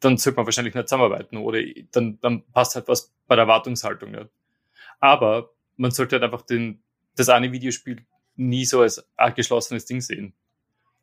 dann 0.00 0.16
sollte 0.16 0.36
man 0.36 0.46
wahrscheinlich 0.46 0.74
nicht 0.74 0.88
zusammenarbeiten 0.88 1.36
oder 1.36 1.60
dann, 1.92 2.18
dann 2.20 2.42
passt 2.52 2.74
halt 2.74 2.88
was 2.88 3.12
bei 3.28 3.36
der 3.36 3.44
Erwartungshaltung 3.44 4.10
nicht. 4.10 4.28
Aber 4.98 5.50
man 5.76 5.92
sollte 5.92 6.16
halt 6.16 6.24
einfach 6.24 6.42
den, 6.42 6.82
das 7.16 7.28
eine 7.28 7.52
Videospiel 7.52 8.04
nie 8.36 8.64
so 8.64 8.80
als 8.80 9.04
geschlossenes 9.36 9.84
Ding 9.84 10.00
sehen. 10.00 10.34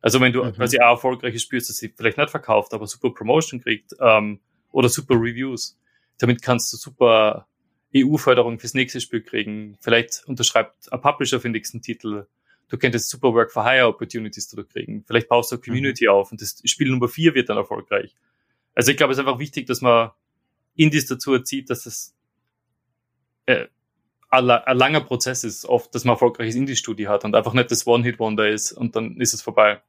Also 0.02 0.20
wenn 0.20 0.34
du 0.34 0.44
mhm. 0.44 0.54
quasi 0.54 0.78
ein 0.78 0.90
erfolgreiches 0.90 1.44
Spiel, 1.44 1.60
das 1.60 1.68
sie 1.68 1.94
vielleicht 1.96 2.18
nicht 2.18 2.30
verkauft, 2.30 2.74
aber 2.74 2.88
super 2.88 3.14
Promotion 3.14 3.62
kriegt, 3.62 3.94
ähm, 4.00 4.40
oder 4.72 4.90
super 4.90 5.16
Reviews. 5.16 5.78
Damit 6.18 6.42
kannst 6.42 6.72
du 6.74 6.78
super 6.78 7.48
EU-Förderung 7.96 8.60
fürs 8.60 8.74
nächste 8.74 9.02
Spiel 9.02 9.22
kriegen. 9.22 9.78
Vielleicht 9.82 10.24
unterschreibt 10.28 10.92
ein 10.92 11.02
Publisher 11.02 11.40
für 11.40 11.48
den 11.48 11.54
nächsten 11.54 11.82
Titel. 11.82 12.28
Du 12.68 12.78
könntest 12.78 13.10
super 13.10 13.34
Work 13.34 13.52
for 13.52 13.68
Hire 13.68 13.88
Opportunities 13.88 14.48
dadurch 14.48 14.70
kriegen. 14.70 15.04
Vielleicht 15.08 15.28
baust 15.28 15.52
du 15.52 15.56
eine 15.56 15.64
Community 15.64 16.06
mhm. 16.06 16.12
auf 16.12 16.32
und 16.32 16.42
das 16.42 16.62
Spiel 16.66 16.90
Nummer 16.90 17.08
vier 17.08 17.34
wird 17.34 17.50
dann 17.50 17.58
erfolgreich. 17.58 18.16
Also 18.76 18.92
ich 18.92 18.98
glaube, 18.98 19.14
es 19.14 19.18
ist 19.18 19.26
einfach 19.26 19.40
wichtig, 19.40 19.66
dass 19.66 19.82
man 19.82 20.12
Indies 20.76 21.08
dazu 21.08 21.34
erzieht, 21.34 21.70
dass 21.70 21.86
es 21.86 22.16
äh, 23.48 23.68
ein, 24.30 24.50
ein 24.50 24.78
langer 24.78 25.02
Prozess 25.02 25.44
ist, 25.44 25.66
oft, 25.66 25.94
dass 25.96 26.06
man 26.06 26.14
erfolgreiches 26.14 26.56
Indie-Studio 26.56 27.10
hat 27.10 27.26
und 27.26 27.36
einfach 27.36 27.54
nicht 27.54 27.72
das 27.72 27.88
One-Hit-Wonder 27.88 28.48
ist 28.48 28.72
und 28.72 28.96
dann 28.96 29.20
ist 29.20 29.34
es 29.34 29.42
vorbei. 29.42 29.82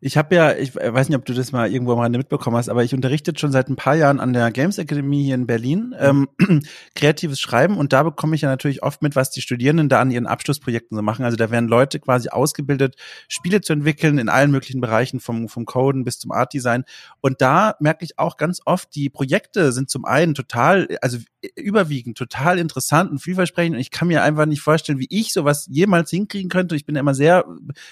Ich 0.00 0.16
habe 0.16 0.34
ja, 0.34 0.54
ich 0.54 0.74
weiß 0.74 1.08
nicht, 1.08 1.16
ob 1.16 1.24
du 1.24 1.34
das 1.34 1.52
mal 1.52 1.70
irgendwo 1.70 1.92
am 1.92 2.00
Rande 2.00 2.18
mitbekommen 2.18 2.56
hast, 2.56 2.68
aber 2.68 2.84
ich 2.84 2.94
unterrichte 2.94 3.32
schon 3.36 3.52
seit 3.52 3.68
ein 3.68 3.76
paar 3.76 3.94
Jahren 3.94 4.20
an 4.20 4.32
der 4.32 4.50
Games 4.50 4.78
Academy 4.78 5.22
hier 5.24 5.34
in 5.34 5.46
Berlin 5.46 5.94
mhm. 6.00 6.28
ähm, 6.38 6.62
kreatives 6.94 7.40
Schreiben 7.40 7.76
und 7.76 7.92
da 7.92 8.02
bekomme 8.02 8.34
ich 8.34 8.42
ja 8.42 8.48
natürlich 8.48 8.82
oft 8.82 9.02
mit, 9.02 9.16
was 9.16 9.30
die 9.30 9.40
Studierenden 9.40 9.88
da 9.88 10.00
an 10.00 10.10
ihren 10.10 10.26
Abschlussprojekten 10.26 10.96
so 10.96 11.02
machen. 11.02 11.24
Also 11.24 11.36
da 11.36 11.50
werden 11.50 11.68
Leute 11.68 12.00
quasi 12.00 12.28
ausgebildet, 12.28 12.96
Spiele 13.28 13.60
zu 13.60 13.72
entwickeln 13.72 14.18
in 14.18 14.28
allen 14.28 14.50
möglichen 14.50 14.80
Bereichen, 14.80 15.20
vom, 15.20 15.48
vom 15.48 15.64
Coden 15.64 16.04
bis 16.04 16.18
zum 16.18 16.32
Art 16.32 16.52
Design. 16.52 16.84
Und 17.20 17.40
da 17.40 17.76
merke 17.80 18.04
ich 18.04 18.18
auch 18.18 18.36
ganz 18.36 18.60
oft, 18.64 18.94
die 18.94 19.10
Projekte 19.10 19.72
sind 19.72 19.90
zum 19.90 20.04
einen 20.04 20.34
total, 20.34 20.88
also 21.00 21.18
überwiegend 21.54 22.18
total 22.18 22.58
interessant 22.58 23.10
und 23.10 23.18
vielversprechend 23.18 23.76
und 23.76 23.80
ich 23.80 23.90
kann 23.90 24.08
mir 24.08 24.22
einfach 24.22 24.46
nicht 24.46 24.60
vorstellen, 24.60 24.98
wie 24.98 25.08
ich 25.10 25.32
sowas 25.32 25.66
jemals 25.70 26.10
hinkriegen 26.10 26.48
könnte. 26.48 26.76
Ich 26.76 26.84
bin 26.84 26.96
immer 26.96 27.14
sehr, 27.14 27.44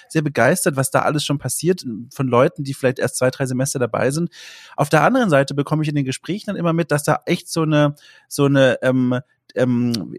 sehr 0.08 0.22
begeistert, 0.22 0.76
was 0.76 0.90
da 0.90 1.02
alles 1.02 1.24
schon 1.24 1.38
passiert 1.38 1.84
von 2.12 2.26
Leuten, 2.28 2.64
die 2.64 2.74
vielleicht 2.74 2.98
erst 2.98 3.16
zwei, 3.16 3.30
drei 3.30 3.46
Semester 3.46 3.78
dabei 3.78 4.10
sind. 4.10 4.30
Auf 4.76 4.88
der 4.88 5.02
anderen 5.02 5.30
Seite 5.30 5.54
bekomme 5.54 5.82
ich 5.82 5.88
in 5.88 5.94
den 5.94 6.04
Gesprächen 6.04 6.46
dann 6.46 6.56
immer 6.56 6.72
mit, 6.72 6.90
dass 6.90 7.04
da 7.04 7.20
echt 7.26 7.48
so 7.48 7.62
eine, 7.62 7.94
so 8.28 8.46
eine, 8.46 8.78
ähm, 8.82 9.20
ähm, 9.54 10.14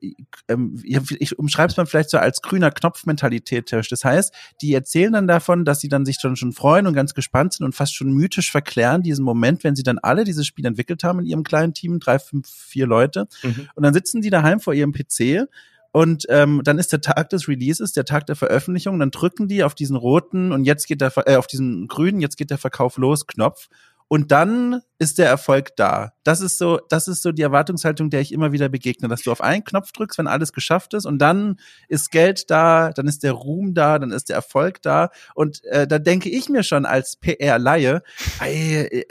ähm, 0.47 0.81
ich 0.83 1.37
umschreibe 1.37 1.71
es 1.71 1.77
mal 1.77 1.85
vielleicht 1.85 2.09
so 2.09 2.17
als 2.17 2.41
grüner 2.41 2.71
Knopf-Mentalität 2.71 3.71
herrscht. 3.71 3.91
Das 3.91 4.03
heißt, 4.03 4.33
die 4.61 4.73
erzählen 4.73 5.13
dann 5.13 5.27
davon, 5.27 5.65
dass 5.65 5.79
sie 5.79 5.89
dann 5.89 6.05
sich 6.05 6.17
schon, 6.19 6.35
schon 6.35 6.53
freuen 6.53 6.87
und 6.87 6.93
ganz 6.93 7.13
gespannt 7.13 7.53
sind 7.53 7.65
und 7.65 7.75
fast 7.75 7.95
schon 7.95 8.11
mythisch 8.11 8.51
verklären 8.51 9.03
diesen 9.03 9.25
Moment, 9.25 9.63
wenn 9.63 9.75
sie 9.75 9.83
dann 9.83 9.99
alle 9.99 10.23
dieses 10.23 10.45
Spiel 10.45 10.65
entwickelt 10.65 11.03
haben 11.03 11.19
in 11.19 11.25
ihrem 11.25 11.43
kleinen 11.43 11.73
Team, 11.73 11.99
drei, 11.99 12.19
fünf, 12.19 12.47
vier 12.49 12.87
Leute. 12.87 13.27
Mhm. 13.43 13.69
Und 13.75 13.83
dann 13.83 13.93
sitzen 13.93 14.21
die 14.21 14.29
daheim 14.29 14.59
vor 14.59 14.73
ihrem 14.73 14.93
PC 14.93 15.47
und 15.95 16.25
ähm, 16.27 16.59
dann 16.61 16.77
ist 16.77 16.91
der 16.91 16.99
Tag 16.99 17.29
des 17.29 17.47
Releases, 17.47 17.93
der 17.93 18.03
Tag 18.03 18.25
der 18.25 18.35
Veröffentlichung, 18.35 18.99
dann 18.99 19.11
drücken 19.11 19.47
die 19.47 19.63
auf 19.63 19.75
diesen 19.75 19.95
roten 19.95 20.51
und 20.51 20.65
jetzt 20.65 20.87
geht 20.87 20.99
der, 20.99 21.13
äh, 21.25 21.37
auf 21.37 21.47
diesen 21.47 21.87
grünen, 21.87 22.19
jetzt 22.19 22.35
geht 22.35 22.49
der 22.49 22.57
Verkauf 22.57 22.97
los 22.97 23.27
Knopf 23.27 23.69
und 24.07 24.31
dann 24.31 24.81
ist 24.99 25.17
der 25.17 25.27
Erfolg 25.27 25.75
da. 25.75 26.13
Das 26.23 26.39
ist 26.39 26.57
so, 26.57 26.79
das 26.89 27.07
ist 27.07 27.21
so 27.21 27.31
die 27.31 27.41
Erwartungshaltung, 27.41 28.09
der 28.09 28.21
ich 28.21 28.31
immer 28.31 28.51
wieder 28.51 28.69
begegne, 28.69 29.07
dass 29.07 29.23
du 29.23 29.31
auf 29.31 29.41
einen 29.41 29.63
Knopf 29.63 29.91
drückst, 29.91 30.17
wenn 30.19 30.27
alles 30.27 30.53
geschafft 30.53 30.93
ist 30.93 31.05
und 31.05 31.19
dann 31.19 31.59
ist 31.87 32.11
Geld 32.11 32.49
da, 32.49 32.91
dann 32.91 33.07
ist 33.07 33.23
der 33.23 33.33
Ruhm 33.33 33.73
da, 33.73 33.99
dann 33.99 34.11
ist 34.11 34.29
der 34.29 34.35
Erfolg 34.35 34.81
da 34.81 35.09
und 35.33 35.63
äh, 35.65 35.87
da 35.87 35.99
denke 35.99 36.29
ich 36.29 36.49
mir 36.49 36.63
schon 36.63 36.85
als 36.85 37.17
PR-Laie, 37.17 38.03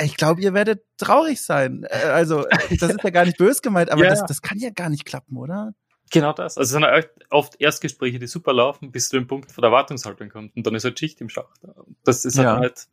ich 0.00 0.16
glaube, 0.16 0.40
ihr 0.40 0.54
werdet 0.54 0.82
traurig 0.96 1.42
sein. 1.42 1.84
Äh, 1.88 2.06
also 2.06 2.46
das 2.78 2.90
ist 2.90 3.02
ja 3.02 3.10
gar 3.10 3.24
nicht 3.24 3.38
bös 3.38 3.62
gemeint, 3.62 3.90
aber 3.90 4.04
ja. 4.04 4.10
das, 4.10 4.24
das 4.26 4.42
kann 4.42 4.58
ja 4.58 4.70
gar 4.70 4.88
nicht 4.88 5.04
klappen, 5.04 5.36
oder? 5.36 5.74
Genau 6.14 6.32
das. 6.32 6.56
Also 6.56 6.78
es 6.78 6.84
sind 6.84 7.10
oft 7.30 7.60
Erstgespräche, 7.60 8.20
die 8.20 8.28
super 8.28 8.52
laufen, 8.52 8.92
bis 8.92 9.08
zu 9.08 9.16
dem 9.16 9.26
Punkt 9.26 9.50
von 9.50 9.62
der 9.62 9.70
Erwartungshaltung 9.70 10.28
kommt. 10.28 10.54
Und 10.54 10.64
dann 10.64 10.76
ist 10.76 10.84
halt 10.84 10.96
Schicht 10.96 11.20
im 11.20 11.28
Schacht. 11.28 11.58
Das 12.04 12.24
ist 12.24 12.38
halt, 12.38 12.46
ja. 12.46 12.56
halt 12.56 12.86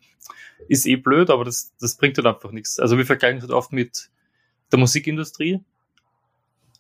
ist 0.68 0.88
eh 0.88 0.96
blöd, 0.96 1.30
aber 1.30 1.46
das, 1.46 1.72
das 1.80 1.98
bringt 1.98 2.18
halt 2.18 2.26
einfach 2.26 2.52
nichts. 2.52 2.80
Also 2.80 2.98
wir 2.98 3.06
vergleichen 3.06 3.38
es 3.38 3.44
halt 3.44 3.54
oft 3.54 3.74
mit 3.74 4.10
der 4.72 4.80
Musikindustrie. 4.80 5.60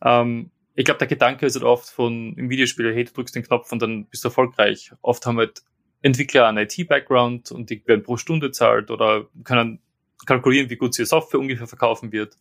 Ähm, 0.04 0.49
ich 0.73 0.84
glaube, 0.84 0.97
der 0.97 1.08
Gedanke 1.08 1.45
ist 1.45 1.54
halt 1.54 1.63
oft 1.63 1.88
von 1.88 2.34
im 2.36 2.49
Videospiel, 2.49 2.91
hey, 2.91 3.04
du 3.04 3.13
drückst 3.13 3.36
den 3.36 3.43
Knopf 3.43 3.71
und 3.71 3.80
dann 3.80 4.08
bist 4.08 4.23
du 4.23 4.30
erfolgreich. 4.30 4.93
Oft 5.04 5.23
haben 5.27 5.38
halt 5.38 5.62
Entwickler 6.01 6.47
einen 6.47 6.58
IT-Background 6.58 7.51
und 7.51 7.69
die 7.69 7.86
werden 7.86 8.01
pro 8.01 8.17
Stunde 8.17 8.49
zahlt 8.49 8.89
oder 8.89 9.27
können 9.43 9.80
kalkulieren, 10.25 10.71
wie 10.71 10.77
gut 10.77 10.95
sie 10.95 11.06
Software 11.06 11.39
ungefähr 11.39 11.67
verkaufen 11.67 12.12
wird. 12.12 12.39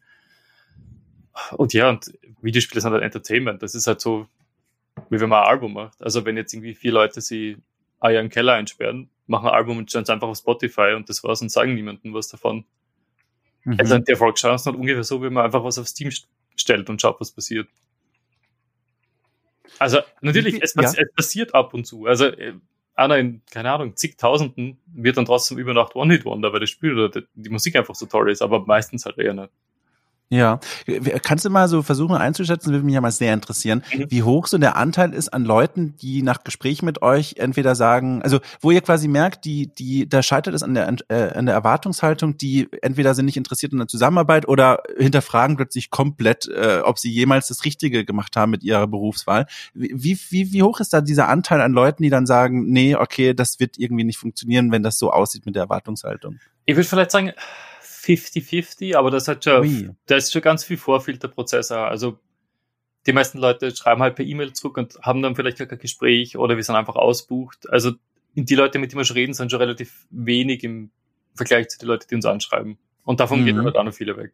Und 1.53 1.73
ja, 1.73 1.89
und 1.89 2.13
Videospiele 2.43 2.81
sind 2.81 2.93
halt 2.93 3.03
Entertainment. 3.03 3.63
Das 3.63 3.75
ist 3.75 3.87
halt 3.87 4.01
so, 4.01 4.27
wie 5.09 5.21
wenn 5.21 5.29
man 5.29 5.43
ein 5.43 5.49
Album 5.49 5.75
macht. 5.75 6.03
Also 6.03 6.25
wenn 6.25 6.37
jetzt 6.37 6.53
irgendwie 6.53 6.75
vier 6.75 6.93
Leute 6.93 7.21
sie 7.21 7.57
im 8.03 8.31
Keller 8.31 8.55
einsperren, 8.55 9.11
machen 9.27 9.49
ein 9.49 9.55
Album 9.55 9.79
und 9.79 9.91
stellen 9.91 10.05
es 10.05 10.11
einfach 10.11 10.29
auf 10.29 10.39
Spotify 10.39 10.95
und 10.97 11.09
das 11.09 11.23
war's 11.23 11.43
und 11.43 11.51
sagen 11.51 11.75
niemandem 11.75 12.13
was 12.15 12.29
davon. 12.29 12.65
Mhm. 13.65 13.77
Also 13.79 13.99
die 13.99 14.13
Erfolgschancen 14.13 14.73
hat 14.73 14.79
ungefähr 14.79 15.05
so, 15.05 15.23
wie 15.23 15.31
man 15.31 15.45
einfach 15.45 15.63
was 15.63 15.79
auf 15.79 15.87
Steam 15.87 16.11
stellt 16.57 16.89
und 16.91 17.01
schaut, 17.01 17.21
was 17.21 17.31
passiert. 17.31 17.69
Also 19.79 20.01
natürlich, 20.21 20.63
es, 20.63 20.75
ja. 20.75 20.83
es 20.83 21.13
passiert 21.15 21.55
ab 21.55 21.75
und 21.75 21.87
zu. 21.87 22.07
Also 22.07 22.27
äh, 22.27 22.55
einer 22.95 23.19
in, 23.19 23.43
keine 23.51 23.71
Ahnung, 23.71 23.97
zigtausenden 23.97 24.79
wird 24.87 25.17
dann 25.17 25.25
trotzdem 25.25 25.59
über 25.59 25.75
Nacht 25.75 25.95
One-Hit-Wonder, 25.95 26.53
weil 26.53 26.61
das 26.61 26.71
Spiel 26.71 26.99
oder 26.99 27.23
die 27.35 27.51
Musik 27.51 27.77
einfach 27.77 27.95
so 27.95 28.07
toll 28.07 28.31
ist, 28.31 28.43
aber 28.43 28.65
meistens 28.67 29.07
halt 29.07 29.19
eher 29.19 29.35
nicht. 29.35 29.51
Ja, 30.33 30.61
kannst 31.23 31.45
du 31.45 31.51
mal 31.51 31.67
so 31.67 31.83
versuchen 31.83 32.15
einzuschätzen, 32.15 32.71
würde 32.71 32.85
mich 32.85 32.95
ja 32.95 33.01
mal 33.01 33.11
sehr 33.11 33.35
interessieren, 33.35 33.83
mhm. 33.93 34.07
wie 34.11 34.23
hoch 34.23 34.47
so 34.47 34.59
der 34.59 34.77
Anteil 34.77 35.13
ist 35.13 35.31
an 35.31 35.45
Leuten, 35.45 35.97
die 35.97 36.23
nach 36.23 36.45
Gespräch 36.45 36.83
mit 36.83 37.03
euch 37.03 37.35
entweder 37.39 37.75
sagen, 37.75 38.23
also 38.23 38.39
wo 38.61 38.71
ihr 38.71 38.81
quasi 38.81 39.09
merkt, 39.09 39.45
die, 39.45 39.75
die, 39.75 40.09
da 40.09 40.23
scheitert 40.23 40.55
es 40.55 40.63
an 40.63 40.75
der, 40.75 40.95
äh, 41.09 41.37
an 41.37 41.47
der 41.47 41.57
Erwartungshaltung, 41.57 42.37
die 42.37 42.69
entweder 42.81 43.15
sind 43.15 43.25
nicht 43.25 43.39
interessiert 43.39 43.73
in 43.73 43.79
der 43.79 43.89
Zusammenarbeit 43.89 44.47
oder 44.47 44.85
hinterfragen 44.97 45.57
plötzlich 45.57 45.91
komplett, 45.91 46.47
äh, 46.47 46.79
ob 46.85 47.01
sie 47.01 47.11
jemals 47.11 47.49
das 47.49 47.65
Richtige 47.65 48.05
gemacht 48.05 48.37
haben 48.37 48.53
mit 48.53 48.63
ihrer 48.63 48.87
Berufswahl. 48.87 49.47
Wie, 49.75 50.17
wie, 50.31 50.53
wie 50.53 50.63
hoch 50.63 50.79
ist 50.79 50.93
da 50.93 51.01
dieser 51.01 51.29
Anteil 51.29 51.61
an 51.61 51.73
Leuten, 51.73 52.05
die 52.05 52.11
dann 52.11 52.27
sagen, 52.27 52.71
nee, 52.71 52.95
okay, 52.95 53.35
das 53.35 53.59
wird 53.59 53.79
irgendwie 53.79 54.05
nicht 54.05 54.19
funktionieren, 54.19 54.71
wenn 54.71 54.85
das 54.85 54.97
so 54.97 55.11
aussieht 55.11 55.45
mit 55.45 55.57
der 55.57 55.65
Erwartungshaltung? 55.65 56.39
Ich 56.67 56.77
würde 56.77 56.89
vielleicht 56.89 57.11
sagen, 57.11 57.33
50-50, 58.01 58.97
aber 58.97 59.11
das 59.11 59.29
hat 59.29 59.45
schon, 59.45 59.97
da 60.07 60.17
ist 60.17 60.33
schon 60.33 60.43
ganz 60.43 60.65
viel 60.65 60.77
Vorfilterprozess. 60.77 61.71
Also 61.71 62.19
die 63.07 63.13
meisten 63.13 63.39
Leute 63.39 63.75
schreiben 63.75 64.03
halt 64.03 64.17
per 64.17 64.25
E-Mail 64.25 64.53
zurück 64.53 64.77
und 64.77 64.99
haben 65.03 65.23
dann 65.23 65.35
vielleicht 65.35 65.59
gar 65.59 65.67
kein 65.67 65.79
Gespräch 65.79 66.37
oder 66.37 66.57
wir 66.57 66.65
sind 66.65 66.77
einfach 66.77 66.97
ausbucht. 66.97 67.69
Also 67.71 67.93
die 68.35 68.55
Leute, 68.55 68.79
mit 68.79 68.93
denen 68.93 69.01
wir 69.01 69.05
schon 69.05 69.17
reden, 69.17 69.35
sind 69.35 69.51
schon 69.51 69.61
relativ 69.61 70.07
wenig 70.11 70.65
im 70.65 70.91
Vergleich 71.35 71.69
zu 71.69 71.79
den 71.79 71.89
Leuten, 71.89 72.07
die 72.11 72.15
uns 72.15 72.27
anschreiben. 72.27 72.79
Und 73.05 73.21
davon 73.21 73.41
mhm. 73.41 73.45
gehen 73.47 73.65
halt 73.65 73.77
auch 73.77 73.85
noch 73.85 73.95
viele 73.95 74.17
weg. 74.17 74.33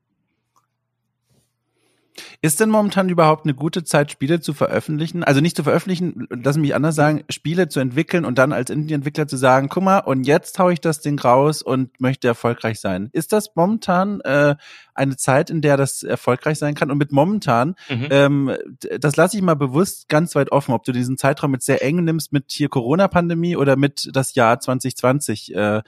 Ist 2.43 2.61
denn 2.61 2.71
momentan 2.71 3.09
überhaupt 3.09 3.45
eine 3.45 3.55
gute 3.55 3.85
Zeit, 3.85 4.11
Spiele 4.11 4.41
zu 4.41 4.55
veröffentlichen? 4.55 5.25
Also 5.25 5.41
nicht 5.41 5.57
zu 5.57 5.65
veröffentlichen, 5.65 6.27
lass 6.31 6.57
mich 6.57 6.75
anders 6.75 6.95
sagen, 6.95 7.25
Spiele 7.31 7.69
zu 7.69 7.81
entwickeln 7.81 8.25
und 8.25 8.39
dann 8.39 8.53
als 8.53 8.71
Indie-Entwickler 8.71 9.27
zu 9.29 9.37
sagen, 9.37 9.69
guck 9.69 9.83
mal, 9.83 9.99
und 9.99 10.27
jetzt 10.27 10.59
haue 10.59 10.73
ich 10.73 10.81
das 10.81 11.01
Ding 11.01 11.19
raus 11.19 11.63
und 11.63 12.01
möchte 12.01 12.29
erfolgreich 12.29 12.81
sein. 12.81 13.09
Ist 13.13 13.33
das 13.33 13.55
momentan 13.55 14.21
äh, 14.23 14.57
eine 14.95 15.17
Zeit, 15.17 15.51
in 15.51 15.61
der 15.61 15.77
das 15.77 16.03
erfolgreich 16.03 16.59
sein 16.59 16.75
kann? 16.75 16.91
Und 16.91 16.99
mit 16.99 17.13
momentan, 17.13 17.75
mhm. 17.89 18.09
ähm, 18.11 18.57
das 19.01 19.17
lasse 19.17 19.37
ich 19.37 19.43
mal 19.43 19.55
bewusst 19.55 20.09
ganz 20.09 20.35
weit 20.35 20.53
offen, 20.53 20.73
ob 20.73 20.85
du 20.85 20.93
diesen 20.93 21.19
Zeitraum 21.19 21.51
mit 21.51 21.63
sehr 21.63 21.83
eng 21.83 22.05
nimmst 22.05 22.33
mit 22.33 22.51
hier 22.51 22.69
Corona-Pandemie 22.69 23.57
oder 23.57 23.77
mit 23.77 24.11
das 24.13 24.35
Jahr 24.35 24.61
2020. 24.61 25.55
Äh, 25.55 25.83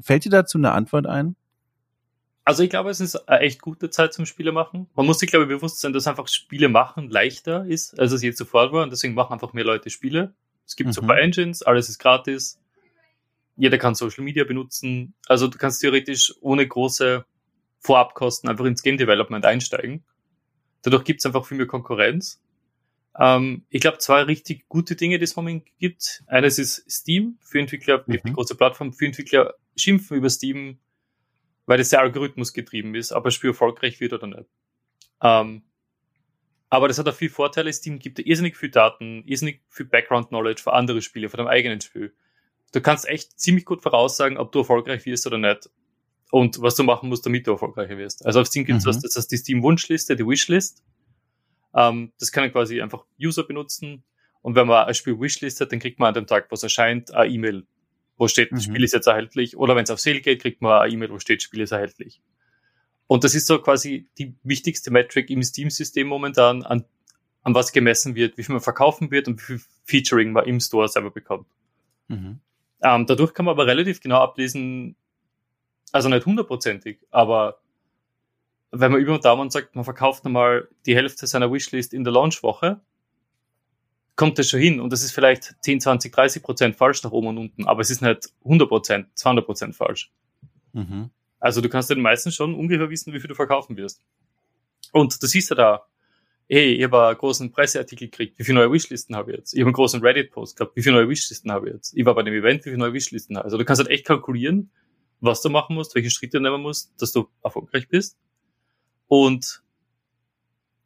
fällt 0.00 0.24
dir 0.24 0.30
dazu 0.30 0.58
eine 0.58 0.72
Antwort 0.72 1.06
ein? 1.06 1.36
Also 2.44 2.62
ich 2.62 2.70
glaube, 2.70 2.90
es 2.90 3.00
ist 3.00 3.28
eine 3.28 3.40
echt 3.40 3.60
gute 3.60 3.90
Zeit 3.90 4.12
zum 4.12 4.26
Spiele 4.26 4.52
machen. 4.52 4.88
Man 4.94 5.06
muss 5.06 5.18
sich, 5.18 5.30
glaube 5.30 5.44
ich, 5.44 5.48
bewusst 5.48 5.80
sein, 5.80 5.92
dass 5.92 6.06
einfach 6.06 6.26
Spiele 6.26 6.68
machen 6.68 7.10
leichter 7.10 7.66
ist, 7.66 7.98
als 7.98 8.12
es 8.12 8.22
je 8.22 8.32
zuvor 8.32 8.72
war. 8.72 8.82
Und 8.82 8.90
deswegen 8.90 9.14
machen 9.14 9.32
einfach 9.32 9.52
mehr 9.52 9.64
Leute 9.64 9.90
Spiele. 9.90 10.34
Es 10.66 10.76
gibt 10.76 10.88
mhm. 10.88 10.92
super 10.92 11.18
Engines, 11.18 11.62
alles 11.62 11.88
ist 11.88 11.98
gratis. 11.98 12.58
Jeder 13.56 13.76
kann 13.76 13.94
Social 13.94 14.24
Media 14.24 14.44
benutzen. 14.44 15.14
Also 15.26 15.48
du 15.48 15.58
kannst 15.58 15.80
theoretisch 15.80 16.34
ohne 16.40 16.66
große 16.66 17.24
Vorabkosten 17.80 18.48
einfach 18.48 18.64
ins 18.64 18.82
Game 18.82 18.96
Development 18.96 19.44
einsteigen. 19.44 20.04
Dadurch 20.82 21.04
gibt 21.04 21.20
es 21.20 21.26
einfach 21.26 21.44
viel 21.44 21.58
mehr 21.58 21.66
Konkurrenz. 21.66 22.40
Ähm, 23.18 23.64
ich 23.68 23.80
glaube, 23.80 23.98
zwei 23.98 24.22
richtig 24.22 24.68
gute 24.68 24.96
Dinge, 24.96 25.18
die 25.18 25.24
es 25.24 25.36
momentan 25.36 25.70
gibt. 25.78 26.22
Eines 26.26 26.58
ist 26.58 26.90
Steam 26.90 27.38
für 27.42 27.58
Entwickler, 27.58 28.04
mhm. 28.06 28.18
die 28.24 28.32
große 28.32 28.54
Plattform 28.54 28.92
für 28.92 29.06
Entwickler 29.06 29.54
schimpfen 29.76 30.16
über 30.16 30.30
Steam 30.30 30.78
weil 31.70 31.78
das 31.78 31.90
sehr 31.90 32.00
algorithmusgetrieben 32.00 32.96
ist, 32.96 33.12
ob 33.12 33.26
ein 33.26 33.30
Spiel 33.30 33.50
erfolgreich 33.50 34.00
wird 34.00 34.12
oder 34.12 34.26
nicht. 34.26 34.50
Ähm, 35.22 35.62
aber 36.68 36.88
das 36.88 36.98
hat 36.98 37.08
auch 37.08 37.14
viel 37.14 37.30
Vorteile. 37.30 37.72
Steam 37.72 38.00
gibt 38.00 38.18
dir 38.18 38.26
irrsinnig 38.26 38.56
viel 38.56 38.72
Daten, 38.72 39.22
irrsinnig 39.24 39.62
viel 39.68 39.86
Background-Knowledge 39.86 40.62
für 40.64 40.72
andere 40.72 41.00
Spiele, 41.00 41.28
für 41.28 41.36
deinem 41.36 41.46
eigenen 41.46 41.80
Spiel. 41.80 42.12
Du 42.72 42.80
kannst 42.80 43.08
echt 43.08 43.38
ziemlich 43.38 43.64
gut 43.66 43.82
voraussagen, 43.82 44.36
ob 44.36 44.50
du 44.50 44.58
erfolgreich 44.58 45.06
wirst 45.06 45.28
oder 45.28 45.38
nicht. 45.38 45.70
Und 46.32 46.60
was 46.60 46.74
du 46.74 46.82
machen 46.82 47.08
musst, 47.08 47.24
damit 47.24 47.46
du 47.46 47.52
erfolgreicher 47.52 47.96
wirst. 47.96 48.26
Also 48.26 48.40
auf 48.40 48.48
Steam 48.48 48.64
gibt 48.64 48.80
es 48.80 48.84
mhm. 48.84 48.88
was, 48.88 49.02
das 49.02 49.14
heißt 49.14 49.30
die 49.30 49.36
Steam-Wunschliste, 49.36 50.16
die 50.16 50.26
Wishlist. 50.26 50.82
Ähm, 51.72 52.12
das 52.18 52.32
können 52.32 52.50
quasi 52.50 52.82
einfach 52.82 53.04
User 53.22 53.44
benutzen. 53.44 54.02
Und 54.42 54.56
wenn 54.56 54.66
man 54.66 54.88
ein 54.88 54.94
Spiel 54.94 55.20
wishlistet, 55.20 55.70
dann 55.70 55.78
kriegt 55.78 56.00
man 56.00 56.08
an 56.08 56.14
dem 56.14 56.26
Tag, 56.26 56.50
was 56.50 56.64
erscheint, 56.64 57.14
eine 57.14 57.30
E-Mail 57.30 57.64
wo 58.20 58.28
steht, 58.28 58.52
mhm. 58.52 58.60
Spiel 58.60 58.84
ist 58.84 58.92
jetzt 58.92 59.06
erhältlich. 59.06 59.56
Oder 59.56 59.74
wenn 59.74 59.84
es 59.84 59.90
auf 59.90 59.98
Sale 59.98 60.20
geht, 60.20 60.42
kriegt 60.42 60.60
man 60.60 60.82
eine 60.82 60.92
E-Mail, 60.92 61.10
wo 61.10 61.18
steht, 61.18 61.42
Spiel 61.42 61.62
ist 61.62 61.72
erhältlich. 61.72 62.20
Und 63.06 63.24
das 63.24 63.34
ist 63.34 63.46
so 63.46 63.58
quasi 63.60 64.08
die 64.18 64.34
wichtigste 64.42 64.90
Metric 64.90 65.30
im 65.30 65.42
Steam-System 65.42 66.06
momentan, 66.06 66.62
an, 66.62 66.84
an 67.42 67.54
was 67.54 67.72
gemessen 67.72 68.14
wird, 68.14 68.36
wie 68.36 68.44
viel 68.44 68.52
man 68.52 68.62
verkaufen 68.62 69.10
wird 69.10 69.26
und 69.26 69.40
wie 69.40 69.44
viel 69.44 69.60
Featuring 69.84 70.32
man 70.32 70.44
im 70.44 70.60
Store 70.60 70.86
selber 70.86 71.10
bekommt. 71.10 71.46
Mhm. 72.08 72.40
Ähm, 72.82 73.06
dadurch 73.06 73.32
kann 73.32 73.46
man 73.46 73.54
aber 73.54 73.66
relativ 73.66 74.02
genau 74.02 74.18
ablesen, 74.18 74.96
also 75.90 76.10
nicht 76.10 76.26
hundertprozentig, 76.26 76.98
aber 77.10 77.58
wenn 78.70 78.92
man 78.92 79.00
über 79.00 79.14
und 79.14 79.24
Daumen 79.24 79.48
sagt, 79.48 79.74
man 79.74 79.84
verkauft 79.84 80.24
nochmal 80.24 80.68
die 80.84 80.94
Hälfte 80.94 81.26
seiner 81.26 81.50
Wishlist 81.50 81.94
in 81.94 82.04
der 82.04 82.12
Launchwoche, 82.12 82.80
kommt 84.20 84.38
das 84.38 84.50
schon 84.50 84.60
hin 84.60 84.80
und 84.80 84.92
das 84.92 85.02
ist 85.02 85.12
vielleicht 85.12 85.54
10, 85.62 85.80
20, 85.80 86.12
30 86.12 86.42
Prozent 86.42 86.76
falsch 86.76 87.02
nach 87.02 87.10
oben 87.10 87.28
und 87.28 87.38
unten, 87.38 87.66
aber 87.66 87.80
es 87.80 87.88
ist 87.88 88.02
nicht 88.02 88.28
100 88.44 88.68
Prozent, 88.68 89.06
200 89.14 89.46
Prozent 89.46 89.74
falsch. 89.74 90.12
Mhm. 90.74 91.08
Also 91.38 91.62
du 91.62 91.70
kannst 91.70 91.88
den 91.88 92.02
meisten 92.02 92.30
schon 92.30 92.54
ungefähr 92.54 92.90
wissen, 92.90 93.14
wie 93.14 93.20
viel 93.20 93.28
du 93.28 93.34
verkaufen 93.34 93.78
wirst. 93.78 94.02
Und 94.92 95.22
das 95.22 95.30
siehst 95.30 95.50
du 95.50 95.54
da. 95.54 95.86
Hey, 96.50 96.74
ich 96.74 96.84
habe 96.84 97.06
einen 97.06 97.16
großen 97.16 97.50
Presseartikel 97.50 98.08
gekriegt, 98.08 98.38
wie 98.38 98.44
viele 98.44 98.58
neue 98.58 98.70
Wishlisten 98.70 99.16
habe 99.16 99.30
ich 99.30 99.38
jetzt? 99.38 99.54
Ich 99.54 99.60
habe 99.60 99.68
einen 99.68 99.72
großen 99.72 100.02
Reddit-Post 100.02 100.58
gehabt, 100.58 100.76
wie 100.76 100.82
viele 100.82 100.96
neue 100.96 101.08
Wishlisten 101.08 101.50
habe 101.50 101.68
ich 101.68 101.74
jetzt? 101.76 101.96
Ich 101.96 102.04
war 102.04 102.14
bei 102.14 102.22
dem 102.22 102.34
Event, 102.34 102.66
wie 102.66 102.70
viele 102.70 102.76
neue 102.76 102.92
Wishlisten 102.92 103.38
habe 103.38 103.44
ich? 103.44 103.46
Also 103.46 103.56
du 103.56 103.64
kannst 103.64 103.80
halt 103.80 103.88
echt 103.88 104.04
kalkulieren, 104.04 104.70
was 105.20 105.40
du 105.40 105.48
machen 105.48 105.76
musst, 105.76 105.94
welche 105.94 106.10
Schritte 106.10 106.36
du 106.36 106.42
nehmen 106.42 106.60
musst, 106.60 106.92
dass 107.00 107.12
du 107.12 107.30
erfolgreich 107.42 107.88
bist. 107.88 108.18
Und 109.08 109.62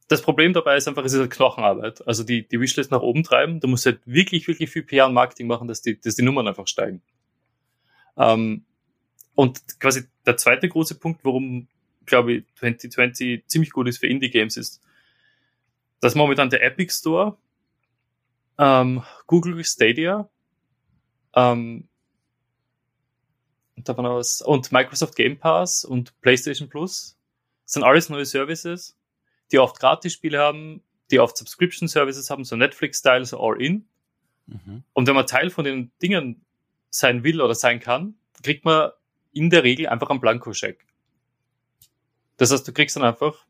das 0.09 0.22
Problem 0.22 0.52
dabei 0.52 0.76
ist 0.76 0.86
einfach, 0.86 1.05
es 1.05 1.12
ist 1.12 1.20
halt 1.20 1.30
Knochenarbeit. 1.30 2.07
Also 2.07 2.24
die, 2.24 2.46
die 2.46 2.61
Wishlist 2.61 2.90
nach 2.90 3.00
oben 3.00 3.22
treiben, 3.22 3.61
da 3.61 3.68
musst 3.68 3.86
du 3.86 3.90
halt 3.90 4.00
wirklich, 4.05 4.46
wirklich 4.48 4.70
viel 4.70 4.82
PR 4.82 5.07
und 5.07 5.14
Marketing 5.14 5.46
machen, 5.46 5.66
dass 5.66 5.80
die, 5.80 5.98
dass 5.98 6.14
die 6.16 6.22
Nummern 6.22 6.46
einfach 6.46 6.66
steigen. 6.66 7.02
Ähm, 8.16 8.64
und 9.34 9.80
quasi 9.80 10.05
der 10.26 10.36
zweite 10.36 10.68
große 10.68 10.96
Punkt, 10.96 11.24
warum, 11.24 11.68
glaube 12.07 12.34
ich, 12.34 12.44
2020 12.57 13.46
ziemlich 13.46 13.70
gut 13.70 13.88
ist 13.88 13.98
für 13.98 14.07
Indie-Games, 14.07 14.57
ist, 14.57 14.80
dass 16.00 16.14
momentan 16.14 16.50
der 16.50 16.62
Epic 16.62 16.92
Store, 16.92 17.38
ähm, 18.59 19.02
Google 19.26 19.64
Stadia, 19.64 20.28
ähm, 21.34 21.88
davon 23.76 24.07
aus, 24.07 24.42
und 24.42 24.70
Microsoft 24.70 25.16
Game 25.16 25.38
Pass 25.38 25.84
und 25.84 26.18
PlayStation 26.20 26.68
Plus 26.68 27.18
sind 27.64 27.82
alles 27.82 28.09
neue 28.09 28.26
Services, 28.26 28.96
die 29.53 29.59
oft 29.59 29.78
Gratis-Spiele 29.78 30.38
haben, 30.38 30.82
die 31.11 31.20
oft 31.20 31.36
Subscription 31.36 31.88
Services 31.88 32.30
haben, 32.30 32.45
so 32.45 32.57
Netflix-Style, 32.57 33.24
so 33.24 33.40
All-In. 33.40 33.86
Mhm. 34.47 34.84
Und 34.92 35.07
wenn 35.07 35.14
man 35.14 35.26
Teil 35.26 35.51
von 35.51 35.64
den 35.64 35.92
Dingen 36.03 36.45
sein 36.90 37.24
will 37.24 37.40
oder 37.40 37.55
sein 37.55 37.80
kann, 37.80 38.14
kriegt 38.42 38.64
man 38.64 38.90
in 39.32 39.51
der 39.51 39.64
Regel 39.64 39.88
einfach 39.88 40.11
einen 40.11 40.20
Blankoscheck. 40.20 40.86
Das 42.36 42.51
heißt, 42.51 42.66
du 42.66 42.72
kriegst 42.72 42.97
dann 42.97 43.05
einfach 43.05 43.47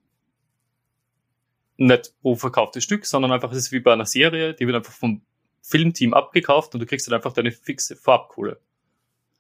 nicht 1.77 2.15
pro 2.21 2.37
verkauftes 2.37 2.85
Stück, 2.85 3.07
sondern 3.07 3.33
einfach, 3.33 3.51
es 3.51 3.59
ist 3.59 3.73
wie 3.73 3.81
bei 3.81 3.93
einer 3.93 4.07
Serie, 4.07 4.55
die 4.55 4.67
wird 4.67 4.77
einfach 4.77 4.93
vom 4.93 5.23
Filmteam 5.61 6.15
abgekauft 6.15 6.75
und 6.75 6.81
du 6.81 6.87
kriegst 6.87 7.07
dann 7.07 7.15
einfach 7.15 7.33
deine 7.33 7.51
fixe 7.51 7.97
Farbkohle. 7.97 8.61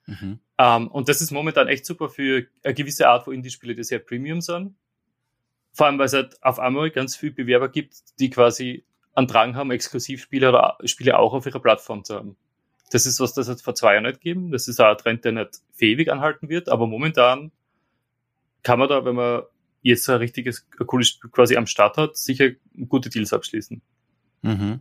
Mhm. 0.06 0.40
Um, 0.56 0.88
und 0.88 1.08
das 1.08 1.20
ist 1.20 1.30
momentan 1.30 1.68
echt 1.68 1.84
super 1.84 2.08
für 2.08 2.46
eine 2.62 2.74
gewisse 2.74 3.08
Art 3.08 3.24
von 3.24 3.34
Indie-Spiele, 3.34 3.74
die 3.74 3.82
sehr 3.82 3.98
Premium 3.98 4.40
sind. 4.40 4.74
Vor 5.74 5.86
allem, 5.86 5.98
weil 5.98 6.06
es 6.06 6.12
halt 6.12 6.42
auf 6.42 6.60
einmal 6.60 6.90
ganz 6.90 7.16
viele 7.16 7.32
Bewerber 7.32 7.68
gibt, 7.68 7.96
die 8.20 8.30
quasi 8.30 8.84
einen 9.14 9.26
Drang 9.26 9.56
haben, 9.56 9.72
Exklusivspiele 9.72 10.48
oder 10.48 10.78
Spiele 10.84 11.18
auch 11.18 11.34
auf 11.34 11.46
ihrer 11.46 11.60
Plattform 11.60 12.04
zu 12.04 12.14
haben. 12.14 12.36
Das 12.90 13.06
ist 13.06 13.18
was, 13.18 13.34
das 13.34 13.48
hat 13.48 13.60
vor 13.60 13.74
zwei 13.74 13.94
Jahren 13.94 14.04
nicht 14.04 14.20
gegeben. 14.20 14.52
Das 14.52 14.68
ist 14.68 14.80
auch 14.80 14.86
ein 14.86 14.98
Trend, 14.98 15.24
der 15.24 15.32
nicht 15.32 15.60
ewig 15.80 16.12
anhalten 16.12 16.48
wird. 16.48 16.68
Aber 16.68 16.86
momentan 16.86 17.50
kann 18.62 18.78
man 18.78 18.88
da, 18.88 19.04
wenn 19.04 19.16
man 19.16 19.42
jetzt 19.82 20.04
so 20.04 20.12
ein 20.12 20.18
richtiges, 20.18 20.64
ein 20.78 20.86
cooles 20.86 21.08
Spiel 21.08 21.30
quasi 21.30 21.56
am 21.56 21.66
Start 21.66 21.96
hat, 21.96 22.16
sicher 22.16 22.50
gute 22.88 23.10
Deals 23.10 23.32
abschließen. 23.32 23.82
Mhm. 24.42 24.80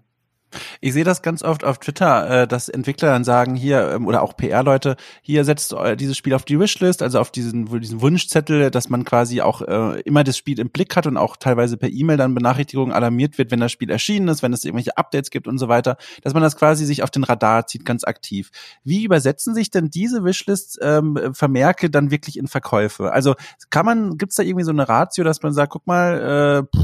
Ich 0.82 0.93
sehe 0.93 1.04
das 1.04 1.22
ganz 1.22 1.43
oft 1.43 1.64
auf 1.64 1.80
Twitter, 1.80 2.43
äh, 2.43 2.47
dass 2.47 2.70
Entwickler 2.70 3.10
dann 3.10 3.24
sagen, 3.24 3.56
hier, 3.56 3.91
ähm, 3.93 4.08
oder 4.08 4.22
auch 4.22 4.36
PR-Leute, 4.36 4.95
hier 5.22 5.45
setzt 5.45 5.74
äh, 5.74 5.95
dieses 5.95 6.18
Spiel 6.18 6.34
auf 6.34 6.45
die 6.45 6.60
Wishlist, 6.60 7.01
also 7.01 7.20
auf 7.20 7.32
diesen, 7.32 7.66
diesen 7.80 8.01
Wunschzettel, 8.01 8.72
dass 8.72 8.89
man 8.89 9.06
quasi 9.06 9.41
auch 9.41 9.62
äh, 9.62 10.01
immer 10.01 10.24
das 10.24 10.38
Spiel 10.38 10.60
im 10.60 10.70
Blick 10.70 10.95
hat 10.95 11.08
und 11.08 11.18
auch 11.18 11.38
teilweise 11.38 11.78
per 11.78 11.89
E-Mail 11.89 12.18
dann 12.18 12.36
Benachrichtigungen 12.36 12.93
alarmiert 12.93 13.38
wird, 13.38 13.51
wenn 13.51 13.60
das 13.60 13.72
Spiel 13.72 13.89
erschienen 13.89 14.28
ist, 14.28 14.43
wenn 14.43 14.54
es 14.54 14.66
irgendwelche 14.66 14.97
Updates 14.97 15.30
gibt 15.30 15.47
und 15.47 15.58
so 15.58 15.68
weiter, 15.68 15.97
dass 16.24 16.34
man 16.34 16.43
das 16.43 16.56
quasi 16.56 16.86
sich 16.86 17.04
auf 17.04 17.12
den 17.12 17.24
Radar 17.24 17.68
zieht, 17.68 17.86
ganz 17.86 18.04
aktiv. 18.04 18.51
Wie 18.84 19.04
übersetzen 19.04 19.56
sich 19.56 19.72
denn 19.72 19.89
diese 19.89 20.24
Wishlist-Vermerke 20.24 21.86
ähm, 21.86 21.91
dann 21.91 22.12
wirklich 22.12 22.38
in 22.38 22.47
Verkäufe? 22.47 23.12
Also 23.12 23.36
kann 23.70 23.86
man, 23.86 24.18
gibt's 24.18 24.36
da 24.36 24.43
irgendwie 24.43 24.66
so 24.66 24.72
eine 24.72 24.88
Ratio, 24.88 25.24
dass 25.24 25.41
man 25.41 25.54
sagt, 25.54 25.72
guck 25.74 25.88
mal, 25.88 26.68
äh, 26.74 26.78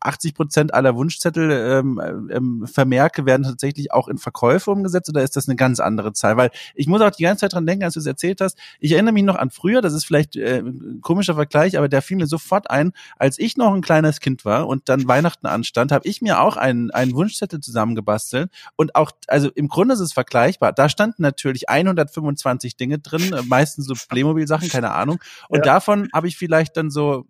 80 0.00 0.34
Prozent 0.34 0.74
aller 0.74 0.96
Wunschzettel 0.96 1.50
ähm, 1.50 2.28
ähm, 2.30 2.66
Vermerke 2.66 3.15
Werke 3.16 3.26
werden 3.26 3.42
tatsächlich 3.44 3.92
auch 3.92 4.08
in 4.08 4.18
Verkäufe 4.18 4.70
umgesetzt 4.70 5.08
oder 5.08 5.22
ist 5.22 5.36
das 5.36 5.48
eine 5.48 5.56
ganz 5.56 5.80
andere 5.80 6.12
Zahl? 6.12 6.36
Weil 6.36 6.50
ich 6.74 6.86
muss 6.86 7.00
auch 7.00 7.10
die 7.10 7.22
ganze 7.22 7.42
Zeit 7.42 7.54
dran 7.54 7.66
denken, 7.66 7.84
als 7.84 7.94
du 7.94 8.00
es 8.00 8.06
erzählt 8.06 8.40
hast. 8.40 8.58
Ich 8.80 8.92
erinnere 8.92 9.12
mich 9.12 9.24
noch 9.24 9.36
an 9.36 9.50
früher, 9.50 9.80
das 9.80 9.92
ist 9.92 10.04
vielleicht 10.04 10.36
äh, 10.36 10.58
ein 10.58 11.00
komischer 11.00 11.34
Vergleich, 11.34 11.78
aber 11.78 11.88
der 11.88 12.02
fiel 12.02 12.16
mir 12.16 12.26
sofort 12.26 12.70
ein, 12.70 12.92
als 13.18 13.38
ich 13.38 13.56
noch 13.56 13.72
ein 13.72 13.80
kleines 13.80 14.20
Kind 14.20 14.44
war 14.44 14.68
und 14.68 14.88
dann 14.88 15.08
Weihnachten 15.08 15.46
anstand, 15.46 15.92
habe 15.92 16.06
ich 16.06 16.20
mir 16.20 16.40
auch 16.40 16.56
einen, 16.56 16.90
einen 16.90 17.14
Wunschzettel 17.14 17.60
zusammengebastelt 17.60 18.50
und 18.76 18.94
auch, 18.94 19.12
also 19.28 19.50
im 19.54 19.68
Grunde 19.68 19.94
ist 19.94 20.00
es 20.00 20.12
vergleichbar. 20.12 20.72
Da 20.72 20.88
standen 20.88 21.22
natürlich 21.22 21.68
125 21.68 22.76
Dinge 22.76 22.98
drin, 22.98 23.34
meistens 23.46 23.86
so 23.86 23.94
Playmobil-Sachen, 24.08 24.68
keine 24.68 24.92
Ahnung. 24.92 25.18
Und 25.48 25.58
ja. 25.58 25.64
davon 25.64 26.08
habe 26.12 26.28
ich 26.28 26.36
vielleicht 26.36 26.76
dann 26.76 26.90
so 26.90 27.26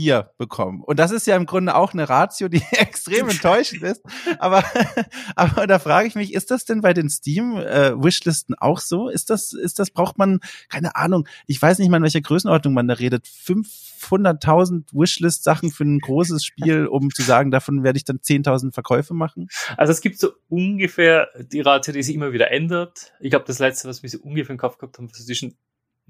vier 0.00 0.30
bekommen. 0.38 0.82
Und 0.82 0.98
das 0.98 1.10
ist 1.10 1.26
ja 1.26 1.36
im 1.36 1.44
Grunde 1.44 1.74
auch 1.74 1.92
eine 1.92 2.08
Ratio, 2.08 2.48
die 2.48 2.62
extrem 2.72 3.28
enttäuschend 3.28 3.82
ist. 3.82 4.02
Aber, 4.38 4.64
aber 5.36 5.66
da 5.66 5.78
frage 5.78 6.08
ich 6.08 6.14
mich, 6.14 6.32
ist 6.32 6.50
das 6.50 6.64
denn 6.64 6.80
bei 6.80 6.94
den 6.94 7.10
Steam-Wishlisten 7.10 8.54
äh, 8.54 8.58
auch 8.60 8.80
so? 8.80 9.10
Ist 9.10 9.28
das, 9.28 9.52
ist 9.52 9.78
das, 9.78 9.90
braucht 9.90 10.16
man, 10.16 10.40
keine 10.70 10.96
Ahnung, 10.96 11.28
ich 11.46 11.60
weiß 11.60 11.78
nicht 11.78 11.90
mal, 11.90 11.98
in 11.98 12.02
welcher 12.02 12.22
Größenordnung 12.22 12.72
man 12.72 12.88
da 12.88 12.94
redet, 12.94 13.26
500.000 13.26 14.84
Wishlist-Sachen 14.92 15.70
für 15.70 15.84
ein 15.84 15.98
großes 15.98 16.46
Spiel, 16.46 16.86
um 16.86 17.10
zu 17.10 17.20
sagen, 17.22 17.50
davon 17.50 17.82
werde 17.84 17.98
ich 17.98 18.04
dann 18.04 18.20
10.000 18.20 18.72
Verkäufe 18.72 19.12
machen? 19.12 19.48
Also 19.76 19.92
es 19.92 20.00
gibt 20.00 20.18
so 20.18 20.30
ungefähr 20.48 21.28
die 21.38 21.60
Ratio, 21.60 21.92
die 21.92 22.02
sich 22.02 22.14
immer 22.14 22.32
wieder 22.32 22.50
ändert. 22.50 23.12
Ich 23.20 23.30
glaube, 23.30 23.44
das 23.46 23.58
letzte, 23.58 23.86
was 23.86 24.02
wir 24.02 24.08
so 24.08 24.18
ungefähr 24.20 24.54
im 24.54 24.58
Kopf 24.58 24.78
gehabt 24.78 24.96
haben, 24.96 25.12
zwischen 25.12 25.58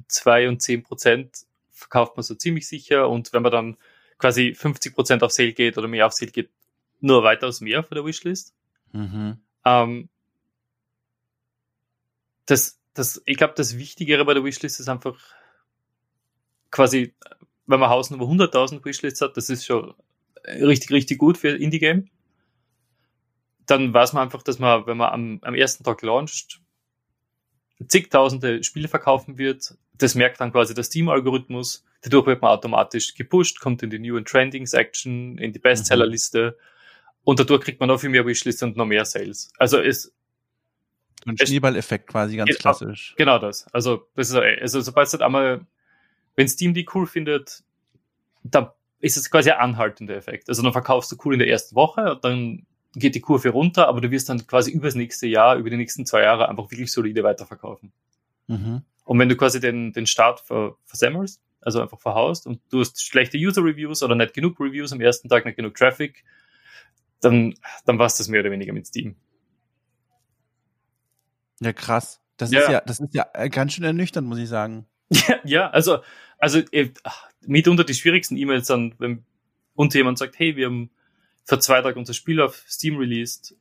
zwei 0.07 0.49
und 0.49 0.63
zehn 0.63 0.85
Prozent 0.85 1.50
verkauft 1.81 2.17
man 2.17 2.23
so 2.23 2.35
ziemlich 2.35 2.69
sicher 2.69 3.09
und 3.09 3.33
wenn 3.33 3.43
man 3.43 3.53
dann 3.53 3.77
quasi 4.19 4.55
50 4.55 4.95
Prozent 4.95 5.23
auf 5.23 5.33
Sale 5.33 5.53
geht 5.53 5.79
oder 5.79 5.89
mehr 5.89 6.07
auf 6.07 6.13
Sale 6.13 6.31
geht, 6.31 6.51
nur 7.01 7.23
weitaus 7.25 7.61
mehr 7.61 7.83
von 7.83 7.95
der 7.95 8.05
Wishlist. 8.05 8.55
Mhm. 8.93 9.39
Ähm, 9.65 10.09
das, 12.47 12.79
das, 12.95 13.23
ich 13.25 13.37
glaube, 13.37 13.55
das 13.57 13.79
Wichtigere 13.79 14.25
bei 14.25 14.35
der 14.35 14.45
Wishlist 14.45 14.81
ist 14.81 14.89
einfach 14.89 15.19
quasi, 16.71 17.15
wenn 17.67 17.81
man 17.81 17.91
Hausnummer 17.91 18.25
100.000 18.25 18.85
Wishlists 18.85 19.21
hat, 19.21 19.37
das 19.37 19.49
ist 19.49 19.65
schon 19.65 19.95
richtig, 20.47 20.91
richtig 20.91 21.19
gut 21.19 21.39
für 21.39 21.57
Indie-Game. 21.57 22.11
Dann 23.67 23.95
weiß 23.95 24.13
man 24.13 24.25
einfach, 24.25 24.43
dass 24.43 24.59
man, 24.59 24.87
wenn 24.87 24.97
man 24.97 25.13
am, 25.13 25.39
am 25.43 25.55
ersten 25.55 25.85
Tag 25.85 26.03
launcht, 26.03 26.61
zigtausende 27.89 28.63
Spiele 28.63 28.89
verkaufen 28.89 29.39
wird. 29.39 29.75
Das 29.99 30.15
merkt 30.15 30.41
dann 30.41 30.53
quasi 30.53 30.75
der 30.75 30.85
Steam-Algorithmus. 30.85 31.85
Dadurch 32.03 32.27
wird 32.27 32.43
man 32.43 32.51
automatisch 32.53 33.15
gepusht, 33.15 33.61
kommt 33.61 33.83
in 33.83 33.91
die 33.91 33.99
New 33.99 34.17
and 34.17 34.27
Trending 34.27 34.67
Section, 34.67 35.37
in 35.39 35.53
die 35.53 35.59
Bestseller-Liste. 35.59 36.57
Und 37.25 37.39
dadurch 37.39 37.63
kriegt 37.63 37.81
man 37.81 37.89
noch 37.89 38.01
viel 38.01 38.11
mehr 38.11 38.27
Wishlist 38.27 38.63
und 38.63 38.77
noch 38.77 38.87
mehr 38.87 39.05
Sales. 39.05 39.53
Also 39.59 39.79
es, 39.79 40.13
ein 41.27 41.37
Schneeball-Effekt 41.37 42.09
quasi 42.09 42.37
ganz 42.37 42.57
klassisch. 42.57 43.15
Genau 43.17 43.39
das. 43.39 43.67
Also, 43.73 44.07
das 44.17 44.31
ist, 44.31 44.37
also 44.37 44.81
sobald 44.81 45.07
es 45.07 45.13
halt 45.13 45.23
einmal, 45.23 45.67
wenn 46.37 46.49
Steam 46.49 46.73
die 46.73 46.87
cool 46.95 47.07
findet, 47.07 47.63
dann 48.43 48.71
ist 49.01 49.17
es 49.17 49.31
quasi 49.31 49.51
ein 49.51 49.59
anhaltender 49.59 50.17
Effekt. 50.17 50.49
Also 50.49 50.63
dann 50.63 50.73
verkaufst 50.73 51.13
du 51.13 51.17
cool 51.25 51.35
in 51.35 51.41
der 51.41 51.49
ersten 51.49 51.75
Woche 51.75 52.13
und 52.13 52.25
dann 52.25 52.67
geht 52.95 53.15
die 53.15 53.21
Kurve 53.21 53.51
runter, 53.51 53.89
aber 53.89 54.01
du 54.01 54.11
wirst 54.11 54.29
dann 54.29 54.47
quasi 54.47 54.71
übers 54.71 54.95
nächste 54.95 55.27
Jahr, 55.27 55.57
über 55.57 55.71
die 55.71 55.77
nächsten 55.77 56.07
zwei 56.07 56.23
Jahre 56.23 56.49
einfach 56.49 56.71
wirklich 56.71 56.93
solide 56.93 57.23
weiterverkaufen. 57.23 57.93
Mhm. 58.49 58.83
Und 59.05 59.19
wenn 59.19 59.29
du 59.29 59.37
quasi 59.37 59.61
den, 59.61 59.93
den 59.93 60.07
Start 60.07 60.41
ver, 60.41 60.77
versemmelst, 60.85 61.41
also 61.61 61.81
einfach 61.83 62.01
verhaust 62.01 62.47
und 62.47 62.61
du 62.71 62.81
hast 62.81 63.03
schlechte 63.03 63.37
User-Reviews 63.37 64.03
oder 64.03 64.15
nicht 64.15 64.35
genug 64.35 64.59
Reviews 64.59 64.93
am 64.93 65.01
ersten 65.01 65.29
Tag, 65.29 65.45
nicht 65.45 65.57
genug 65.57 65.75
Traffic, 65.75 66.25
dann, 67.21 67.55
dann 67.85 67.99
war 67.99 68.07
es 68.07 68.17
das 68.17 68.29
mehr 68.29 68.41
oder 68.41 68.51
weniger 68.51 68.73
mit 68.73 68.87
Steam. 68.87 69.17
Ja, 71.61 71.73
krass. 71.73 72.21
Das 72.37 72.51
ja. 72.51 72.61
ist 72.61 72.69
ja, 72.71 72.81
das 72.81 73.01
ist 73.01 73.15
ja 73.15 73.27
äh, 73.35 73.51
ganz 73.51 73.75
schön 73.75 73.85
ernüchternd, 73.85 74.27
muss 74.27 74.39
ich 74.39 74.49
sagen. 74.49 74.87
Ja, 75.29 75.41
ja 75.45 75.71
also, 75.71 75.99
also 76.39 76.61
äh, 76.73 76.91
mitunter 77.47 77.85
die 77.85 77.95
schwierigsten 77.95 78.37
E-Mails 78.37 78.69
dann, 78.69 78.95
wenn 78.99 79.25
uns 79.75 79.93
jemand 79.95 80.19
sagt, 80.19 80.39
hey, 80.39 80.57
wir 80.57 80.67
haben 80.67 80.91
vor 81.51 81.59
zwei 81.59 81.83
Tagen 81.83 81.99
unser 81.99 82.15
Spiel 82.15 82.41
auf 82.41 82.65
Steam 82.69 82.97
released. 82.97 83.57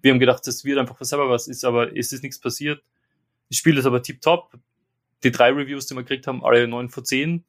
Wir 0.00 0.12
haben 0.12 0.18
gedacht, 0.18 0.46
das 0.46 0.64
wird 0.64 0.78
einfach 0.78 0.98
selber 1.04 1.28
was, 1.28 1.46
ist 1.46 1.62
aber 1.62 1.94
es 1.94 2.10
ist 2.10 2.22
nichts 2.22 2.40
passiert. 2.40 2.82
Das 3.50 3.58
Spiel 3.58 3.76
ist 3.76 3.84
aber 3.84 4.02
tiptop. 4.02 4.58
Die 5.22 5.30
drei 5.30 5.50
Reviews, 5.50 5.86
die 5.86 5.94
wir 5.94 6.04
gekriegt 6.04 6.26
haben, 6.26 6.42
alle 6.42 6.66
neun 6.66 6.88
von 6.88 7.04
zehn. 7.04 7.44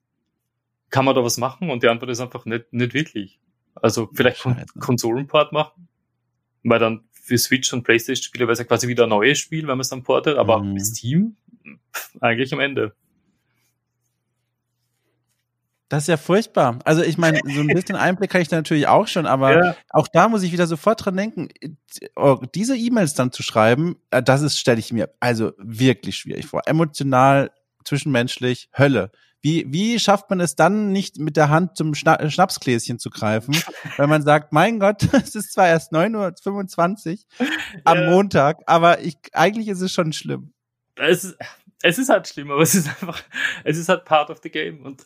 Kann 0.89 1.05
man 1.05 1.15
da 1.15 1.23
was 1.23 1.37
machen? 1.37 1.69
Und 1.69 1.81
die 1.81 1.87
Antwort 1.87 2.11
ist 2.11 2.19
einfach 2.19 2.43
nicht, 2.43 2.73
nicht 2.73 2.93
wirklich. 2.93 3.39
Also 3.73 4.09
vielleicht 4.13 4.41
Kon 4.41 4.65
Konsolenport 4.77 5.53
machen, 5.53 5.87
weil 6.63 6.79
dann 6.79 7.05
für 7.13 7.37
Switch 7.37 7.71
und 7.71 7.83
Playstation 7.83 8.23
Spiele 8.23 8.47
wäre 8.47 8.51
es 8.51 8.59
ja 8.59 8.65
quasi 8.65 8.89
wieder 8.89 9.03
ein 9.03 9.09
neues 9.09 9.39
Spiel, 9.39 9.61
wenn 9.61 9.77
man 9.77 9.79
es 9.79 9.89
dann 9.89 10.03
portet, 10.03 10.37
aber 10.37 10.61
mhm. 10.61 10.77
Steam 10.77 11.37
pff, 11.95 12.17
eigentlich 12.19 12.51
am 12.51 12.59
Ende. 12.59 12.93
Das 15.91 16.03
ist 16.03 16.07
ja 16.07 16.15
furchtbar. 16.15 16.79
Also 16.85 17.01
ich 17.01 17.17
meine, 17.17 17.41
so 17.43 17.59
ein 17.59 17.67
bisschen 17.67 17.97
Einblick 17.97 18.31
kann 18.31 18.41
ich 18.41 18.47
da 18.47 18.55
natürlich 18.55 18.87
auch 18.87 19.09
schon, 19.09 19.25
aber 19.25 19.65
ja. 19.65 19.75
auch 19.89 20.07
da 20.07 20.29
muss 20.29 20.41
ich 20.41 20.53
wieder 20.53 20.65
sofort 20.65 21.03
dran 21.03 21.17
denken, 21.17 21.49
oh, 22.15 22.37
diese 22.55 22.77
E-Mails 22.77 23.13
dann 23.13 23.33
zu 23.33 23.43
schreiben, 23.43 23.97
äh, 24.09 24.23
das 24.23 24.41
ist, 24.41 24.57
stelle 24.57 24.79
ich 24.79 24.93
mir 24.93 25.13
also 25.19 25.51
wirklich 25.57 26.15
schwierig 26.15 26.45
vor. 26.45 26.61
Emotional, 26.65 27.51
zwischenmenschlich, 27.83 28.69
Hölle. 28.77 29.11
Wie, 29.41 29.65
wie 29.67 29.99
schafft 29.99 30.29
man 30.29 30.39
es 30.39 30.55
dann 30.55 30.93
nicht 30.93 31.19
mit 31.19 31.35
der 31.35 31.49
Hand 31.49 31.75
zum 31.75 31.93
Schna 31.93 32.29
Schnapsgläschen 32.29 32.97
zu 32.97 33.09
greifen, 33.09 33.53
weil 33.97 34.07
man 34.07 34.21
sagt, 34.21 34.53
mein 34.53 34.79
Gott, 34.79 35.03
es 35.13 35.35
ist 35.35 35.51
zwar 35.51 35.67
erst 35.67 35.91
9.25 35.91 37.25
Uhr 37.37 37.47
am 37.83 37.97
ja. 37.97 38.09
Montag, 38.09 38.61
aber 38.65 39.01
ich, 39.01 39.17
eigentlich 39.33 39.67
ist 39.67 39.81
es 39.81 39.91
schon 39.91 40.13
schlimm. 40.13 40.53
Es 40.95 41.25
ist, 41.25 41.37
es 41.83 41.97
ist 41.97 42.07
halt 42.07 42.29
schlimm, 42.29 42.49
aber 42.49 42.61
es 42.61 42.75
ist 42.75 42.87
einfach, 42.87 43.21
es 43.65 43.77
ist 43.77 43.89
halt 43.89 44.05
part 44.05 44.29
of 44.29 44.39
the 44.41 44.49
game 44.49 44.85
und 44.85 45.05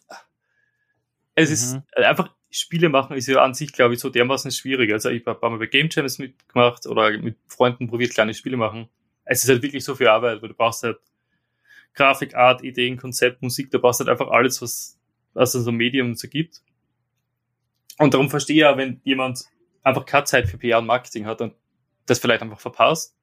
es 1.35 1.49
mhm. 1.49 1.53
ist 1.53 1.81
äh, 1.93 2.03
einfach, 2.03 2.33
Spiele 2.49 2.87
machen 2.87 3.17
ist 3.17 3.27
ja 3.27 3.43
an 3.43 3.53
sich, 3.53 3.73
glaube 3.73 3.93
ich, 3.93 3.99
so 3.99 4.09
dermaßen 4.09 4.49
schwierig. 4.51 4.91
Also 4.93 5.09
ich 5.09 5.25
habe 5.25 5.49
mal 5.49 5.57
bei 5.57 5.65
Game 5.65 5.89
Jams 5.91 6.19
mitgemacht 6.19 6.87
oder 6.87 7.17
mit 7.17 7.37
Freunden 7.47 7.87
probiert, 7.87 8.13
kleine 8.13 8.33
Spiele 8.33 8.55
machen. 8.55 8.87
Es 9.25 9.43
ist 9.43 9.49
halt 9.49 9.61
wirklich 9.61 9.83
so 9.83 9.95
viel 9.95 10.07
Arbeit, 10.07 10.41
weil 10.41 10.49
du 10.49 10.55
brauchst 10.55 10.83
halt 10.83 10.99
Grafik, 11.93 12.35
Art, 12.35 12.63
Ideen, 12.63 12.97
Konzept, 12.97 13.41
Musik, 13.41 13.71
da 13.71 13.77
brauchst 13.77 13.99
halt 13.99 14.09
einfach 14.09 14.29
alles, 14.29 14.61
was, 14.61 14.97
was 15.33 15.53
es 15.55 15.65
so 15.65 15.71
Medium 15.71 16.15
so 16.15 16.27
gibt. 16.27 16.61
Und 17.97 18.13
darum 18.13 18.29
verstehe 18.29 18.55
ich 18.55 18.61
ja, 18.61 18.77
wenn 18.77 19.01
jemand 19.03 19.45
einfach 19.83 20.05
keine 20.05 20.25
Zeit 20.25 20.47
für 20.47 20.57
PR 20.57 20.79
und 20.79 20.85
Marketing 20.85 21.25
hat 21.25 21.41
und 21.41 21.53
das 22.05 22.19
vielleicht 22.19 22.41
einfach 22.41 22.59
verpasst. 22.59 23.15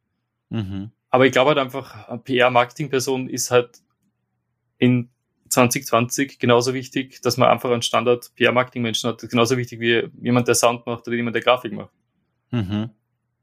Mhm. 0.51 0.91
Aber 1.11 1.27
ich 1.27 1.33
glaube 1.33 1.49
halt 1.49 1.59
einfach, 1.59 2.09
eine 2.09 2.19
PR-Marketing-Person 2.19 3.29
ist 3.29 3.51
halt 3.51 3.83
in 4.79 5.11
2020 5.53 6.39
genauso 6.39 6.73
wichtig, 6.73 7.21
dass 7.21 7.37
man 7.37 7.51
einfach 7.51 7.71
einen 7.71 7.83
Standard 7.83 8.35
PR-Marketing-Menschen 8.37 9.11
hat, 9.11 9.21
genauso 9.29 9.57
wichtig 9.57 9.81
wie 9.81 10.09
jemand, 10.23 10.49
der 10.49 10.55
Sound 10.55 10.87
macht 10.87 11.07
oder 11.07 11.17
jemand, 11.17 11.37
der 11.37 11.43
Grafik 11.43 11.73
macht. 11.73 11.93
Mhm. 12.51 12.91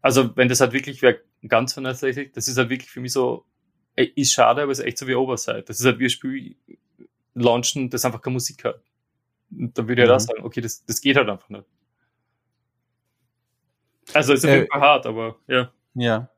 Also 0.02 0.36
wenn 0.36 0.50
das 0.50 0.60
halt 0.60 0.74
wirklich 0.74 1.02
wer 1.02 1.20
ganz 1.48 1.74
vernachlässigt, 1.74 2.36
das 2.36 2.48
ist 2.48 2.58
halt 2.58 2.70
wirklich 2.70 2.90
für 2.90 3.00
mich 3.00 3.14
so, 3.14 3.46
ist 3.96 4.32
schade, 4.32 4.64
aber 4.64 4.72
es 4.72 4.80
ist 4.80 4.86
echt 4.86 4.98
so 4.98 5.08
wie 5.08 5.16
Oversight. 5.16 5.70
Das 5.70 5.80
ist 5.80 5.86
halt 5.86 6.00
wie 6.00 6.06
ein 6.06 6.10
Spiel 6.10 6.56
launchen, 7.36 7.90
das 7.90 8.06
einfach 8.06 8.22
keine 8.22 8.34
Musik 8.34 8.64
hat. 8.64 8.82
Und 9.52 9.78
dann 9.78 9.88
würde 9.88 10.02
ich 10.02 10.08
mhm. 10.08 10.12
halt 10.12 10.22
auch 10.22 10.26
sagen, 10.26 10.44
okay, 10.44 10.62
das, 10.62 10.84
das 10.86 11.02
geht 11.02 11.16
halt 11.16 11.30
einfach 11.30 11.50
nicht. 11.50 11.66
Also 14.14 14.34
ist 14.34 14.44
auf 14.44 14.52
jeden 14.52 14.68
Fall 14.68 14.82
hart, 14.82 15.06
aber 15.06 15.38
ja. 15.48 15.72
Ja 15.94 16.30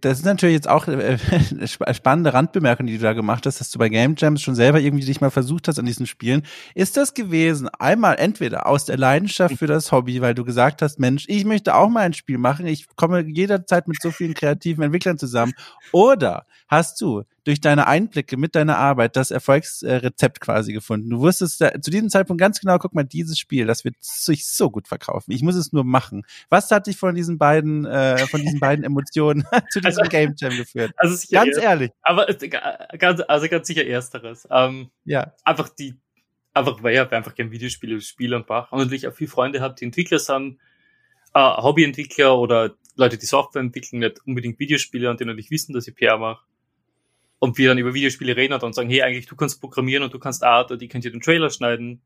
das 0.00 0.18
ist 0.18 0.24
natürlich 0.24 0.56
jetzt 0.56 0.68
auch 0.68 0.88
eine 0.88 1.02
äh, 1.02 1.66
spannende 1.94 2.34
Randbemerkung, 2.34 2.86
die 2.86 2.96
du 2.96 3.02
da 3.02 3.12
gemacht 3.12 3.46
hast, 3.46 3.60
dass 3.60 3.70
du 3.70 3.78
bei 3.78 3.88
Game 3.88 4.14
Jams 4.18 4.42
schon 4.42 4.56
selber 4.56 4.80
irgendwie 4.80 5.04
dich 5.04 5.20
mal 5.20 5.30
versucht 5.30 5.68
hast 5.68 5.78
an 5.78 5.86
diesen 5.86 6.06
Spielen. 6.06 6.42
Ist 6.74 6.96
das 6.96 7.14
gewesen, 7.14 7.68
einmal 7.78 8.16
entweder 8.18 8.66
aus 8.66 8.84
der 8.84 8.96
Leidenschaft 8.96 9.56
für 9.56 9.68
das 9.68 9.92
Hobby, 9.92 10.20
weil 10.20 10.34
du 10.34 10.44
gesagt 10.44 10.82
hast, 10.82 10.98
Mensch, 10.98 11.24
ich 11.28 11.44
möchte 11.44 11.76
auch 11.76 11.88
mal 11.88 12.00
ein 12.00 12.14
Spiel 12.14 12.38
machen, 12.38 12.66
ich 12.66 12.88
komme 12.96 13.20
jederzeit 13.20 13.86
mit 13.86 14.02
so 14.02 14.10
vielen 14.10 14.34
kreativen 14.34 14.82
Entwicklern 14.82 15.18
zusammen, 15.18 15.52
oder 15.92 16.46
hast 16.66 17.00
du 17.00 17.22
durch 17.48 17.62
deine 17.62 17.86
Einblicke 17.86 18.36
mit 18.36 18.54
deiner 18.54 18.76
Arbeit 18.76 19.16
das 19.16 19.30
Erfolgsrezept 19.30 20.38
quasi 20.38 20.74
gefunden. 20.74 21.08
Du 21.08 21.20
wusstest 21.20 21.62
da, 21.62 21.80
zu 21.80 21.90
diesem 21.90 22.10
Zeitpunkt 22.10 22.38
ganz 22.38 22.60
genau, 22.60 22.76
guck 22.76 22.94
mal, 22.94 23.04
dieses 23.04 23.38
Spiel, 23.38 23.66
das 23.66 23.86
wird 23.86 23.94
sich 24.00 24.46
so 24.46 24.70
gut 24.70 24.86
verkaufen. 24.86 25.32
Ich 25.32 25.40
muss 25.40 25.54
es 25.54 25.72
nur 25.72 25.82
machen. 25.82 26.26
Was 26.50 26.70
hat 26.70 26.86
dich 26.86 26.98
von 26.98 27.14
diesen 27.14 27.38
beiden, 27.38 27.86
äh, 27.86 28.18
von 28.26 28.42
diesen 28.42 28.60
beiden 28.60 28.84
Emotionen 28.84 29.44
zu 29.70 29.80
diesem 29.80 30.00
also, 30.00 30.10
Game 30.10 30.34
Jam 30.36 30.54
geführt? 30.58 30.92
Also 30.98 31.16
sicher 31.16 31.42
ganz 31.42 31.56
ehrlich. 31.56 31.90
Aber 32.02 32.26
ganz, 32.98 33.22
also 33.26 33.48
ganz 33.48 33.66
sicher 33.66 33.86
ersteres. 33.86 34.46
Ähm, 34.50 34.90
ja. 35.06 35.32
Einfach 35.42 35.70
die, 35.70 35.94
einfach 36.52 36.82
weil 36.82 36.96
ich 36.96 37.00
einfach 37.00 37.34
gerne 37.34 37.50
Videospiele 37.50 37.98
spiele 38.02 38.36
und 38.36 38.46
mache 38.46 38.74
und 38.74 38.82
natürlich 38.82 39.08
auch 39.08 39.14
viele 39.14 39.30
Freunde 39.30 39.62
habe, 39.62 39.74
die 39.74 39.86
Entwickler 39.86 40.18
sind, 40.18 40.58
äh, 41.32 41.40
Hobbyentwickler 41.40 42.36
oder 42.36 42.74
Leute, 42.94 43.16
die 43.16 43.24
Software 43.24 43.62
entwickeln, 43.62 44.00
nicht 44.00 44.20
unbedingt 44.26 44.58
Videospiele 44.58 45.08
und 45.08 45.18
die 45.18 45.24
natürlich 45.24 45.50
wissen, 45.50 45.72
dass 45.72 45.88
ich 45.88 45.94
PR 45.94 46.18
mache 46.18 46.47
und 47.38 47.58
wir 47.58 47.68
dann 47.68 47.78
über 47.78 47.94
Videospiele 47.94 48.36
reden 48.36 48.54
und 48.54 48.62
dann 48.62 48.72
sagen, 48.72 48.90
hey, 48.90 49.02
eigentlich 49.02 49.26
du 49.26 49.36
kannst 49.36 49.60
programmieren 49.60 50.02
und 50.02 50.12
du 50.12 50.18
kannst 50.18 50.42
Art 50.42 50.70
und 50.70 50.80
die 50.80 50.88
könnt 50.88 51.04
ihr 51.04 51.10
den 51.10 51.20
Trailer 51.20 51.50
schneiden. 51.50 52.00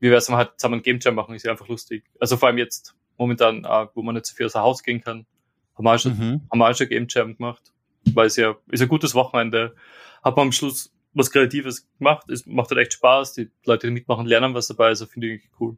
Wie 0.00 0.10
wär's, 0.10 0.28
wenn 0.28 0.34
wir 0.34 0.38
halt 0.38 0.52
zusammen 0.56 0.80
ein 0.80 0.82
Game 0.82 0.98
Jam 1.00 1.14
machen, 1.14 1.34
ist 1.34 1.44
ja 1.44 1.50
einfach 1.50 1.68
lustig. 1.68 2.04
Also 2.20 2.36
vor 2.36 2.48
allem 2.48 2.58
jetzt 2.58 2.94
momentan, 3.16 3.64
wo 3.94 4.02
man 4.02 4.14
nicht 4.14 4.26
so 4.26 4.36
viel 4.36 4.46
aus 4.46 4.52
dem 4.52 4.62
Haus 4.62 4.82
gehen 4.82 5.00
kann, 5.00 5.26
haben 5.74 5.84
wir 5.84 5.94
auch 5.94 5.98
schon, 5.98 6.16
mhm. 6.16 6.42
haben 6.50 6.58
wir 6.58 6.70
auch 6.70 6.74
schon 6.74 6.88
Game 6.88 7.06
Jam 7.08 7.36
gemacht. 7.36 7.72
Weil 8.14 8.26
es 8.26 8.36
ja, 8.36 8.56
ist 8.70 8.80
ein 8.80 8.88
gutes 8.88 9.14
Wochenende. 9.14 9.74
Hat 10.22 10.36
man 10.36 10.46
am 10.46 10.52
Schluss 10.52 10.92
was 11.14 11.30
Kreatives 11.30 11.88
gemacht, 11.98 12.28
es 12.30 12.46
macht 12.46 12.70
halt 12.70 12.80
echt 12.80 12.94
Spaß, 12.94 13.34
die 13.34 13.50
Leute, 13.64 13.88
die 13.88 13.92
mitmachen, 13.92 14.26
lernen 14.26 14.54
was 14.54 14.68
dabei, 14.68 14.86
also 14.86 15.06
finde 15.06 15.34
ich 15.34 15.42
cool. 15.58 15.76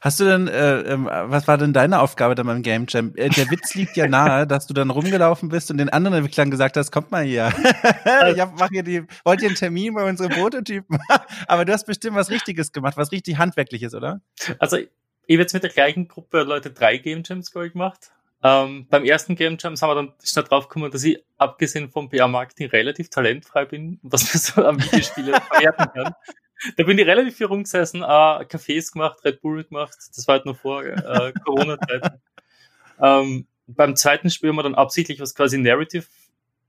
Hast 0.00 0.20
du 0.20 0.24
denn, 0.24 0.48
äh, 0.48 0.80
äh, 0.80 0.98
was 0.98 1.48
war 1.48 1.58
denn 1.58 1.72
deine 1.72 2.00
Aufgabe 2.00 2.34
dann 2.34 2.46
beim 2.46 2.62
Game 2.62 2.86
Jam? 2.88 3.12
Äh, 3.16 3.30
der 3.30 3.50
Witz 3.50 3.74
liegt 3.74 3.96
ja 3.96 4.06
nahe, 4.06 4.46
dass 4.46 4.66
du 4.66 4.74
dann 4.74 4.90
rumgelaufen 4.90 5.48
bist 5.48 5.70
und 5.70 5.78
den 5.78 5.88
anderen 5.88 6.18
Entwicklern 6.18 6.50
gesagt 6.50 6.76
hast, 6.76 6.90
kommt 6.90 7.10
mal 7.10 7.24
hier. 7.24 7.52
ich 8.32 8.40
hab, 8.40 8.58
mach 8.58 8.68
hier 8.70 8.82
die, 8.82 9.04
wollt 9.24 9.42
ihr 9.42 9.48
einen 9.48 9.56
Termin 9.56 9.94
bei 9.94 10.08
unseren 10.08 10.30
Prototypen? 10.30 10.98
Aber 11.46 11.64
du 11.64 11.72
hast 11.72 11.84
bestimmt 11.84 12.16
was 12.16 12.30
Richtiges 12.30 12.72
gemacht, 12.72 12.96
was 12.96 13.12
richtig 13.12 13.38
Handwerkliches, 13.38 13.94
oder? 13.94 14.20
Also, 14.58 14.76
ich 14.76 14.88
habe 15.36 15.42
jetzt 15.42 15.54
mit 15.54 15.62
der 15.62 15.70
gleichen 15.70 16.08
Gruppe 16.08 16.42
Leute 16.42 16.70
drei 16.70 16.98
Game 16.98 17.22
Jams 17.24 17.50
gemacht. 17.50 18.10
Ähm, 18.44 18.88
beim 18.90 19.04
ersten 19.04 19.36
Game 19.36 19.56
Jam 19.58 19.74
haben 19.80 19.88
wir 19.88 19.94
dann 19.94 20.12
schnell 20.22 20.44
draufgekommen, 20.44 20.90
dass 20.90 21.04
ich 21.04 21.22
abgesehen 21.38 21.90
vom 21.90 22.08
PR-Marketing 22.08 22.68
relativ 22.70 23.08
talentfrei 23.08 23.64
bin, 23.66 24.00
was 24.02 24.22
man 24.34 24.40
so 24.40 24.68
am 24.68 24.82
Videospiele 24.82 25.40
verwerten 25.40 25.86
kann 25.94 26.14
da 26.76 26.84
bin 26.84 26.98
ich 26.98 27.06
relativ 27.06 27.36
viel 27.36 27.46
rumgesessen, 27.46 28.02
äh, 28.02 28.04
Cafés 28.04 28.92
gemacht, 28.92 29.24
Red 29.24 29.40
Bull 29.40 29.64
gemacht. 29.64 29.96
Das 30.14 30.26
war 30.26 30.36
halt 30.36 30.46
noch 30.46 30.56
vor 30.56 30.84
äh, 30.84 31.32
Corona-Zeiten. 31.44 32.20
ähm, 33.00 33.46
beim 33.66 33.96
zweiten 33.96 34.30
Spiel 34.30 34.50
haben 34.50 34.56
wir 34.56 34.62
dann 34.62 34.74
absichtlich 34.74 35.20
was 35.20 35.34
quasi 35.34 35.58
Narrative 35.58 36.06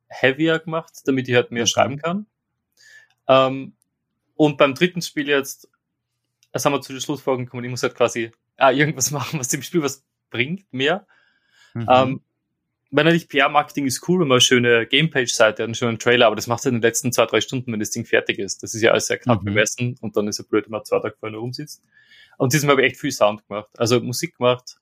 heavier 0.07 0.59
gemacht, 0.59 0.93
damit 1.05 1.27
ich 1.27 1.35
halt 1.35 1.51
mehr 1.51 1.63
mhm. 1.63 1.67
schreiben 1.67 1.97
kann. 1.97 2.25
Ähm, 3.27 3.73
und 4.35 4.57
beim 4.57 4.73
dritten 4.73 5.01
Spiel 5.01 5.27
jetzt, 5.27 5.69
das 6.51 6.65
haben 6.65 6.73
wir 6.73 6.81
zu 6.81 6.93
den 6.93 7.01
Schlussfolgerungen 7.01 7.45
gekommen, 7.45 7.63
ich 7.63 7.71
muss 7.71 7.83
halt 7.83 7.95
quasi 7.95 8.31
ah, 8.57 8.71
irgendwas 8.71 9.11
machen, 9.11 9.39
was 9.39 9.47
dem 9.47 9.61
Spiel 9.61 9.81
was 9.81 10.03
bringt, 10.29 10.71
mehr. 10.71 11.05
Mhm. 11.73 11.87
Ähm, 11.89 12.21
wenn 12.95 13.05
natürlich 13.05 13.27
PR-Marketing 13.27 13.87
ist 13.87 14.07
cool, 14.07 14.19
wenn 14.21 14.27
man 14.27 14.35
eine 14.35 14.41
schöne 14.41 14.85
Gamepage-Seite 14.85 15.63
hat, 15.63 15.67
einen 15.67 15.73
schönen 15.73 15.97
Trailer, 15.97 16.27
aber 16.27 16.35
das 16.35 16.45
macht 16.45 16.63
in 16.67 16.75
den 16.75 16.81
letzten 16.83 17.11
zwei, 17.11 17.25
drei 17.25 17.41
Stunden, 17.41 17.73
wenn 17.73 17.79
das 17.79 17.89
Ding 17.89 18.05
fertig 18.05 18.37
ist. 18.37 18.61
Das 18.61 18.75
ist 18.75 18.83
ja 18.83 18.91
alles 18.91 19.07
sehr 19.07 19.17
knapp 19.17 19.41
mhm. 19.41 19.45
bemessen 19.45 19.95
und 19.99 20.15
dann 20.15 20.27
ist 20.27 20.39
es 20.39 20.47
blöd, 20.47 20.65
wenn 20.65 20.73
man 20.73 20.85
zwei 20.85 20.99
Tage 20.99 21.15
vorher 21.19 21.39
rumsitzt. 21.39 21.83
Und 22.37 22.53
diesmal 22.53 22.73
habe 22.73 22.83
ich 22.83 22.91
echt 22.91 23.01
viel 23.01 23.11
Sound 23.11 23.47
gemacht. 23.47 23.67
Also 23.77 23.99
Musik 23.99 24.37
gemacht, 24.37 24.77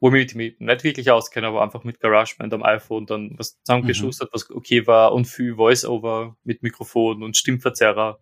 wo 0.00 0.12
ich 0.12 0.34
mich 0.34 0.58
nicht 0.58 0.84
wirklich 0.84 1.10
auskenne, 1.12 1.46
aber 1.46 1.62
einfach 1.62 1.84
mit 1.84 2.00
GarageBand 2.00 2.52
am 2.52 2.64
iPhone 2.64 3.06
dann 3.06 3.38
was 3.38 3.62
zusammengeschustert, 3.62 4.30
mhm. 4.30 4.34
was 4.34 4.50
okay 4.50 4.88
war 4.88 5.12
und 5.12 5.26
viel 5.26 5.54
Voice-Over 5.54 6.36
mit 6.42 6.64
Mikrofon 6.64 7.22
und 7.22 7.36
Stimmverzerrer. 7.36 8.18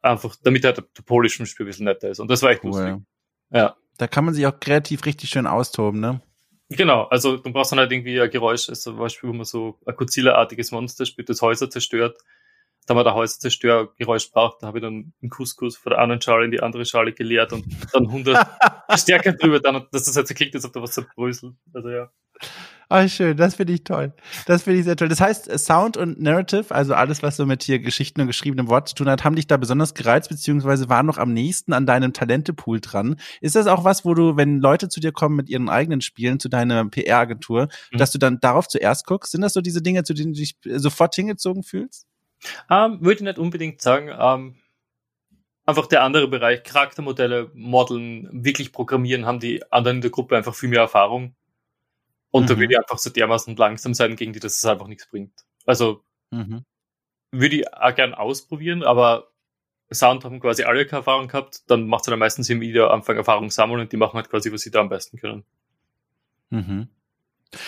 Einfach, 0.00 0.34
damit 0.42 0.64
halt 0.64 0.78
der 0.78 1.02
polischen 1.04 1.44
Spiel 1.44 1.66
ein 1.66 1.68
bisschen 1.68 1.84
netter 1.84 2.08
ist. 2.08 2.20
Und 2.20 2.30
das 2.30 2.42
war 2.42 2.52
echt 2.52 2.64
cool. 2.64 2.70
lustig. 2.70 2.96
Ja. 3.50 3.76
Da 3.98 4.06
kann 4.06 4.24
man 4.24 4.32
sich 4.32 4.46
auch 4.46 4.58
kreativ 4.58 5.04
richtig 5.04 5.28
schön 5.28 5.46
austoben, 5.46 6.00
ne? 6.00 6.22
Genau, 6.70 7.04
also 7.04 7.36
du 7.36 7.52
brauchst 7.52 7.72
dann 7.72 7.80
halt 7.80 7.90
irgendwie 7.90 8.20
ein 8.20 8.30
Geräusch, 8.30 8.68
also 8.68 8.92
zum 8.92 8.98
Beispiel, 8.98 9.28
wo 9.28 9.34
man 9.34 9.44
so 9.44 9.78
ein 9.86 9.96
Godzilla-artiges 9.96 10.70
Monster 10.70 11.04
spielt, 11.04 11.28
das 11.28 11.42
Häuser 11.42 11.68
zerstört. 11.68 12.18
Da 12.86 12.94
man 12.94 13.04
der 13.04 13.14
Häuserzerstörgeräusch 13.14 14.30
braucht, 14.30 14.62
da 14.62 14.68
habe 14.68 14.78
ich 14.78 14.82
dann 14.82 15.12
einen 15.20 15.30
Couscous 15.30 15.76
von 15.76 15.90
der 15.90 15.98
einen 15.98 16.20
Schale 16.20 16.44
in 16.44 16.50
die 16.50 16.60
andere 16.60 16.84
Schale 16.84 17.12
geleert 17.12 17.52
und 17.52 17.64
dann 17.92 18.06
100 18.06 18.46
Stärke 18.96 19.34
drüber, 19.34 19.60
dann, 19.60 19.86
dass 19.90 20.04
das 20.04 20.16
halt 20.16 20.28
so 20.28 20.34
klingt, 20.34 20.54
als 20.54 20.64
ob 20.64 20.72
da 20.72 20.80
was 20.80 20.92
zerbröselt. 20.92 21.54
Also 21.74 21.90
ja. 21.90 22.10
Ah, 22.92 23.06
schön, 23.06 23.36
das 23.36 23.54
finde 23.54 23.72
ich 23.72 23.84
toll. 23.84 24.12
Das 24.46 24.64
finde 24.64 24.80
ich 24.80 24.84
sehr 24.84 24.96
toll. 24.96 25.08
Das 25.08 25.20
heißt, 25.20 25.56
Sound 25.60 25.96
und 25.96 26.20
Narrative, 26.20 26.74
also 26.74 26.92
alles, 26.92 27.22
was 27.22 27.36
so 27.36 27.46
mit 27.46 27.62
hier 27.62 27.78
Geschichten 27.78 28.20
und 28.20 28.26
geschriebenem 28.26 28.66
Wort 28.66 28.88
zu 28.88 28.96
tun 28.96 29.08
hat, 29.08 29.22
haben 29.22 29.36
dich 29.36 29.46
da 29.46 29.56
besonders 29.58 29.94
gereizt, 29.94 30.28
beziehungsweise 30.28 30.88
waren 30.88 31.06
noch 31.06 31.16
am 31.16 31.32
nächsten 31.32 31.72
an 31.72 31.86
deinem 31.86 32.12
Talentepool 32.12 32.80
dran. 32.80 33.14
Ist 33.40 33.54
das 33.54 33.68
auch 33.68 33.84
was, 33.84 34.04
wo 34.04 34.14
du, 34.14 34.36
wenn 34.36 34.58
Leute 34.58 34.88
zu 34.88 34.98
dir 34.98 35.12
kommen 35.12 35.36
mit 35.36 35.48
ihren 35.48 35.68
eigenen 35.68 36.00
Spielen, 36.00 36.40
zu 36.40 36.48
deiner 36.48 36.84
PR-Agentur, 36.84 37.68
mhm. 37.92 37.98
dass 37.98 38.10
du 38.10 38.18
dann 38.18 38.40
darauf 38.40 38.66
zuerst 38.66 39.06
guckst? 39.06 39.30
Sind 39.30 39.42
das 39.42 39.52
so 39.52 39.60
diese 39.60 39.82
Dinge, 39.82 40.02
zu 40.02 40.12
denen 40.12 40.32
du 40.32 40.40
dich 40.40 40.56
sofort 40.64 41.14
hingezogen 41.14 41.62
fühlst? 41.62 42.08
Ähm, 42.68 42.98
würde 43.00 43.14
ich 43.14 43.20
nicht 43.20 43.38
unbedingt 43.38 43.80
sagen. 43.80 44.10
Ähm, 44.18 44.56
einfach 45.64 45.86
der 45.86 46.02
andere 46.02 46.26
Bereich, 46.26 46.64
Charaktermodelle, 46.64 47.52
Modeln, 47.54 48.28
wirklich 48.32 48.72
programmieren, 48.72 49.26
haben 49.26 49.38
die 49.38 49.62
anderen 49.70 49.98
in 49.98 50.02
der 50.02 50.10
Gruppe 50.10 50.36
einfach 50.36 50.56
viel 50.56 50.70
mehr 50.70 50.80
Erfahrung. 50.80 51.36
Und 52.30 52.44
mhm. 52.44 52.46
da 52.48 52.58
würde 52.58 52.72
ich 52.72 52.78
einfach 52.78 52.98
so 52.98 53.10
dermaßen 53.10 53.56
langsam 53.56 53.94
sein, 53.94 54.16
gegen 54.16 54.32
die 54.32 54.40
dass 54.40 54.58
es 54.58 54.64
einfach 54.64 54.86
nichts 54.86 55.08
bringt. 55.08 55.32
Also 55.66 56.02
mhm. 56.30 56.64
würde 57.32 57.56
ich 57.56 57.72
auch 57.72 57.94
gern 57.94 58.14
ausprobieren, 58.14 58.82
aber 58.82 59.28
Sound 59.92 60.24
haben 60.24 60.40
quasi 60.40 60.62
alle 60.62 60.86
keine 60.86 61.00
Erfahrung 61.00 61.28
gehabt, 61.28 61.68
dann 61.68 61.86
macht 61.86 62.02
es 62.02 62.10
dann 62.10 62.18
meistens 62.18 62.48
im 62.48 62.60
wieder 62.60 62.92
Anfang 62.92 63.16
Erfahrung 63.16 63.50
sammeln 63.50 63.80
und 63.80 63.92
die 63.92 63.96
machen 63.96 64.14
halt 64.14 64.30
quasi, 64.30 64.52
was 64.52 64.60
sie 64.60 64.70
da 64.70 64.80
am 64.80 64.88
besten 64.88 65.18
können. 65.18 65.44
Mhm. 66.50 66.88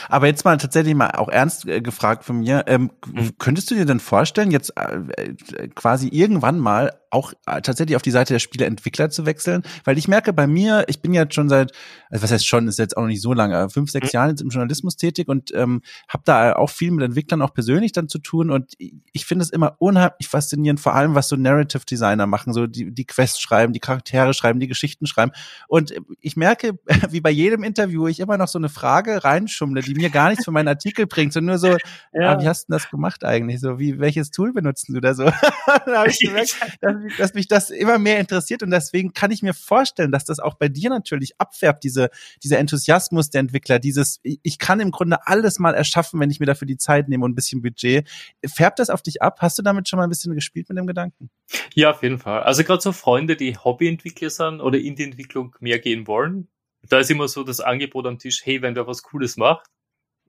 Aber 0.09 0.29
jetzt 0.29 0.45
mal 0.45 0.57
tatsächlich 0.59 0.95
mal 0.95 1.11
auch 1.11 1.29
ernst 1.29 1.67
äh, 1.67 1.81
gefragt 1.81 2.25
von 2.25 2.39
mir, 2.39 2.65
ähm, 2.69 2.93
mhm. 3.07 3.37
könntest 3.39 3.71
du 3.71 3.75
dir 3.75 3.85
denn 3.85 3.99
vorstellen, 3.99 4.53
jetzt 4.53 4.77
äh, 4.77 5.01
äh 5.17 5.69
quasi 5.75 6.09
irgendwann 6.09 6.61
mal 6.61 6.93
auch 7.13 7.33
äh, 7.47 7.61
tatsächlich 7.61 7.97
auf 7.97 8.03
die 8.03 8.11
Seite 8.11 8.35
der 8.35 8.41
Spieleentwickler 8.41 9.11
zu 9.11 9.27
wechseln, 9.27 9.63
weil 9.85 9.99
ich 9.99 10.09
merke 10.09 10.33
bei 10.33 10.47
mir, 10.47 10.85
ich 10.89 11.01
bin 11.01 11.13
jetzt 11.13 11.35
schon 11.35 11.49
seit, 11.49 11.73
also 12.11 12.23
was 12.23 12.33
heißt 12.33 12.47
schon, 12.47 12.69
ist 12.69 12.79
jetzt 12.79 12.97
auch 12.97 13.03
noch 13.03 13.09
nicht 13.09 13.23
so 13.23 13.33
lange, 13.33 13.69
fünf, 13.69 13.91
sechs 13.91 14.13
mhm. 14.13 14.17
Jahren 14.17 14.31
jetzt 14.31 14.41
im 14.41 14.49
Journalismus 14.49 14.97
tätig 14.97 15.29
und 15.29 15.55
ähm, 15.55 15.83
habe 16.09 16.23
da 16.25 16.55
auch 16.55 16.71
viel 16.71 16.91
mit 16.91 17.05
Entwicklern 17.05 17.43
auch 17.43 17.53
persönlich 17.53 17.93
dann 17.93 18.09
zu 18.09 18.19
tun 18.19 18.51
und 18.51 18.73
ich 18.79 19.27
finde 19.27 19.45
es 19.45 19.51
immer 19.51 19.77
unheimlich 19.79 20.29
faszinierend, 20.29 20.81
vor 20.81 20.95
allem 20.95 21.15
was 21.15 21.29
so 21.29 21.37
Narrative 21.37 21.85
Designer 21.85 22.27
machen, 22.27 22.53
so 22.53 22.67
die, 22.67 22.93
die 22.93 23.05
Quests 23.05 23.41
schreiben, 23.41 23.73
die 23.73 23.81
Charaktere 23.81 24.33
schreiben, 24.33 24.59
die 24.59 24.69
Geschichten 24.69 25.07
schreiben 25.07 25.33
und 25.69 25.93
ich 26.21 26.37
merke, 26.37 26.79
wie 27.11 27.21
bei 27.21 27.31
jedem 27.31 27.63
Interview 27.63 28.07
ich 28.07 28.21
immer 28.21 28.39
noch 28.39 28.49
so 28.49 28.59
eine 28.59 28.69
Frage 28.69 29.23
reinschummle, 29.23 29.83
die 29.83 29.95
mir 29.95 30.11
gar 30.11 30.31
nichts 30.31 30.45
für 30.45 30.51
meinen 30.51 30.69
Artikel 30.69 31.07
bringt, 31.07 31.33
sondern 31.33 31.53
nur 31.53 31.59
so, 31.59 31.69
ja. 32.13 32.33
ah, 32.37 32.41
wie 32.41 32.49
hast 32.49 32.69
du 32.69 32.73
das 32.73 32.91
gemacht 32.91 33.25
eigentlich? 33.25 33.61
So, 33.61 33.79
wie, 33.79 33.99
welches 33.99 34.31
Tool 34.31 34.53
benutzen 34.53 34.95
du 34.95 35.01
da 35.01 35.15
so? 35.15 35.25
da 35.67 35.99
habe 35.99 36.09
ich 36.09 36.19
gemerkt, 36.19 36.57
dass 36.81 37.02
dass 37.19 37.35
mich 37.35 37.49
das 37.49 37.71
immer 37.71 37.99
mehr 37.99 38.19
interessiert 38.19 38.63
und 38.63 38.71
deswegen 38.71 39.13
kann 39.13 39.31
ich 39.31 39.43
mir 39.43 39.55
vorstellen, 39.55 40.13
dass 40.13 40.25
das 40.25 40.39
auch 40.39 40.55
bei 40.55 40.69
dir 40.69 40.91
natürlich 40.91 41.39
abfärbt, 41.39 41.85
diese, 41.85 42.11
dieser 42.43 42.59
Enthusiasmus 42.59 43.31
der 43.31 43.41
Entwickler, 43.41 43.79
dieses, 43.79 44.21
ich 44.23 44.59
kann 44.59 44.81
im 44.81 44.91
Grunde 44.91 45.27
alles 45.27 45.59
mal 45.59 45.75
erschaffen, 45.75 46.21
wenn 46.21 46.31
ich 46.31 46.41
mir 46.41 46.47
dafür 46.47 46.67
die 46.67 46.77
Zeit 46.77 47.09
nehme 47.09 47.25
und 47.25 47.33
ein 47.33 47.35
bisschen 47.35 47.63
Budget. 47.63 48.09
Färbt 48.47 48.79
das 48.79 48.91
auf 48.91 49.03
dich 49.03 49.23
ab? 49.23 49.39
Hast 49.41 49.59
du 49.59 49.63
damit 49.63 49.89
schon 49.89 49.99
mal 49.99 50.05
ein 50.05 50.11
bisschen 50.11 50.35
gespielt 50.35 50.69
mit 50.69 50.79
dem 50.79 50.87
Gedanken? 50.87 51.31
Ja, 51.75 51.91
auf 51.91 52.03
jeden 52.03 52.19
Fall. 52.19 52.43
Also 52.43 52.65
gerade 52.65 52.83
so 52.83 52.93
Freunde, 52.93 53.37
die 53.37 53.57
Hobbyentwickler 53.57 54.31
sind 54.31 54.61
oder 54.61 54.79
in 54.79 54.97
die 54.97 55.05
Entwicklung 55.05 55.57
mehr 55.61 55.79
gehen 55.79 56.07
wollen, 56.07 56.49
da 56.89 56.99
ist 56.99 57.11
immer 57.11 57.29
so 57.29 57.45
das 57.45 57.61
Angebot 57.61 58.07
am 58.07 58.19
Tisch, 58.19 58.43
hey, 58.45 58.63
wenn 58.63 58.75
der 58.75 58.87
was 58.87 59.03
Cooles 59.03 59.37
macht, 59.37 59.67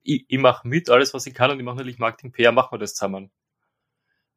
ich, 0.04 0.26
ich 0.28 0.38
mache 0.38 0.68
mit, 0.68 0.90
alles 0.90 1.14
was 1.14 1.26
ich 1.26 1.34
kann 1.34 1.52
und 1.52 1.60
ich 1.60 1.66
mache 1.66 1.78
natürlich 1.78 2.00
Marketing 2.00 2.32
PR, 2.32 2.52
machen 2.52 2.74
wir 2.74 2.80
das 2.80 2.94
zusammen. 2.94 3.32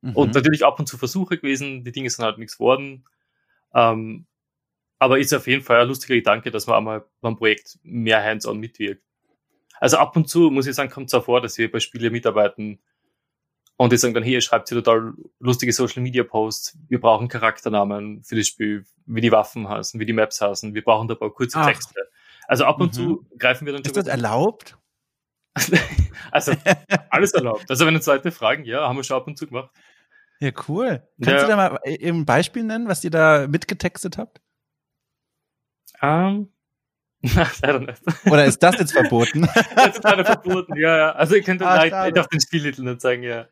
Mhm. 0.03 0.15
Und 0.15 0.35
natürlich 0.35 0.65
ab 0.65 0.79
und 0.79 0.87
zu 0.87 0.99
Versuche 0.99 1.37
gewesen, 1.37 1.85
die 1.85 1.93
Dinge 1.93 2.11
sind 2.11 2.25
halt 2.25 2.39
nichts 2.39 2.59
geworden. 2.59 3.05
Ähm, 3.75 4.27
aber 4.99 5.19
ist 5.19 5.35
auf 5.35 5.47
jeden 5.47 5.63
Fall 5.63 5.81
ein 5.81 5.89
lustiger 5.89 6.15
Gedanke, 6.15 6.51
dass 6.51 6.67
man 6.67 6.77
einmal 6.77 7.05
beim 7.21 7.37
Projekt 7.37 7.79
mehr 7.83 8.23
hands-on 8.23 8.59
mitwirkt. 8.59 9.03
Also 9.79 9.99
ab 9.99 10.17
und 10.17 10.29
zu, 10.29 10.51
muss 10.51 10.67
ich 10.67 10.75
sagen, 10.75 10.91
kommt 10.91 11.09
es 11.09 11.15
auch 11.15 11.25
vor, 11.25 11.41
dass 11.41 11.59
wir 11.59 11.71
bei 11.71 11.81
Spiele 11.81 12.11
mitarbeiten 12.11 12.81
und 13.77 13.93
die 13.93 13.99
sagen 13.99 14.15
dann, 14.15 14.23
hier, 14.23 14.41
schreibt 14.41 14.71
ihr 14.71 14.83
total 14.83 15.13
lustige 15.39 15.73
Social 15.73 16.03
Media 16.03 16.25
Posts, 16.25 16.79
wir 16.89 16.99
brauchen 16.99 17.29
Charakternamen 17.29 18.25
für 18.25 18.37
das 18.37 18.47
Spiel, 18.47 18.87
wie 19.05 19.21
die 19.21 19.33
Waffen 19.33 19.69
heißen, 19.69 20.01
wie 20.01 20.07
die 20.07 20.15
Maps 20.15 20.41
heißen, 20.41 20.75
wir 20.75 20.83
brauchen 20.83 21.09
da 21.09 21.15
ein 21.15 21.19
paar 21.19 21.31
kurze 21.31 21.59
Ach. 21.59 21.67
Texte. 21.67 22.09
Also 22.49 22.65
ab 22.65 22.81
und 22.81 22.89
mhm. 22.89 22.93
zu 22.93 23.27
greifen 23.39 23.67
wir 23.67 23.75
dann 23.75 23.85
schon. 23.85 23.91
Ist 23.91 23.97
das 23.97 24.07
erlaubt? 24.07 24.79
also 26.31 26.53
alles 27.11 27.33
erlaubt. 27.33 27.71
Also 27.71 27.87
wenn 27.87 27.95
uns 27.95 28.07
Leute 28.07 28.31
fragen, 28.31 28.65
ja, 28.65 28.89
haben 28.89 28.97
wir 28.97 29.05
schon 29.05 29.17
ab 29.17 29.27
und 29.27 29.39
zu 29.39 29.47
gemacht. 29.47 29.71
Ja, 30.41 30.51
cool. 30.69 31.03
Kannst 31.23 31.31
ja. 31.31 31.43
du 31.43 31.49
da 31.49 31.57
mal 31.57 31.81
eben 31.85 32.21
ein 32.21 32.27
Beispiel 32.27 32.63
nennen, 32.63 32.89
was 32.89 33.03
ihr 33.05 33.11
da 33.11 33.47
mitgetextet 33.49 34.19
habt? 34.19 34.41
Um, 36.03 36.09
ähm, 36.09 36.49
leider 37.63 37.81
nicht. 37.81 38.03
Oder 38.27 38.45
ist 38.45 38.63
das 38.63 38.79
jetzt 38.79 38.93
verboten? 38.93 39.49
das 39.75 39.97
ist 39.97 40.05
leider 40.05 40.25
verboten, 40.25 40.77
ja, 40.77 40.97
ja. 40.97 41.13
Also 41.13 41.37
ihr 41.37 41.43
könnt 41.43 41.63
ah, 41.63 41.85
leider 41.85 42.21
auf 42.21 42.29
den 42.29 42.41
Spieltitel 42.41 42.83
nicht 42.83 43.01
sagen, 43.01 43.23
ja. 43.23 43.47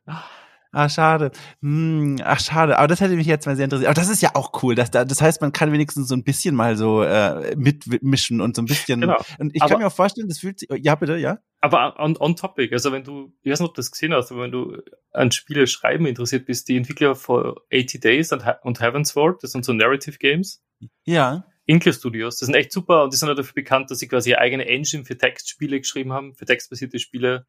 Ah, 0.75 0.89
schade. 0.89 1.31
Hm, 1.63 2.17
ach, 2.25 2.41
schade. 2.41 2.79
Aber 2.79 2.89
das 2.89 3.01
hätte 3.01 3.15
mich 3.15 3.29
jetzt 3.29 3.47
mal 3.47 3.55
sehr 3.55 3.65
interessiert. 3.65 3.89
Aber 3.89 3.95
das 3.95 4.09
ist 4.09 4.21
ja 4.21 4.31
auch 4.35 4.63
cool. 4.63 4.75
Dass 4.75 4.91
da, 4.91 5.05
das 5.05 5.23
heißt, 5.23 5.41
man 5.41 5.53
kann 5.53 5.73
wenigstens 5.73 6.09
so 6.09 6.17
ein 6.17 6.25
bisschen 6.25 6.57
mal 6.57 6.77
so 6.77 7.03
äh, 7.03 7.55
mitmischen 7.57 8.41
und 8.41 8.57
so 8.57 8.63
ein 8.63 8.67
bisschen. 8.67 9.03
Genau. 9.03 9.17
Und 9.39 9.55
ich 9.55 9.63
aber, 9.63 9.71
kann 9.71 9.81
mir 9.81 9.87
auch 9.87 9.93
vorstellen, 9.93 10.29
das 10.29 10.41
fühlt 10.41 10.59
sich. 10.59 10.69
Ja, 10.81 10.97
bitte, 10.97 11.17
ja. 11.17 11.39
Aber 11.61 11.99
on, 11.99 12.17
on 12.19 12.37
topic, 12.37 12.73
also 12.73 12.93
wenn 12.93 13.05
du, 13.05 13.33
ich 13.43 13.51
weiß 13.51 13.61
nicht, 13.61 13.69
ob 13.69 13.75
du 13.75 13.79
das 13.79 13.91
gesehen 13.91 14.13
hast, 14.13 14.31
aber 14.33 14.43
wenn 14.43 14.51
du 14.51 14.83
an 15.13 15.31
Spiele 15.31 15.67
schreiben 15.67 16.07
interessiert 16.07 16.45
bist, 16.45 16.69
die 16.69 16.77
Entwickler 16.77 17.15
von 17.15 17.55
80 17.73 18.01
Days 18.01 18.33
und, 18.33 18.45
und 18.63 18.81
Heavensward, 18.81 19.43
das 19.43 19.53
sind 19.53 19.65
so 19.65 19.73
Narrative 19.73 20.19
Games. 20.19 20.63
Ja. 21.05 21.47
Inkle 21.67 21.95
Studios, 21.95 22.39
das 22.39 22.49
sind 22.49 22.55
echt 22.55 22.73
super 22.73 23.05
und 23.05 23.13
die 23.15 23.17
sind 23.17 23.31
auch 23.31 23.35
dafür 23.35 23.55
bekannt, 23.55 23.91
dass 23.91 23.99
sie 23.99 24.09
quasi 24.09 24.31
ihre 24.31 24.41
eigene 24.41 24.67
Engine 24.67 25.05
für 25.05 25.17
Textspiele 25.17 25.79
geschrieben 25.79 26.13
haben, 26.13 26.35
für 26.35 26.45
textbasierte 26.45 26.99
Spiele 26.99 27.47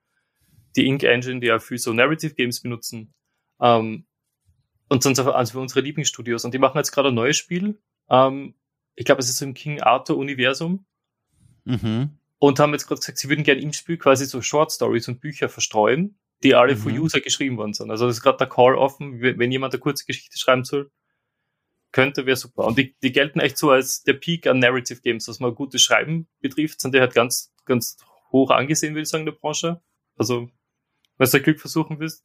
die 0.75 0.85
Ink 0.85 1.03
Engine, 1.03 1.39
die 1.39 1.47
ja 1.47 1.59
für 1.59 1.77
so 1.77 1.93
Narrative 1.93 2.33
Games 2.33 2.61
benutzen. 2.61 3.13
Ähm, 3.61 4.05
und 4.87 5.03
sind 5.03 5.17
also 5.19 5.51
für 5.53 5.59
unsere 5.59 5.81
Lieblingsstudios. 5.81 6.45
Und 6.45 6.53
die 6.53 6.59
machen 6.59 6.77
jetzt 6.77 6.91
gerade 6.91 7.09
ein 7.09 7.15
neues 7.15 7.37
Spiel. 7.37 7.79
Ähm, 8.09 8.55
ich 8.95 9.05
glaube, 9.05 9.21
es 9.21 9.29
ist 9.29 9.37
so 9.37 9.45
im 9.45 9.53
King 9.53 9.81
Arthur 9.81 10.17
Universum. 10.17 10.85
Mhm. 11.63 12.19
Und 12.37 12.59
haben 12.59 12.73
jetzt 12.73 12.87
gerade 12.87 12.99
gesagt, 12.99 13.17
sie 13.17 13.29
würden 13.29 13.43
gerne 13.43 13.61
im 13.61 13.73
Spiel 13.73 13.97
quasi 13.97 14.25
so 14.25 14.41
Short 14.41 14.71
Stories 14.71 15.07
und 15.07 15.19
Bücher 15.19 15.49
verstreuen, 15.49 16.19
die 16.43 16.53
alle 16.53 16.75
mhm. 16.75 16.79
für 16.79 16.89
User 16.89 17.21
geschrieben 17.21 17.57
worden 17.57 17.73
sind. 17.73 17.89
Also 17.89 18.05
das 18.05 18.17
ist 18.17 18.21
gerade 18.21 18.37
der 18.37 18.47
Call 18.47 18.75
offen, 18.75 19.21
wenn 19.21 19.51
jemand 19.51 19.73
eine 19.73 19.79
kurze 19.79 20.05
Geschichte 20.05 20.37
schreiben 20.37 20.63
soll, 20.63 20.91
könnte, 21.91 22.25
wäre 22.25 22.35
super. 22.35 22.65
Und 22.65 22.77
die, 22.77 22.95
die 23.01 23.13
gelten 23.13 23.39
echt 23.39 23.57
so 23.57 23.71
als 23.71 24.03
der 24.03 24.13
Peak 24.13 24.47
an 24.47 24.59
Narrative 24.59 25.01
Games, 25.01 25.27
was 25.27 25.39
mal 25.39 25.53
gutes 25.53 25.81
Schreiben 25.81 26.27
betrifft, 26.41 26.81
sind 26.81 26.93
die 26.93 26.99
halt 26.99 27.13
ganz, 27.13 27.53
ganz 27.63 27.97
hoch 28.31 28.51
angesehen, 28.51 28.93
würde 28.93 29.03
ich 29.03 29.09
sagen, 29.09 29.21
in 29.21 29.33
der 29.33 29.39
Branche. 29.39 29.81
Also 30.17 30.49
was 31.17 31.31
du 31.31 31.41
Glück 31.41 31.59
versuchen 31.59 31.99
willst. 31.99 32.23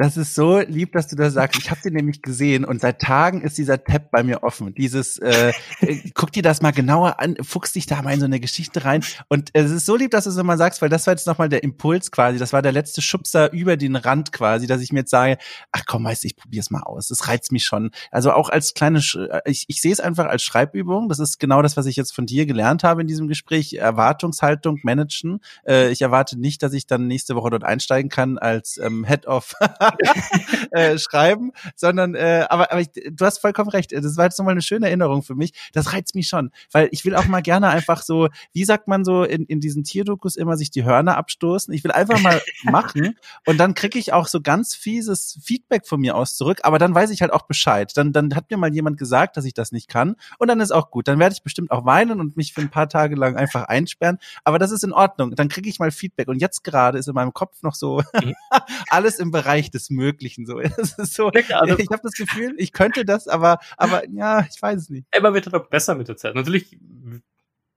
Das 0.00 0.16
ist 0.16 0.34
so 0.34 0.60
lieb, 0.60 0.92
dass 0.92 1.08
du 1.08 1.16
das 1.16 1.34
sagst. 1.34 1.60
Ich 1.60 1.70
habe 1.70 1.82
den 1.82 1.92
nämlich 1.92 2.22
gesehen 2.22 2.64
und 2.64 2.80
seit 2.80 3.02
Tagen 3.02 3.42
ist 3.42 3.58
dieser 3.58 3.84
Tab 3.84 4.10
bei 4.10 4.22
mir 4.22 4.42
offen. 4.42 4.74
Dieses, 4.74 5.18
äh, 5.18 5.52
äh, 5.80 6.10
guck 6.14 6.32
dir 6.32 6.42
das 6.42 6.62
mal 6.62 6.70
genauer 6.70 7.20
an, 7.20 7.36
fuchst 7.42 7.74
dich 7.74 7.84
da 7.84 8.00
mal 8.00 8.14
in 8.14 8.20
so 8.20 8.24
eine 8.24 8.40
Geschichte 8.40 8.86
rein. 8.86 9.04
Und 9.28 9.50
es 9.52 9.70
ist 9.70 9.84
so 9.84 9.96
lieb, 9.96 10.10
dass 10.12 10.24
du 10.24 10.30
es 10.30 10.38
immer 10.38 10.56
sagst, 10.56 10.80
weil 10.80 10.88
das 10.88 11.06
war 11.06 11.12
jetzt 11.12 11.26
nochmal 11.26 11.50
der 11.50 11.62
Impuls 11.62 12.10
quasi. 12.10 12.38
Das 12.38 12.54
war 12.54 12.62
der 12.62 12.72
letzte 12.72 13.02
Schubser 13.02 13.52
über 13.52 13.76
den 13.76 13.94
Rand 13.94 14.32
quasi, 14.32 14.66
dass 14.66 14.80
ich 14.80 14.90
mir 14.90 15.00
jetzt 15.00 15.10
sage, 15.10 15.36
ach 15.70 15.82
komm, 15.86 16.04
weißt 16.04 16.22
du, 16.22 16.28
ich 16.28 16.36
probier's 16.36 16.70
mal 16.70 16.80
aus. 16.80 17.08
Das 17.08 17.28
reizt 17.28 17.52
mich 17.52 17.66
schon. 17.66 17.90
Also 18.10 18.32
auch 18.32 18.48
als 18.48 18.72
kleine, 18.72 19.02
Sch 19.02 19.18
ich, 19.44 19.66
ich 19.68 19.82
sehe 19.82 19.92
es 19.92 20.00
einfach 20.00 20.28
als 20.28 20.42
Schreibübung. 20.42 21.10
Das 21.10 21.18
ist 21.18 21.38
genau 21.38 21.60
das, 21.60 21.76
was 21.76 21.84
ich 21.84 21.96
jetzt 21.96 22.14
von 22.14 22.24
dir 22.24 22.46
gelernt 22.46 22.84
habe 22.84 23.02
in 23.02 23.06
diesem 23.06 23.28
Gespräch. 23.28 23.74
Erwartungshaltung 23.74 24.78
managen. 24.82 25.40
Äh, 25.66 25.90
ich 25.90 26.00
erwarte 26.00 26.40
nicht, 26.40 26.62
dass 26.62 26.72
ich 26.72 26.86
dann 26.86 27.06
nächste 27.06 27.36
Woche 27.36 27.50
dort 27.50 27.64
einsteigen 27.64 28.08
kann 28.08 28.38
als 28.38 28.78
ähm, 28.78 29.04
Head 29.04 29.26
of 29.26 29.54
äh, 30.70 30.98
schreiben, 30.98 31.52
sondern 31.76 32.14
äh, 32.14 32.46
aber, 32.48 32.70
aber 32.72 32.80
ich, 32.80 32.88
du 32.92 33.24
hast 33.24 33.38
vollkommen 33.38 33.70
recht. 33.70 33.92
Das 33.92 34.16
war 34.16 34.24
jetzt 34.24 34.38
nochmal 34.38 34.52
eine 34.52 34.62
schöne 34.62 34.86
Erinnerung 34.86 35.22
für 35.22 35.34
mich. 35.34 35.52
Das 35.72 35.92
reizt 35.92 36.14
mich 36.14 36.28
schon, 36.28 36.50
weil 36.72 36.88
ich 36.92 37.04
will 37.04 37.14
auch 37.14 37.26
mal 37.26 37.42
gerne 37.42 37.68
einfach 37.68 38.02
so, 38.02 38.28
wie 38.52 38.64
sagt 38.64 38.88
man 38.88 39.04
so 39.04 39.24
in, 39.24 39.44
in 39.46 39.60
diesen 39.60 39.84
Tierdokus 39.84 40.36
immer 40.36 40.56
sich 40.56 40.70
die 40.70 40.84
Hörner 40.84 41.16
abstoßen. 41.16 41.72
Ich 41.74 41.84
will 41.84 41.92
einfach 41.92 42.20
mal 42.20 42.40
machen 42.64 43.16
und 43.46 43.58
dann 43.58 43.74
kriege 43.74 43.98
ich 43.98 44.12
auch 44.12 44.26
so 44.26 44.40
ganz 44.40 44.74
fieses 44.74 45.38
Feedback 45.42 45.86
von 45.86 46.00
mir 46.00 46.16
aus 46.16 46.36
zurück, 46.36 46.60
aber 46.62 46.78
dann 46.78 46.94
weiß 46.94 47.10
ich 47.10 47.22
halt 47.22 47.32
auch 47.32 47.42
Bescheid. 47.42 47.92
Dann, 47.96 48.12
dann 48.12 48.34
hat 48.34 48.50
mir 48.50 48.56
mal 48.56 48.72
jemand 48.72 48.98
gesagt, 48.98 49.36
dass 49.36 49.44
ich 49.44 49.54
das 49.54 49.72
nicht 49.72 49.88
kann 49.88 50.16
und 50.38 50.48
dann 50.48 50.60
ist 50.60 50.72
auch 50.72 50.90
gut. 50.90 51.08
Dann 51.08 51.18
werde 51.18 51.34
ich 51.34 51.42
bestimmt 51.42 51.70
auch 51.70 51.84
weinen 51.84 52.20
und 52.20 52.36
mich 52.36 52.52
für 52.52 52.60
ein 52.60 52.70
paar 52.70 52.88
Tage 52.88 53.16
lang 53.16 53.36
einfach 53.36 53.64
einsperren, 53.64 54.18
aber 54.44 54.58
das 54.58 54.70
ist 54.70 54.84
in 54.84 54.92
Ordnung. 54.92 55.34
Dann 55.34 55.48
kriege 55.48 55.68
ich 55.68 55.78
mal 55.78 55.90
Feedback 55.90 56.28
und 56.28 56.40
jetzt 56.40 56.64
gerade 56.64 56.98
ist 56.98 57.08
in 57.08 57.14
meinem 57.14 57.32
Kopf 57.32 57.62
noch 57.62 57.74
so 57.74 58.02
mhm. 58.14 58.34
alles 58.88 59.18
im 59.18 59.30
Bereich 59.30 59.69
des 59.74 59.90
Möglichen 59.90 60.46
so. 60.46 60.60
Es 60.60 60.98
ist 60.98 61.14
so 61.14 61.28
also, 61.28 61.78
ich 61.78 61.88
habe 61.90 62.02
das 62.02 62.12
Gefühl, 62.12 62.54
ich 62.58 62.72
könnte 62.72 63.04
das, 63.04 63.28
aber, 63.28 63.58
aber 63.76 64.08
ja, 64.10 64.46
ich 64.50 64.60
weiß 64.60 64.82
es 64.82 64.90
nicht. 64.90 65.06
Immer 65.14 65.34
wird 65.34 65.52
halt 65.52 65.70
besser 65.70 65.94
mit 65.94 66.08
der 66.08 66.16
Zeit. 66.16 66.34
Natürlich, 66.34 66.78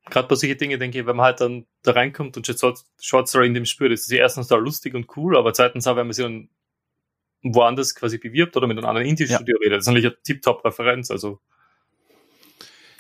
gerade 0.10 0.28
bei 0.28 0.36
solchen 0.36 0.58
Dingen 0.58 0.80
denke 0.80 1.00
ich, 1.00 1.06
wenn 1.06 1.16
man 1.16 1.26
halt 1.26 1.42
dann 1.42 1.66
da 1.84 1.92
reinkommt 1.92 2.38
und 2.38 2.48
Short 3.00 3.28
Story 3.28 3.48
in 3.48 3.54
dem 3.54 3.66
spürt, 3.66 3.92
ist 3.92 4.08
sie 4.08 4.18
erstens 4.18 4.48
da 4.48 4.56
lustig 4.56 4.94
und 4.96 5.16
cool, 5.18 5.38
aber 5.38 5.54
zweitens 5.54 5.88
auch, 5.88 5.96
wenn 5.96 6.08
man 6.08 6.14
sie 6.14 6.24
dann 6.24 6.50
woanders 7.44 7.94
quasi 7.94 8.18
bewirbt 8.18 8.56
oder 8.56 8.68
mit 8.68 8.78
einem 8.78 8.88
anderen 8.88 9.08
Indie-Studio 9.08 9.58
ja. 9.58 9.60
redet. 9.60 9.78
Das 9.78 9.84
ist 9.84 9.88
natürlich 9.88 10.08
eine 10.08 10.22
Tip-Top-Referenz, 10.24 11.12
also 11.12 11.40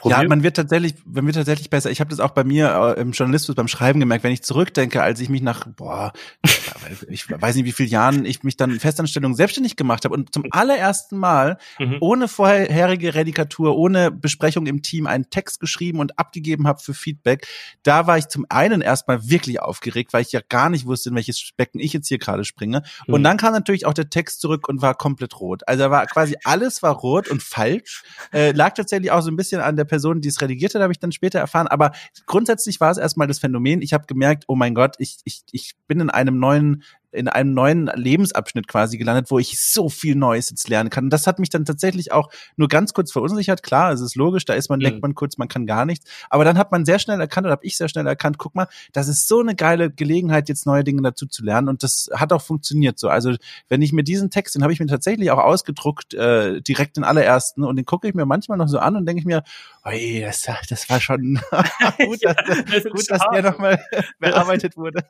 ja, 0.06 0.24
man 0.24 0.44
wird 0.44 0.56
tatsächlich, 0.56 0.96
man 1.06 1.26
wird 1.26 1.36
tatsächlich 1.36 1.70
besser. 1.70 1.92
Ich 1.92 2.00
habe 2.00 2.10
das 2.10 2.20
auch 2.20 2.32
bei 2.32 2.44
mir 2.44 2.96
äh, 2.98 3.02
im 3.02 3.12
Journalismus 3.12 3.56
beim 3.56 3.68
Schreiben 3.68 4.00
gemerkt, 4.00 4.24
wenn 4.24 4.32
ich 4.32 4.44
zurückdenke, 4.44 5.02
als 5.02 5.20
ich 5.20 5.30
mich 5.30 5.42
nach, 5.42 5.68
boah, 5.68 6.14
ich 7.10 7.30
weiß 7.30 7.56
nicht, 7.56 7.66
wie 7.66 7.72
viele 7.72 7.90
Jahren 7.90 8.26
ich 8.26 8.44
mich 8.44 8.58
dann 8.58 8.72
in 8.72 8.80
Festanstellung 8.80 9.36
selbstständig 9.36 9.76
gemacht 9.76 10.06
habe 10.06 10.14
und 10.14 10.34
zum 10.34 10.46
allerersten 10.52 11.18
Mal 11.18 11.58
mhm. 11.80 11.98
ohne 12.00 12.28
vorherige 12.28 13.16
Redikatur, 13.16 13.78
ohne 13.78 14.12
Besprechung 14.12 14.66
im 14.68 14.82
Team 14.82 15.08
einen 15.08 15.30
Text 15.30 15.60
geschrieben 15.60 16.00
und 16.00 16.20
abgegeben 16.20 16.68
habe 16.68 16.80
für 16.80 16.94
Feedback. 16.94 17.48
Da 17.84 18.08
war 18.08 18.18
ich 18.18 18.28
zum 18.28 18.46
einen 18.50 18.82
erstmal 18.82 19.30
wirklich 19.30 19.62
aufgeregt, 19.62 20.14
weil 20.14 20.22
ich 20.22 20.32
ja 20.32 20.42
gar 20.48 20.70
nicht 20.70 20.86
wusste, 20.86 21.10
in 21.10 21.16
welches 21.16 21.52
Becken 21.56 21.80
ich 21.80 21.94
jetzt 21.94 22.08
hier 22.08 22.20
gerade 22.20 22.44
springe. 22.44 22.84
Mhm. 23.08 23.14
Und 23.14 23.24
dann 23.24 23.38
kam 23.38 23.54
natürlich 23.54 23.86
auch 23.86 23.94
der 23.94 24.10
Text 24.10 24.42
zurück 24.42 24.68
und 24.68 24.82
war 24.82 24.96
komplett 24.96 25.40
rot. 25.40 25.62
Also 25.68 25.90
war 25.90 26.06
quasi 26.08 26.36
alles 26.44 26.84
war 26.84 26.94
rot 26.94 27.30
und 27.30 27.42
falsch. 27.42 28.04
Äh, 28.32 28.52
lag 28.52 28.74
tatsächlich 28.74 29.12
auch 29.12 29.22
so 29.22 29.32
ein 29.32 29.36
bisschen 29.36 29.62
an 29.62 29.76
der 29.76 29.86
Person, 29.94 30.22
die 30.22 30.30
es 30.30 30.42
redigiert 30.42 30.74
hat, 30.74 30.82
habe 30.82 30.92
ich 30.92 30.98
dann 30.98 31.12
später 31.12 31.38
erfahren. 31.38 31.68
Aber 31.68 31.92
grundsätzlich 32.26 32.80
war 32.80 32.90
es 32.90 32.98
erstmal 32.98 33.28
das 33.28 33.38
Phänomen. 33.38 33.84
Ich 33.84 33.94
habe 33.94 34.08
gemerkt, 34.08 34.46
oh 34.48 34.56
mein 34.56 34.74
Gott, 34.74 34.96
ich, 34.98 35.20
ich, 35.24 35.44
ich 35.52 35.76
bin 35.88 36.00
in 36.00 36.10
einem 36.10 36.40
neuen 36.40 36.82
in 37.14 37.28
einem 37.28 37.54
neuen 37.54 37.88
Lebensabschnitt 37.94 38.68
quasi 38.68 38.98
gelandet, 38.98 39.32
wo 39.32 39.40
ich 39.40 39.62
so 39.62 39.90
viel 39.90 40.16
Neues 40.16 40.50
jetzt 40.50 40.68
lernen 40.70 40.90
kann. 40.90 41.06
Und 41.06 41.10
das 41.10 41.28
hat 41.28 41.40
mich 41.40 41.50
dann 41.50 41.66
tatsächlich 41.66 42.12
auch 42.12 42.30
nur 42.58 42.68
ganz 42.68 42.94
kurz 42.94 43.12
verunsichert. 43.12 43.64
Klar, 43.64 43.92
es 43.92 44.02
ist 44.02 44.16
logisch, 44.16 44.46
da 44.46 44.54
ist 44.54 44.70
man, 44.70 44.80
mhm. 44.80 44.84
denkt 44.84 45.02
man 45.02 45.16
kurz, 45.16 45.38
man 45.38 45.48
kann 45.48 45.66
gar 45.66 45.86
nichts. 45.86 46.10
Aber 46.30 46.44
dann 46.44 46.58
hat 46.58 46.72
man 46.72 46.86
sehr 46.86 47.00
schnell 47.00 47.20
erkannt, 47.20 47.46
oder 47.46 47.54
habe 47.54 47.66
ich 47.66 47.78
sehr 47.78 47.90
schnell 47.90 48.08
erkannt, 48.08 48.38
guck 48.38 48.56
mal, 48.56 48.68
das 48.92 49.08
ist 49.08 49.28
so 49.28 49.40
eine 49.40 49.56
geile 49.56 49.92
Gelegenheit, 49.92 50.50
jetzt 50.50 50.66
neue 50.66 50.84
Dinge 50.84 51.02
dazu 51.02 51.26
zu 51.26 51.44
lernen. 51.44 51.70
Und 51.70 51.84
das 51.84 52.10
hat 52.14 52.34
auch 52.34 52.42
funktioniert 52.42 53.00
so. 53.00 53.10
Also 53.10 53.36
wenn 53.70 53.82
ich 53.82 53.94
mir 53.94 54.04
diesen 54.04 54.30
Text, 54.30 54.56
den 54.56 54.64
habe 54.64 54.74
ich 54.74 54.80
mir 54.80 54.88
tatsächlich 54.88 55.32
auch 55.32 55.40
ausgedruckt, 55.40 56.14
äh, 56.14 56.62
direkt 56.62 56.98
den 56.98 57.04
allerersten, 57.04 57.64
und 57.64 57.76
den 57.76 57.86
gucke 57.86 58.08
ich 58.08 58.14
mir 58.14 58.26
manchmal 58.26 58.58
noch 58.58 58.68
so 58.68 58.80
an 58.80 58.96
und 58.96 59.06
denke 59.06 59.20
ich 59.20 59.26
mir, 59.26 59.44
oi, 59.86 60.22
das, 60.22 60.48
das 60.70 60.90
war 60.90 61.00
schon 61.00 61.40
gut, 62.06 62.24
dass, 62.24 62.36
das 62.36 62.84
gut, 62.86 63.10
dass 63.10 63.22
der 63.32 63.44
nochmal 63.44 63.84
bearbeitet 64.20 64.78
wurde. 64.78 65.04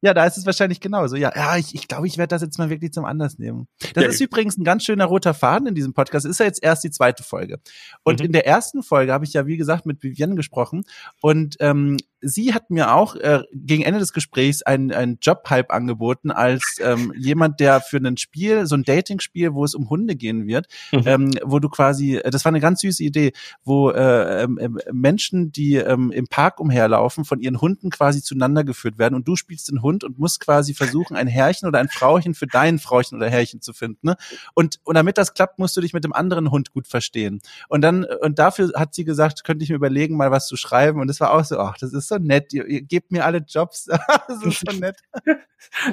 Ja, 0.00 0.14
da 0.14 0.24
ist 0.26 0.36
es 0.36 0.46
wahrscheinlich 0.46 0.80
genauso. 0.80 1.16
Ja, 1.16 1.32
ja, 1.34 1.56
ich, 1.56 1.74
ich 1.74 1.88
glaube, 1.88 2.06
ich 2.06 2.18
werde 2.18 2.28
das 2.28 2.42
jetzt 2.42 2.58
mal 2.58 2.70
wirklich 2.70 2.92
zum 2.92 3.04
Anlass 3.04 3.38
nehmen. 3.38 3.66
Das 3.94 4.04
ja, 4.04 4.10
ist 4.10 4.20
übrigens 4.20 4.56
ein 4.56 4.64
ganz 4.64 4.84
schöner 4.84 5.06
roter 5.06 5.34
Faden 5.34 5.66
in 5.66 5.74
diesem 5.74 5.92
Podcast. 5.92 6.24
Ist 6.24 6.38
ja 6.38 6.46
jetzt 6.46 6.62
erst 6.62 6.84
die 6.84 6.90
zweite 6.90 7.24
Folge. 7.24 7.58
Und 8.04 8.20
mhm. 8.20 8.26
in 8.26 8.32
der 8.32 8.46
ersten 8.46 8.82
Folge 8.82 9.12
habe 9.12 9.24
ich 9.24 9.32
ja, 9.32 9.46
wie 9.46 9.56
gesagt, 9.56 9.86
mit 9.86 10.02
Vivienne 10.02 10.36
gesprochen. 10.36 10.84
Und 11.20 11.56
ähm, 11.58 11.96
sie 12.20 12.54
hat 12.54 12.70
mir 12.70 12.94
auch 12.94 13.14
äh, 13.16 13.42
gegen 13.52 13.82
Ende 13.82 14.00
des 14.00 14.12
Gesprächs 14.12 14.62
einen, 14.62 14.92
einen 14.92 15.18
Job-Hype 15.20 15.72
angeboten 15.72 16.30
als 16.30 16.78
ähm, 16.80 17.12
jemand, 17.18 17.60
der 17.60 17.80
für 17.80 17.98
ein 17.98 18.16
Spiel, 18.16 18.66
so 18.66 18.74
ein 18.74 18.82
Dating-Spiel, 18.82 19.54
wo 19.54 19.64
es 19.64 19.74
um 19.74 19.88
Hunde 19.88 20.16
gehen 20.16 20.46
wird, 20.46 20.66
mhm. 20.92 21.02
ähm, 21.06 21.30
wo 21.44 21.58
du 21.58 21.68
quasi, 21.68 22.16
äh, 22.16 22.30
das 22.30 22.44
war 22.44 22.50
eine 22.50 22.60
ganz 22.60 22.80
süße 22.80 23.02
Idee, 23.02 23.32
wo 23.64 23.90
äh, 23.90 24.42
äh, 24.42 24.48
Menschen, 24.92 25.52
die 25.52 25.76
ähm, 25.76 26.10
im 26.10 26.26
Park 26.26 26.60
umherlaufen, 26.60 27.24
von 27.24 27.40
ihren 27.40 27.60
Hunden 27.60 27.90
quasi 27.90 28.22
zueinander 28.22 28.64
geführt 28.64 28.98
werden 28.98 29.14
und 29.14 29.28
du 29.28 29.36
spielst 29.36 29.68
den 29.70 29.82
Hund 29.82 30.04
und 30.04 30.18
musst 30.18 30.40
quasi 30.40 30.74
versuchen, 30.74 31.16
ein 31.16 31.28
Herrchen 31.28 31.68
oder 31.68 31.78
ein 31.78 31.88
Frauchen 31.88 32.34
für 32.34 32.46
dein 32.46 32.78
Frauchen 32.78 33.16
oder 33.16 33.28
Herrchen 33.30 33.60
zu 33.60 33.72
finden. 33.72 34.08
Ne? 34.08 34.16
Und, 34.54 34.80
und 34.84 34.94
damit 34.94 35.18
das 35.18 35.34
klappt, 35.34 35.58
musst 35.58 35.76
du 35.76 35.80
dich 35.80 35.92
mit 35.92 36.04
dem 36.04 36.12
anderen 36.12 36.50
Hund 36.50 36.72
gut 36.72 36.86
verstehen. 36.86 37.40
Und 37.68 37.82
dann, 37.82 38.04
und 38.22 38.38
dafür 38.38 38.72
hat 38.74 38.94
sie 38.94 39.04
gesagt, 39.04 39.44
könnte 39.44 39.62
ich 39.62 39.70
mir 39.70 39.76
überlegen, 39.76 40.16
mal 40.16 40.30
was 40.30 40.46
zu 40.46 40.56
schreiben. 40.56 41.00
Und 41.00 41.08
das 41.08 41.20
war 41.20 41.32
auch 41.32 41.44
so, 41.44 41.58
ach, 41.58 41.76
das 41.78 41.92
ist 41.92 42.07
ist 42.10 42.20
so 42.20 42.24
nett. 42.24 42.52
Ihr, 42.52 42.66
ihr 42.66 42.82
gebt 42.82 43.12
mir 43.12 43.24
alle 43.24 43.38
Jobs. 43.38 43.84
das 44.28 44.42
ist 44.44 44.62
so 44.66 44.78
nett. 44.78 44.96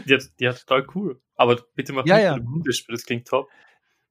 ja, 0.06 0.18
ja, 0.40 0.54
total 0.54 0.88
cool. 0.96 1.22
Aber 1.36 1.62
bitte 1.76 1.94
mach 1.94 2.06
Ja, 2.06 2.16
nicht 2.16 2.24
ja. 2.24 2.34
ein 2.36 2.50
Hundespiel, 2.50 2.96
das 2.96 3.06
klingt 3.06 3.28
top. 3.28 3.50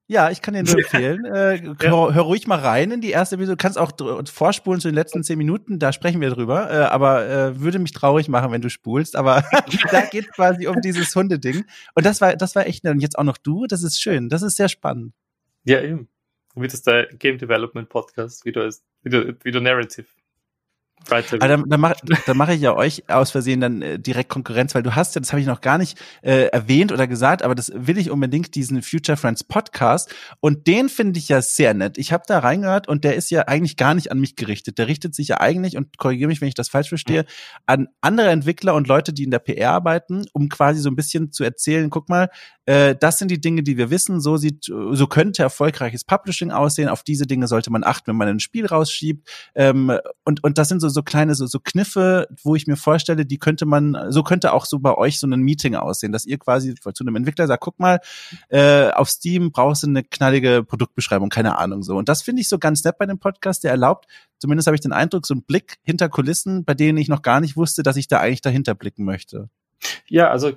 Ja, 0.06 0.30
ich 0.30 0.42
kann 0.42 0.52
dir 0.52 0.62
nur 0.62 0.74
empfehlen. 0.78 1.24
Äh, 1.24 1.74
hör, 1.80 2.14
hör 2.14 2.22
ruhig 2.22 2.46
mal 2.46 2.58
rein 2.58 2.90
in 2.90 3.00
die 3.00 3.10
erste 3.10 3.36
Episode. 3.36 3.56
Du 3.56 3.62
kannst 3.62 3.78
auch 3.78 3.92
vorspulen 4.30 4.80
zu 4.80 4.88
den 4.88 4.94
letzten 4.94 5.22
zehn 5.24 5.38
Minuten, 5.38 5.78
da 5.78 5.92
sprechen 5.92 6.20
wir 6.20 6.30
drüber. 6.30 6.70
Äh, 6.70 6.84
aber 6.84 7.26
äh, 7.26 7.60
würde 7.60 7.78
mich 7.78 7.92
traurig 7.92 8.28
machen, 8.28 8.52
wenn 8.52 8.60
du 8.60 8.68
spulst. 8.68 9.16
Aber 9.16 9.44
da 9.90 10.02
geht 10.02 10.30
quasi 10.32 10.66
um 10.66 10.80
dieses 10.82 11.14
Hundeding. 11.16 11.64
Und 11.94 12.04
das 12.04 12.20
war, 12.20 12.36
das 12.36 12.54
war 12.54 12.66
echt 12.66 12.84
nett. 12.84 12.94
Und 12.94 13.00
jetzt 13.00 13.18
auch 13.18 13.24
noch 13.24 13.38
du, 13.38 13.66
das 13.66 13.82
ist 13.82 14.00
schön. 14.00 14.28
Das 14.28 14.42
ist 14.42 14.56
sehr 14.56 14.68
spannend. 14.68 15.14
Ja, 15.64 15.80
eben. 15.80 16.08
Wie 16.54 16.68
das 16.68 16.82
der 16.82 17.06
Game 17.06 17.38
Development 17.38 17.88
Podcast, 17.88 18.44
wie 18.44 18.52
du, 18.52 18.70
wie 19.02 19.10
du, 19.10 19.36
wie 19.42 19.50
du 19.50 19.60
Narrative 19.60 20.06
Writer 21.06 21.36
Aber 21.40 21.48
dann, 21.48 21.68
dann 21.68 21.80
mache 21.80 21.96
dann 22.26 22.36
mach 22.36 22.48
ich 22.48 22.60
ja 22.60 22.74
euch 22.74 23.08
aus 23.08 23.30
Versehen 23.30 23.60
dann 23.60 23.82
äh, 23.82 23.98
direkt 23.98 24.28
Konkurrenz, 24.28 24.74
weil 24.74 24.82
du 24.82 24.94
hast 24.94 25.14
ja, 25.14 25.20
das 25.20 25.32
habe 25.32 25.40
ich 25.40 25.46
noch 25.46 25.60
gar 25.60 25.78
nicht 25.78 25.98
äh, 26.22 26.46
erwähnt 26.46 26.92
oder 26.92 27.06
gesagt, 27.06 27.42
aber 27.42 27.54
das 27.54 27.72
will 27.74 27.98
ich 27.98 28.10
unbedingt, 28.10 28.54
diesen 28.54 28.82
Future 28.82 29.16
Friends 29.16 29.44
Podcast. 29.44 30.14
Und 30.40 30.66
den 30.66 30.88
finde 30.88 31.18
ich 31.18 31.28
ja 31.28 31.42
sehr 31.42 31.74
nett. 31.74 31.98
Ich 31.98 32.12
habe 32.12 32.24
da 32.26 32.38
reingehört 32.38 32.88
und 32.88 33.04
der 33.04 33.16
ist 33.16 33.30
ja 33.30 33.42
eigentlich 33.42 33.76
gar 33.76 33.94
nicht 33.94 34.10
an 34.10 34.20
mich 34.20 34.36
gerichtet. 34.36 34.78
Der 34.78 34.88
richtet 34.88 35.14
sich 35.14 35.28
ja 35.28 35.40
eigentlich, 35.40 35.76
und 35.76 35.98
korrigiere 35.98 36.28
mich, 36.28 36.40
wenn 36.40 36.48
ich 36.48 36.54
das 36.54 36.68
falsch 36.68 36.88
verstehe, 36.88 37.24
an 37.66 37.88
andere 38.00 38.30
Entwickler 38.30 38.74
und 38.74 38.88
Leute, 38.88 39.12
die 39.12 39.24
in 39.24 39.30
der 39.30 39.38
PR 39.38 39.72
arbeiten, 39.72 40.24
um 40.32 40.48
quasi 40.48 40.80
so 40.80 40.90
ein 40.90 40.96
bisschen 40.96 41.32
zu 41.32 41.44
erzählen, 41.44 41.90
guck 41.90 42.08
mal, 42.08 42.28
äh, 42.66 42.94
das 42.98 43.18
sind 43.18 43.30
die 43.30 43.40
Dinge, 43.40 43.62
die 43.62 43.76
wir 43.76 43.90
wissen, 43.90 44.20
so 44.20 44.36
sieht, 44.36 44.64
so 44.64 45.06
könnte 45.06 45.42
erfolgreiches 45.42 46.04
Publishing 46.04 46.50
aussehen, 46.50 46.88
auf 46.88 47.02
diese 47.02 47.26
Dinge 47.26 47.46
sollte 47.46 47.70
man 47.70 47.84
achten, 47.84 48.08
wenn 48.08 48.16
man 48.16 48.28
ein 48.28 48.40
Spiel 48.40 48.66
rausschiebt. 48.66 49.28
Ähm, 49.54 49.92
und, 50.24 50.42
und 50.42 50.58
das 50.58 50.68
sind 50.68 50.80
so, 50.80 50.88
so 50.94 51.02
kleine, 51.02 51.34
so, 51.34 51.46
so 51.46 51.60
Kniffe, 51.60 52.28
wo 52.42 52.54
ich 52.54 52.66
mir 52.66 52.76
vorstelle, 52.76 53.26
die 53.26 53.38
könnte 53.38 53.66
man, 53.66 54.10
so 54.10 54.22
könnte 54.22 54.52
auch 54.52 54.64
so 54.64 54.78
bei 54.78 54.94
euch 54.94 55.20
so 55.20 55.26
ein 55.26 55.40
Meeting 55.40 55.74
aussehen, 55.74 56.12
dass 56.12 56.24
ihr 56.24 56.38
quasi 56.38 56.74
zu 56.74 57.04
einem 57.04 57.16
Entwickler 57.16 57.46
sagt, 57.46 57.62
guck 57.62 57.78
mal, 57.78 58.00
äh, 58.48 58.90
auf 58.90 59.10
Steam 59.10 59.52
brauchst 59.52 59.82
du 59.82 59.88
eine 59.88 60.02
knallige 60.02 60.64
Produktbeschreibung, 60.64 61.28
keine 61.28 61.58
Ahnung 61.58 61.82
so. 61.82 61.96
Und 61.96 62.08
das 62.08 62.22
finde 62.22 62.40
ich 62.40 62.48
so 62.48 62.58
ganz 62.58 62.82
nett 62.84 62.96
bei 62.98 63.06
dem 63.06 63.18
Podcast, 63.18 63.64
der 63.64 63.72
erlaubt, 63.72 64.06
zumindest 64.38 64.66
habe 64.66 64.76
ich 64.76 64.80
den 64.80 64.92
Eindruck, 64.92 65.26
so 65.26 65.34
einen 65.34 65.42
Blick 65.42 65.76
hinter 65.82 66.08
Kulissen, 66.08 66.64
bei 66.64 66.74
denen 66.74 66.96
ich 66.96 67.08
noch 67.08 67.22
gar 67.22 67.40
nicht 67.40 67.56
wusste, 67.56 67.82
dass 67.82 67.96
ich 67.96 68.08
da 68.08 68.20
eigentlich 68.20 68.40
dahinter 68.40 68.74
blicken 68.74 69.04
möchte. 69.04 69.50
Ja, 70.06 70.30
also, 70.30 70.52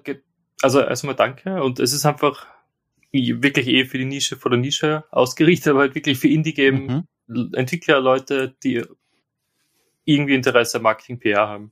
also 0.61 0.79
erstmal 0.79 1.15
danke. 1.15 1.61
Und 1.61 1.79
es 1.79 1.91
ist 1.91 2.05
einfach 2.05 2.45
wirklich 3.11 3.67
eh 3.67 3.85
für 3.85 3.97
die 3.97 4.05
Nische 4.05 4.37
vor 4.37 4.51
der 4.51 4.59
Nische 4.59 5.03
ausgerichtet, 5.11 5.71
aber 5.71 5.79
halt 5.81 5.95
wirklich 5.95 6.19
für 6.19 6.27
Indie-Game 6.27 7.05
Mhm. 7.27 7.51
Entwickler, 7.53 7.99
Leute, 7.99 8.55
die 8.63 8.83
irgendwie 10.07 10.35
Interesse 10.35 10.77
am 10.77 10.83
Marketing 10.83 11.19
PR 11.19 11.47
haben. 11.47 11.71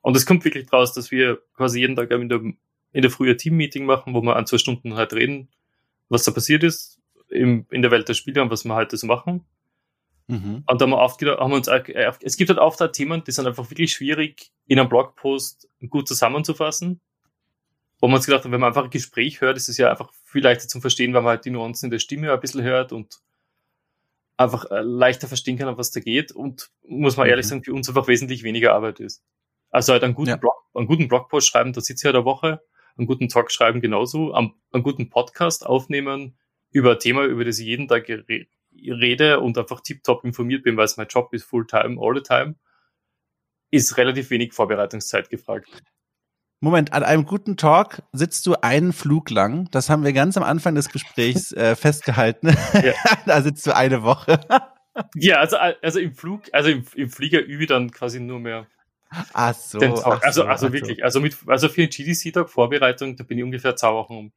Und 0.00 0.16
es 0.16 0.26
kommt 0.26 0.44
wirklich 0.44 0.66
draus, 0.66 0.92
dass 0.94 1.10
wir 1.10 1.40
quasi 1.54 1.80
jeden 1.80 1.94
Tag 1.94 2.10
in 2.10 2.28
der, 2.28 2.40
in 2.40 3.02
der 3.02 3.10
Früh 3.10 3.30
ein 3.30 3.38
Team-Meeting 3.38 3.84
machen, 3.84 4.14
wo 4.14 4.22
wir 4.22 4.36
an 4.36 4.46
zwei 4.46 4.58
Stunden 4.58 4.94
halt 4.94 5.12
reden, 5.12 5.48
was 6.08 6.24
da 6.24 6.32
passiert 6.32 6.64
ist 6.64 7.00
im, 7.28 7.66
in 7.70 7.82
der 7.82 7.90
Welt 7.90 8.08
der 8.08 8.14
Spiele 8.14 8.42
und 8.42 8.50
was 8.50 8.64
wir 8.64 8.74
heute 8.74 8.96
so 8.96 9.06
machen. 9.06 9.44
Mhm. 10.28 10.64
Und 10.66 10.80
da 10.80 10.84
haben 10.84 10.90
wir, 10.90 10.98
oft, 10.98 11.20
haben 11.22 11.50
wir 11.50 11.56
uns, 11.56 11.68
es 12.22 12.36
gibt 12.36 12.50
halt 12.50 12.58
oft 12.58 12.80
auch 12.82 12.90
Themen, 12.90 13.22
die 13.24 13.30
sind 13.30 13.46
einfach 13.46 13.68
wirklich 13.70 13.92
schwierig 13.92 14.50
in 14.66 14.78
einem 14.78 14.88
Blogpost 14.88 15.68
gut 15.88 16.08
zusammenzufassen. 16.08 17.00
Wo 18.00 18.08
man 18.08 18.16
uns 18.16 18.26
gedacht 18.26 18.44
hat, 18.44 18.52
wenn 18.52 18.60
man 18.60 18.68
einfach 18.68 18.84
ein 18.84 18.90
Gespräch 18.90 19.40
hört, 19.40 19.56
ist 19.56 19.68
es 19.68 19.78
ja 19.78 19.90
einfach 19.90 20.12
viel 20.24 20.42
leichter 20.42 20.68
zum 20.68 20.80
Verstehen, 20.80 21.14
weil 21.14 21.22
man 21.22 21.30
halt 21.30 21.44
die 21.44 21.50
Nuancen 21.50 21.86
in 21.86 21.90
der 21.92 21.98
Stimme 21.98 22.32
ein 22.32 22.40
bisschen 22.40 22.62
hört 22.62 22.92
und 22.92 23.20
einfach 24.36 24.70
äh, 24.70 24.80
leichter 24.80 25.28
verstehen 25.28 25.56
kann, 25.58 25.68
um 25.68 25.78
was 25.78 25.90
da 25.90 26.00
geht. 26.00 26.32
Und 26.32 26.70
muss 26.86 27.16
man 27.16 27.26
ehrlich 27.28 27.46
Mhm. 27.46 27.48
sagen, 27.50 27.64
für 27.64 27.72
uns 27.74 27.88
einfach 27.88 28.08
wesentlich 28.08 28.42
weniger 28.42 28.74
Arbeit 28.74 29.00
ist. 29.00 29.24
Also 29.70 29.92
halt 29.92 30.04
einen 30.04 30.14
guten, 30.14 30.30
Ja. 30.30 30.36
Blog, 30.36 30.54
einen 30.74 30.86
guten 30.86 31.08
Blogpost 31.08 31.48
schreiben, 31.48 31.72
da 31.72 31.80
sitzt 31.80 32.02
ja 32.04 32.10
eine 32.10 32.24
Woche, 32.24 32.60
einen 32.96 33.06
guten 33.06 33.28
Talk 33.28 33.50
schreiben 33.50 33.80
genauso, 33.80 34.32
am- 34.34 34.54
einen 34.72 34.82
guten 34.82 35.10
Podcast 35.10 35.66
aufnehmen 35.66 36.38
über 36.70 36.92
ein 36.92 36.98
Thema, 36.98 37.24
über 37.24 37.44
das 37.44 37.58
ich 37.58 37.66
jeden 37.66 37.88
Tag 37.88 38.08
re- 38.08 38.46
rede 38.72 39.40
und 39.40 39.56
einfach 39.58 39.80
tiptop 39.80 40.24
informiert 40.24 40.62
bin, 40.62 40.76
weil 40.76 40.84
es 40.84 40.96
mein 40.96 41.08
Job 41.08 41.32
ist, 41.32 41.44
full-time, 41.44 41.96
all 42.00 42.14
the 42.14 42.22
time, 42.22 42.56
ist 43.70 43.96
relativ 43.96 44.30
wenig 44.30 44.52
Vorbereitungszeit 44.52 45.28
gefragt. 45.30 45.68
Moment, 46.60 46.92
an 46.92 47.02
einem 47.02 47.26
guten 47.26 47.56
Talk 47.56 48.02
sitzt 48.12 48.46
du 48.46 48.54
einen 48.62 48.92
Flug 48.92 49.30
lang. 49.30 49.68
Das 49.72 49.90
haben 49.90 50.04
wir 50.04 50.12
ganz 50.12 50.36
am 50.36 50.42
Anfang 50.42 50.74
des 50.74 50.88
Gesprächs 50.88 51.52
äh, 51.52 51.76
festgehalten. 51.76 52.56
Ja. 52.72 52.94
da 53.26 53.42
sitzt 53.42 53.66
du 53.66 53.76
eine 53.76 54.02
Woche. 54.02 54.40
Ja, 55.14 55.40
also, 55.40 55.58
also 55.58 55.98
im 55.98 56.14
Flug, 56.14 56.44
also 56.52 56.70
im, 56.70 56.84
im 56.94 57.10
Flieger 57.10 57.40
übe 57.40 57.64
ich 57.64 57.68
dann 57.68 57.90
quasi 57.90 58.20
nur 58.20 58.40
mehr 58.40 58.66
Ach 59.32 59.54
so. 59.54 59.78
den 59.78 59.94
Talk. 59.94 60.24
Also, 60.24 60.42
so, 60.42 60.46
also 60.48 60.48
ach 60.48 60.58
so. 60.58 60.72
wirklich, 60.72 61.04
also 61.04 61.20
mit, 61.20 61.36
also 61.46 61.68
für 61.68 61.86
den 61.86 61.90
GDC-Tag 61.90 62.50
Vorbereitung, 62.50 63.16
da 63.16 63.24
bin 63.24 63.38
ich 63.38 63.44
ungefähr 63.44 63.76
zwei 63.76 63.92
Wochen 63.92 64.16
um 64.16 64.32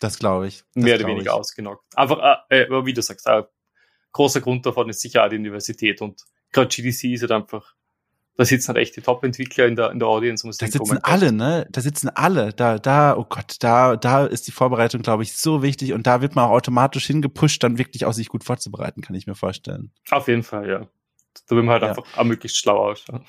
Das 0.00 0.18
glaube 0.18 0.48
ich. 0.48 0.64
Das 0.74 0.84
mehr 0.84 0.96
oder 0.96 1.08
weniger 1.08 1.32
ich. 1.32 1.38
ausgenockt. 1.38 1.96
Einfach, 1.96 2.44
äh, 2.48 2.66
aber 2.66 2.86
wie 2.86 2.92
du 2.92 3.02
sagst, 3.02 3.26
ein 3.28 3.44
großer 4.12 4.40
Grund 4.40 4.66
davon 4.66 4.88
ist 4.88 5.00
sicher 5.00 5.24
auch 5.24 5.28
die 5.28 5.36
Universität 5.36 6.00
und 6.02 6.22
gerade 6.52 6.68
GDC 6.68 7.04
ist 7.12 7.22
halt 7.22 7.32
einfach, 7.32 7.74
da 8.36 8.44
sitzen 8.44 8.68
halt 8.68 8.78
echt 8.78 8.96
die 8.96 9.00
Top-Entwickler 9.00 9.66
in 9.66 9.76
der, 9.76 9.90
in 9.90 9.98
der 9.98 10.08
Audience. 10.08 10.46
Man 10.46 10.54
Da 10.58 10.66
sitzen 10.66 10.98
alle, 11.02 11.32
ne? 11.32 11.66
Da 11.70 11.80
sitzen 11.80 12.08
alle. 12.10 12.52
Da, 12.52 12.78
da, 12.78 13.16
oh 13.16 13.24
Gott, 13.28 13.56
da, 13.60 13.96
da 13.96 14.26
ist 14.26 14.46
die 14.46 14.52
Vorbereitung, 14.52 15.02
glaube 15.02 15.22
ich, 15.22 15.34
so 15.36 15.62
wichtig 15.62 15.92
und 15.92 16.06
da 16.06 16.20
wird 16.20 16.34
man 16.34 16.44
auch 16.46 16.50
automatisch 16.50 17.06
hingepusht, 17.06 17.62
dann 17.62 17.78
wirklich 17.78 18.04
auch 18.04 18.12
sich 18.12 18.28
gut 18.28 18.44
vorzubereiten, 18.44 19.00
kann 19.00 19.16
ich 19.16 19.26
mir 19.26 19.34
vorstellen. 19.34 19.90
Auf 20.10 20.28
jeden 20.28 20.42
Fall, 20.42 20.68
ja. 20.68 20.86
Da 21.48 21.56
will 21.56 21.62
man 21.62 21.74
halt 21.74 21.82
Ja. 21.82 21.88
einfach 21.90 22.04
auch 22.16 22.24
möglichst 22.24 22.58
schlau 22.58 22.90
ausschauen. 22.90 23.24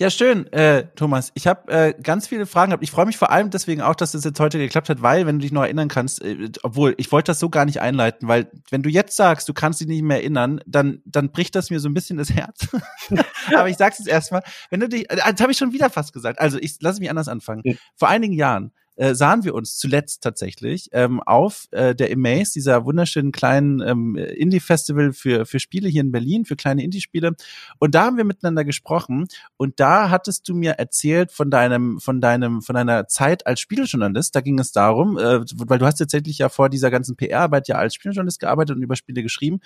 Ja, 0.00 0.08
schön, 0.08 0.50
äh, 0.54 0.86
Thomas. 0.96 1.30
Ich 1.34 1.46
habe 1.46 1.70
äh, 1.70 1.92
ganz 2.02 2.26
viele 2.26 2.46
Fragen 2.46 2.70
gehabt. 2.70 2.82
Ich 2.82 2.90
freue 2.90 3.04
mich 3.04 3.18
vor 3.18 3.30
allem 3.30 3.50
deswegen 3.50 3.82
auch, 3.82 3.94
dass 3.94 4.12
das 4.12 4.24
jetzt 4.24 4.40
heute 4.40 4.56
geklappt 4.56 4.88
hat, 4.88 5.02
weil, 5.02 5.26
wenn 5.26 5.38
du 5.38 5.42
dich 5.42 5.52
noch 5.52 5.60
erinnern 5.60 5.88
kannst, 5.88 6.24
äh, 6.24 6.48
obwohl 6.62 6.94
ich 6.96 7.12
wollte 7.12 7.32
das 7.32 7.38
so 7.38 7.50
gar 7.50 7.66
nicht 7.66 7.82
einleiten, 7.82 8.26
weil 8.26 8.50
wenn 8.70 8.82
du 8.82 8.88
jetzt 8.88 9.14
sagst, 9.14 9.46
du 9.46 9.52
kannst 9.52 9.78
dich 9.78 9.88
nicht 9.88 10.00
mehr 10.00 10.16
erinnern, 10.16 10.62
dann, 10.64 11.02
dann 11.04 11.30
bricht 11.32 11.54
das 11.54 11.68
mir 11.68 11.80
so 11.80 11.88
ein 11.90 11.92
bisschen 11.92 12.16
das 12.16 12.30
Herz. 12.30 12.68
Aber 13.54 13.68
ich 13.68 13.76
sag's 13.76 13.98
jetzt 13.98 14.08
erstmal, 14.08 14.42
wenn 14.70 14.80
du 14.80 14.88
dich, 14.88 15.02
äh, 15.10 15.16
das 15.16 15.38
habe 15.42 15.52
ich 15.52 15.58
schon 15.58 15.74
wieder 15.74 15.90
fast 15.90 16.14
gesagt. 16.14 16.40
Also 16.40 16.56
ich 16.58 16.80
lasse 16.80 16.98
mich 17.00 17.10
anders 17.10 17.28
anfangen. 17.28 17.62
Vor 17.94 18.08
einigen 18.08 18.32
Jahren 18.32 18.72
äh, 19.00 19.14
sahen 19.14 19.44
wir 19.44 19.54
uns 19.54 19.78
zuletzt 19.78 20.22
tatsächlich 20.22 20.90
ähm, 20.92 21.22
auf 21.22 21.68
äh, 21.70 21.94
der 21.94 22.12
Amaze, 22.12 22.52
dieser 22.52 22.84
wunderschönen 22.84 23.32
kleinen 23.32 23.80
ähm, 23.80 24.14
Indie-Festival 24.14 25.14
für, 25.14 25.46
für 25.46 25.58
Spiele 25.58 25.88
hier 25.88 26.02
in 26.02 26.12
Berlin, 26.12 26.44
für 26.44 26.54
kleine 26.54 26.84
Indie-Spiele. 26.84 27.34
Und 27.78 27.94
da 27.94 28.04
haben 28.04 28.18
wir 28.18 28.24
miteinander 28.24 28.62
gesprochen 28.62 29.26
und 29.56 29.80
da 29.80 30.10
hattest 30.10 30.46
du 30.50 30.54
mir 30.54 30.72
erzählt 30.72 31.32
von 31.32 31.50
deinem, 31.50 31.98
von 31.98 32.20
deinem, 32.20 32.60
von 32.60 32.74
deiner 32.74 33.08
Zeit 33.08 33.46
als 33.46 33.60
Spielejournalist. 33.60 34.36
Da 34.36 34.42
ging 34.42 34.58
es 34.58 34.72
darum, 34.72 35.16
äh, 35.16 35.40
weil 35.54 35.78
du 35.78 35.86
hast 35.86 35.96
tatsächlich 35.96 36.36
ja 36.36 36.50
vor 36.50 36.68
dieser 36.68 36.90
ganzen 36.90 37.16
PR-Arbeit 37.16 37.68
ja 37.68 37.76
als 37.76 37.94
Spielejournalist 37.94 38.40
gearbeitet 38.40 38.76
und 38.76 38.82
über 38.82 38.96
Spiele 38.96 39.22
geschrieben. 39.22 39.60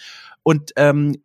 Und 0.45 0.71
ähm, 0.77 1.17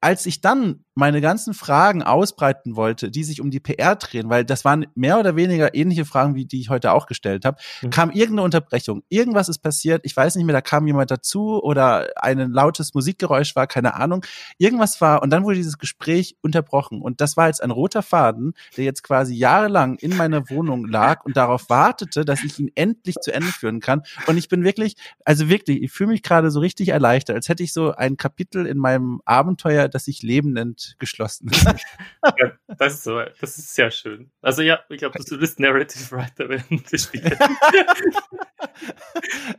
als 0.00 0.24
ich 0.26 0.40
dann 0.40 0.84
meine 0.96 1.20
ganzen 1.20 1.52
Fragen 1.52 2.02
ausbreiten 2.02 2.74
wollte, 2.74 3.10
die 3.10 3.22
sich 3.22 3.42
um 3.42 3.50
die 3.50 3.60
PR 3.60 3.96
drehen, 3.96 4.30
weil 4.30 4.46
das 4.46 4.64
waren 4.64 4.86
mehr 4.94 5.20
oder 5.20 5.36
weniger 5.36 5.74
ähnliche 5.74 6.06
Fragen, 6.06 6.34
wie 6.34 6.46
die 6.46 6.58
ich 6.58 6.70
heute 6.70 6.92
auch 6.92 7.06
gestellt 7.06 7.44
habe, 7.44 7.58
Mhm. 7.82 7.90
kam 7.90 8.10
irgendeine 8.10 8.42
Unterbrechung. 8.42 9.02
Irgendwas 9.10 9.50
ist 9.50 9.58
passiert, 9.58 10.00
ich 10.04 10.16
weiß 10.16 10.36
nicht 10.36 10.46
mehr, 10.46 10.54
da 10.54 10.62
kam 10.62 10.86
jemand 10.86 11.10
dazu 11.10 11.62
oder 11.62 12.08
ein 12.16 12.50
lautes 12.50 12.94
Musikgeräusch 12.94 13.54
war, 13.54 13.66
keine 13.66 13.94
Ahnung. 13.94 14.24
Irgendwas 14.56 14.98
war 15.02 15.22
und 15.22 15.28
dann 15.30 15.44
wurde 15.44 15.56
dieses 15.56 15.76
Gespräch 15.76 16.36
unterbrochen. 16.40 17.02
Und 17.02 17.20
das 17.20 17.36
war 17.36 17.48
jetzt 17.48 17.62
ein 17.62 17.70
roter 17.70 18.02
Faden, 18.02 18.54
der 18.78 18.84
jetzt 18.86 19.02
quasi 19.02 19.34
jahrelang 19.34 19.96
in 19.96 20.16
meiner 20.16 20.48
Wohnung 20.48 20.86
lag 20.86 21.26
und 21.26 21.36
darauf 21.36 21.68
wartete, 21.68 22.24
dass 22.24 22.42
ich 22.42 22.58
ihn 22.58 22.70
endlich 22.74 23.16
zu 23.20 23.34
Ende 23.34 23.48
führen 23.48 23.80
kann. 23.80 24.00
Und 24.28 24.38
ich 24.38 24.48
bin 24.48 24.64
wirklich, 24.64 24.94
also 25.26 25.50
wirklich, 25.50 25.82
ich 25.82 25.92
fühle 25.92 26.08
mich 26.12 26.22
gerade 26.22 26.50
so 26.50 26.60
richtig 26.60 26.88
erleichtert, 26.88 27.36
als 27.36 27.50
hätte 27.50 27.62
ich 27.62 27.74
so 27.74 27.92
ein 27.92 28.16
Kapitel 28.16 28.64
in 28.64 28.78
meinem 28.78 29.20
Abenteuer, 29.26 29.88
das 29.88 30.06
sich 30.06 30.22
Leben 30.22 30.54
nennt, 30.54 30.85
geschlossen. 30.98 31.50
Ja, 31.52 32.52
das, 32.78 32.94
ist 32.94 33.04
so, 33.04 33.20
das 33.40 33.58
ist 33.58 33.74
sehr 33.74 33.90
schön. 33.90 34.30
Also 34.40 34.62
ja, 34.62 34.80
ich 34.88 34.98
glaube, 34.98 35.18
du 35.18 35.38
bist 35.38 35.60
Narrative 35.60 36.10
Writer 36.10 36.48
während 36.48 36.92
des 36.92 37.02
Spiels. 37.04 37.30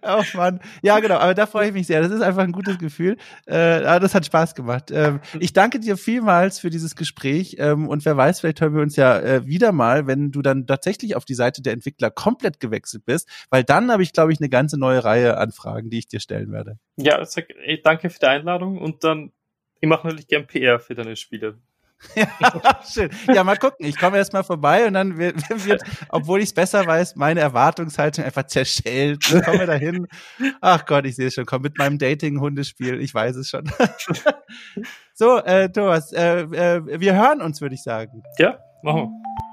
oh 0.02 0.24
Mann. 0.34 0.60
Ja, 0.82 1.00
genau, 1.00 1.18
aber 1.18 1.34
da 1.34 1.46
freue 1.46 1.68
ich 1.68 1.74
mich 1.74 1.88
sehr. 1.88 2.02
Das 2.02 2.12
ist 2.12 2.22
einfach 2.22 2.44
ein 2.44 2.52
gutes 2.52 2.78
Gefühl. 2.78 3.18
Äh, 3.46 3.56
aber 3.56 4.00
das 4.00 4.16
hat 4.16 4.26
Spaß 4.26 4.56
gemacht. 4.56 4.92
Ähm, 4.92 5.20
ich 5.40 5.54
danke 5.54 5.80
dir 5.80 5.98
vielmals 5.98 6.60
für 6.60 6.70
dieses 6.70 6.96
Gespräch 6.96 7.56
ähm, 7.60 7.88
und 7.88 8.06
wer 8.06 8.18
weiß, 8.18 8.42
vielleicht 8.42 8.62
hören 8.62 8.76
wir 8.76 8.82
uns 8.82 8.96
ja 8.96 9.20
äh, 9.20 9.46
wieder 9.46 9.72
mal, 9.72 10.08
wenn 10.08 10.32
du 10.32 10.42
dann 10.42 10.68
tatsächlich 10.68 11.16
auf 11.16 11.26
die 11.26 11.36
Seite 11.36 11.62
der 11.62 11.74
Entwickler 11.74 12.12
komplett 12.12 12.60
gewechselt 12.60 13.06
bist, 13.06 13.30
weil 13.50 13.64
dann 13.64 13.92
habe 13.92 14.04
ich, 14.04 14.14
glaube 14.14 14.32
ich, 14.32 14.40
eine 14.40 14.50
ganze 14.50 14.78
neue 14.78 15.04
Reihe 15.04 15.38
an 15.38 15.52
Fragen, 15.52 15.90
die 15.90 16.00
ich 16.00 16.08
dir 16.08 16.20
stellen 16.20 16.52
werde. 16.52 16.80
Ja, 16.98 17.24
danke 17.84 18.10
für 18.10 18.20
die 18.20 18.26
Einladung 18.26 18.80
und 18.80 19.04
dann, 19.04 19.32
ich 19.80 19.88
mache 19.88 20.08
natürlich 20.08 20.28
gern 20.28 20.48
PR 20.48 20.80
für 20.80 20.96
deine 20.96 21.16
Spiele. 21.16 21.60
ja, 22.16 22.80
schön. 22.88 23.10
Ja, 23.28 23.44
mal 23.44 23.58
gucken. 23.58 23.86
Ich 23.86 23.98
komme 23.98 24.18
erst 24.18 24.34
mal 24.34 24.44
vorbei 24.44 24.86
und 24.86 24.94
dann 24.94 25.18
wird, 25.18 25.38
wird 25.66 25.82
obwohl 26.10 26.40
ich 26.40 26.50
es 26.50 26.54
besser 26.54 26.86
weiß, 26.86 27.16
meine 27.16 27.40
Erwartungshaltung 27.40 28.24
einfach 28.24 28.46
zerschellt. 28.46 29.24
Ich 29.28 29.44
komme 29.44 29.66
dahin. 29.66 30.08
Ach 30.62 30.86
Gott, 30.86 31.06
ich 31.06 31.16
sehe 31.16 31.28
es 31.28 31.34
schon. 31.34 31.46
Komm 31.46 31.64
mit 31.64 31.78
meinem 31.78 31.98
Dating-Hundespiel. 31.98 33.02
Ich 33.02 33.14
weiß 33.14 33.36
es 33.38 33.50
schon. 33.50 33.72
so, 35.14 35.38
äh, 35.40 35.72
Thomas, 35.72 36.14
äh, 36.14 36.42
äh, 36.42 37.00
wir 37.00 37.16
hören 37.16 37.42
uns, 37.42 37.62
würde 37.62 37.76
ich 37.76 37.84
sagen. 37.84 38.24
Ja, 38.38 38.60
machen 38.84 39.02
wir. 39.02 39.47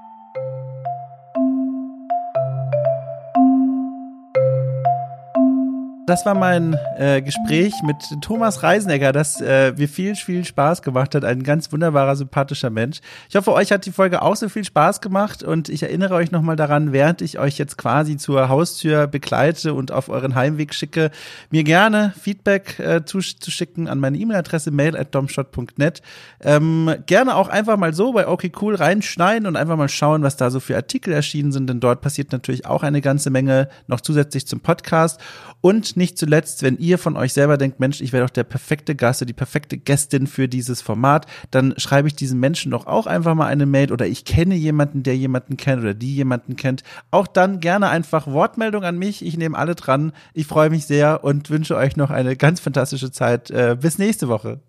Das 6.07 6.23
war 6.23 6.35
mein 6.35 6.77
äh, 6.99 7.23
Gespräch 7.23 7.73
mit 7.83 7.97
Thomas 8.21 8.61
Reisenegger, 8.61 9.11
das 9.11 9.41
äh, 9.41 9.73
mir 9.75 9.89
viel, 9.89 10.15
viel 10.15 10.45
Spaß 10.45 10.83
gemacht 10.83 11.15
hat. 11.15 11.25
Ein 11.25 11.41
ganz 11.41 11.71
wunderbarer, 11.71 12.15
sympathischer 12.15 12.69
Mensch. 12.69 12.99
Ich 13.27 13.35
hoffe, 13.35 13.51
euch 13.51 13.71
hat 13.71 13.87
die 13.87 13.91
Folge 13.91 14.21
auch 14.21 14.35
so 14.35 14.47
viel 14.47 14.63
Spaß 14.63 15.01
gemacht 15.01 15.41
und 15.41 15.67
ich 15.67 15.81
erinnere 15.81 16.13
euch 16.13 16.29
nochmal 16.29 16.57
daran, 16.57 16.93
während 16.93 17.23
ich 17.23 17.39
euch 17.39 17.57
jetzt 17.57 17.79
quasi 17.79 18.17
zur 18.17 18.49
Haustür 18.49 19.07
begleite 19.07 19.73
und 19.73 19.91
auf 19.91 20.07
euren 20.09 20.35
Heimweg 20.35 20.75
schicke, 20.75 21.09
mir 21.49 21.63
gerne 21.63 22.13
Feedback 22.21 22.77
äh, 22.77 23.03
zuschicken 23.03 23.87
an 23.87 23.99
meine 23.99 24.19
E-Mail-Adresse 24.19 24.69
mail 24.69 24.95
at 24.95 25.15
domshot.net. 25.15 26.03
Ähm, 26.41 26.93
gerne 27.07 27.35
auch 27.35 27.47
einfach 27.47 27.77
mal 27.77 27.95
so 27.95 28.13
bei 28.13 28.27
OK 28.27 28.43
Cool 28.61 28.75
reinschneiden 28.75 29.47
und 29.47 29.55
einfach 29.55 29.75
mal 29.75 29.89
schauen, 29.89 30.21
was 30.21 30.37
da 30.37 30.51
so 30.51 30.59
für 30.59 30.75
Artikel 30.75 31.13
erschienen 31.13 31.51
sind, 31.51 31.67
denn 31.67 31.79
dort 31.79 32.01
passiert 32.01 32.31
natürlich 32.31 32.67
auch 32.67 32.83
eine 32.83 33.01
ganze 33.01 33.31
Menge 33.31 33.69
noch 33.87 34.01
zusätzlich 34.01 34.45
zum 34.45 34.59
Podcast. 34.59 35.19
Und 35.61 35.94
nicht 35.97 36.17
zuletzt, 36.17 36.63
wenn 36.63 36.77
ihr 36.77 36.97
von 36.97 37.17
euch 37.17 37.33
selber 37.33 37.57
denkt, 37.57 37.79
Mensch, 37.79 38.01
ich 38.01 38.13
wäre 38.13 38.25
doch 38.25 38.31
der 38.31 38.43
perfekte 38.43 38.95
Gast 38.95 39.21
oder 39.21 39.27
die 39.27 39.33
perfekte 39.33 39.77
Gästin 39.77 40.27
für 40.27 40.47
dieses 40.47 40.81
Format, 40.81 41.25
dann 41.51 41.73
schreibe 41.77 42.07
ich 42.07 42.15
diesen 42.15 42.39
Menschen 42.39 42.71
doch 42.71 42.87
auch 42.87 43.07
einfach 43.07 43.35
mal 43.35 43.47
eine 43.47 43.65
Mail 43.65 43.91
oder 43.91 44.07
ich 44.07 44.25
kenne 44.25 44.55
jemanden, 44.55 45.03
der 45.03 45.15
jemanden 45.15 45.57
kennt 45.57 45.81
oder 45.81 45.93
die 45.93 46.15
jemanden 46.15 46.55
kennt. 46.55 46.83
Auch 47.11 47.27
dann 47.27 47.59
gerne 47.59 47.89
einfach 47.89 48.27
Wortmeldung 48.27 48.83
an 48.83 48.97
mich. 48.97 49.25
Ich 49.25 49.37
nehme 49.37 49.57
alle 49.57 49.75
dran. 49.75 50.11
Ich 50.33 50.47
freue 50.47 50.69
mich 50.69 50.85
sehr 50.85 51.23
und 51.23 51.49
wünsche 51.49 51.75
euch 51.75 51.95
noch 51.95 52.09
eine 52.09 52.35
ganz 52.35 52.59
fantastische 52.59 53.11
Zeit. 53.11 53.51
Äh, 53.51 53.77
bis 53.79 53.97
nächste 53.97 54.27
Woche. 54.27 54.59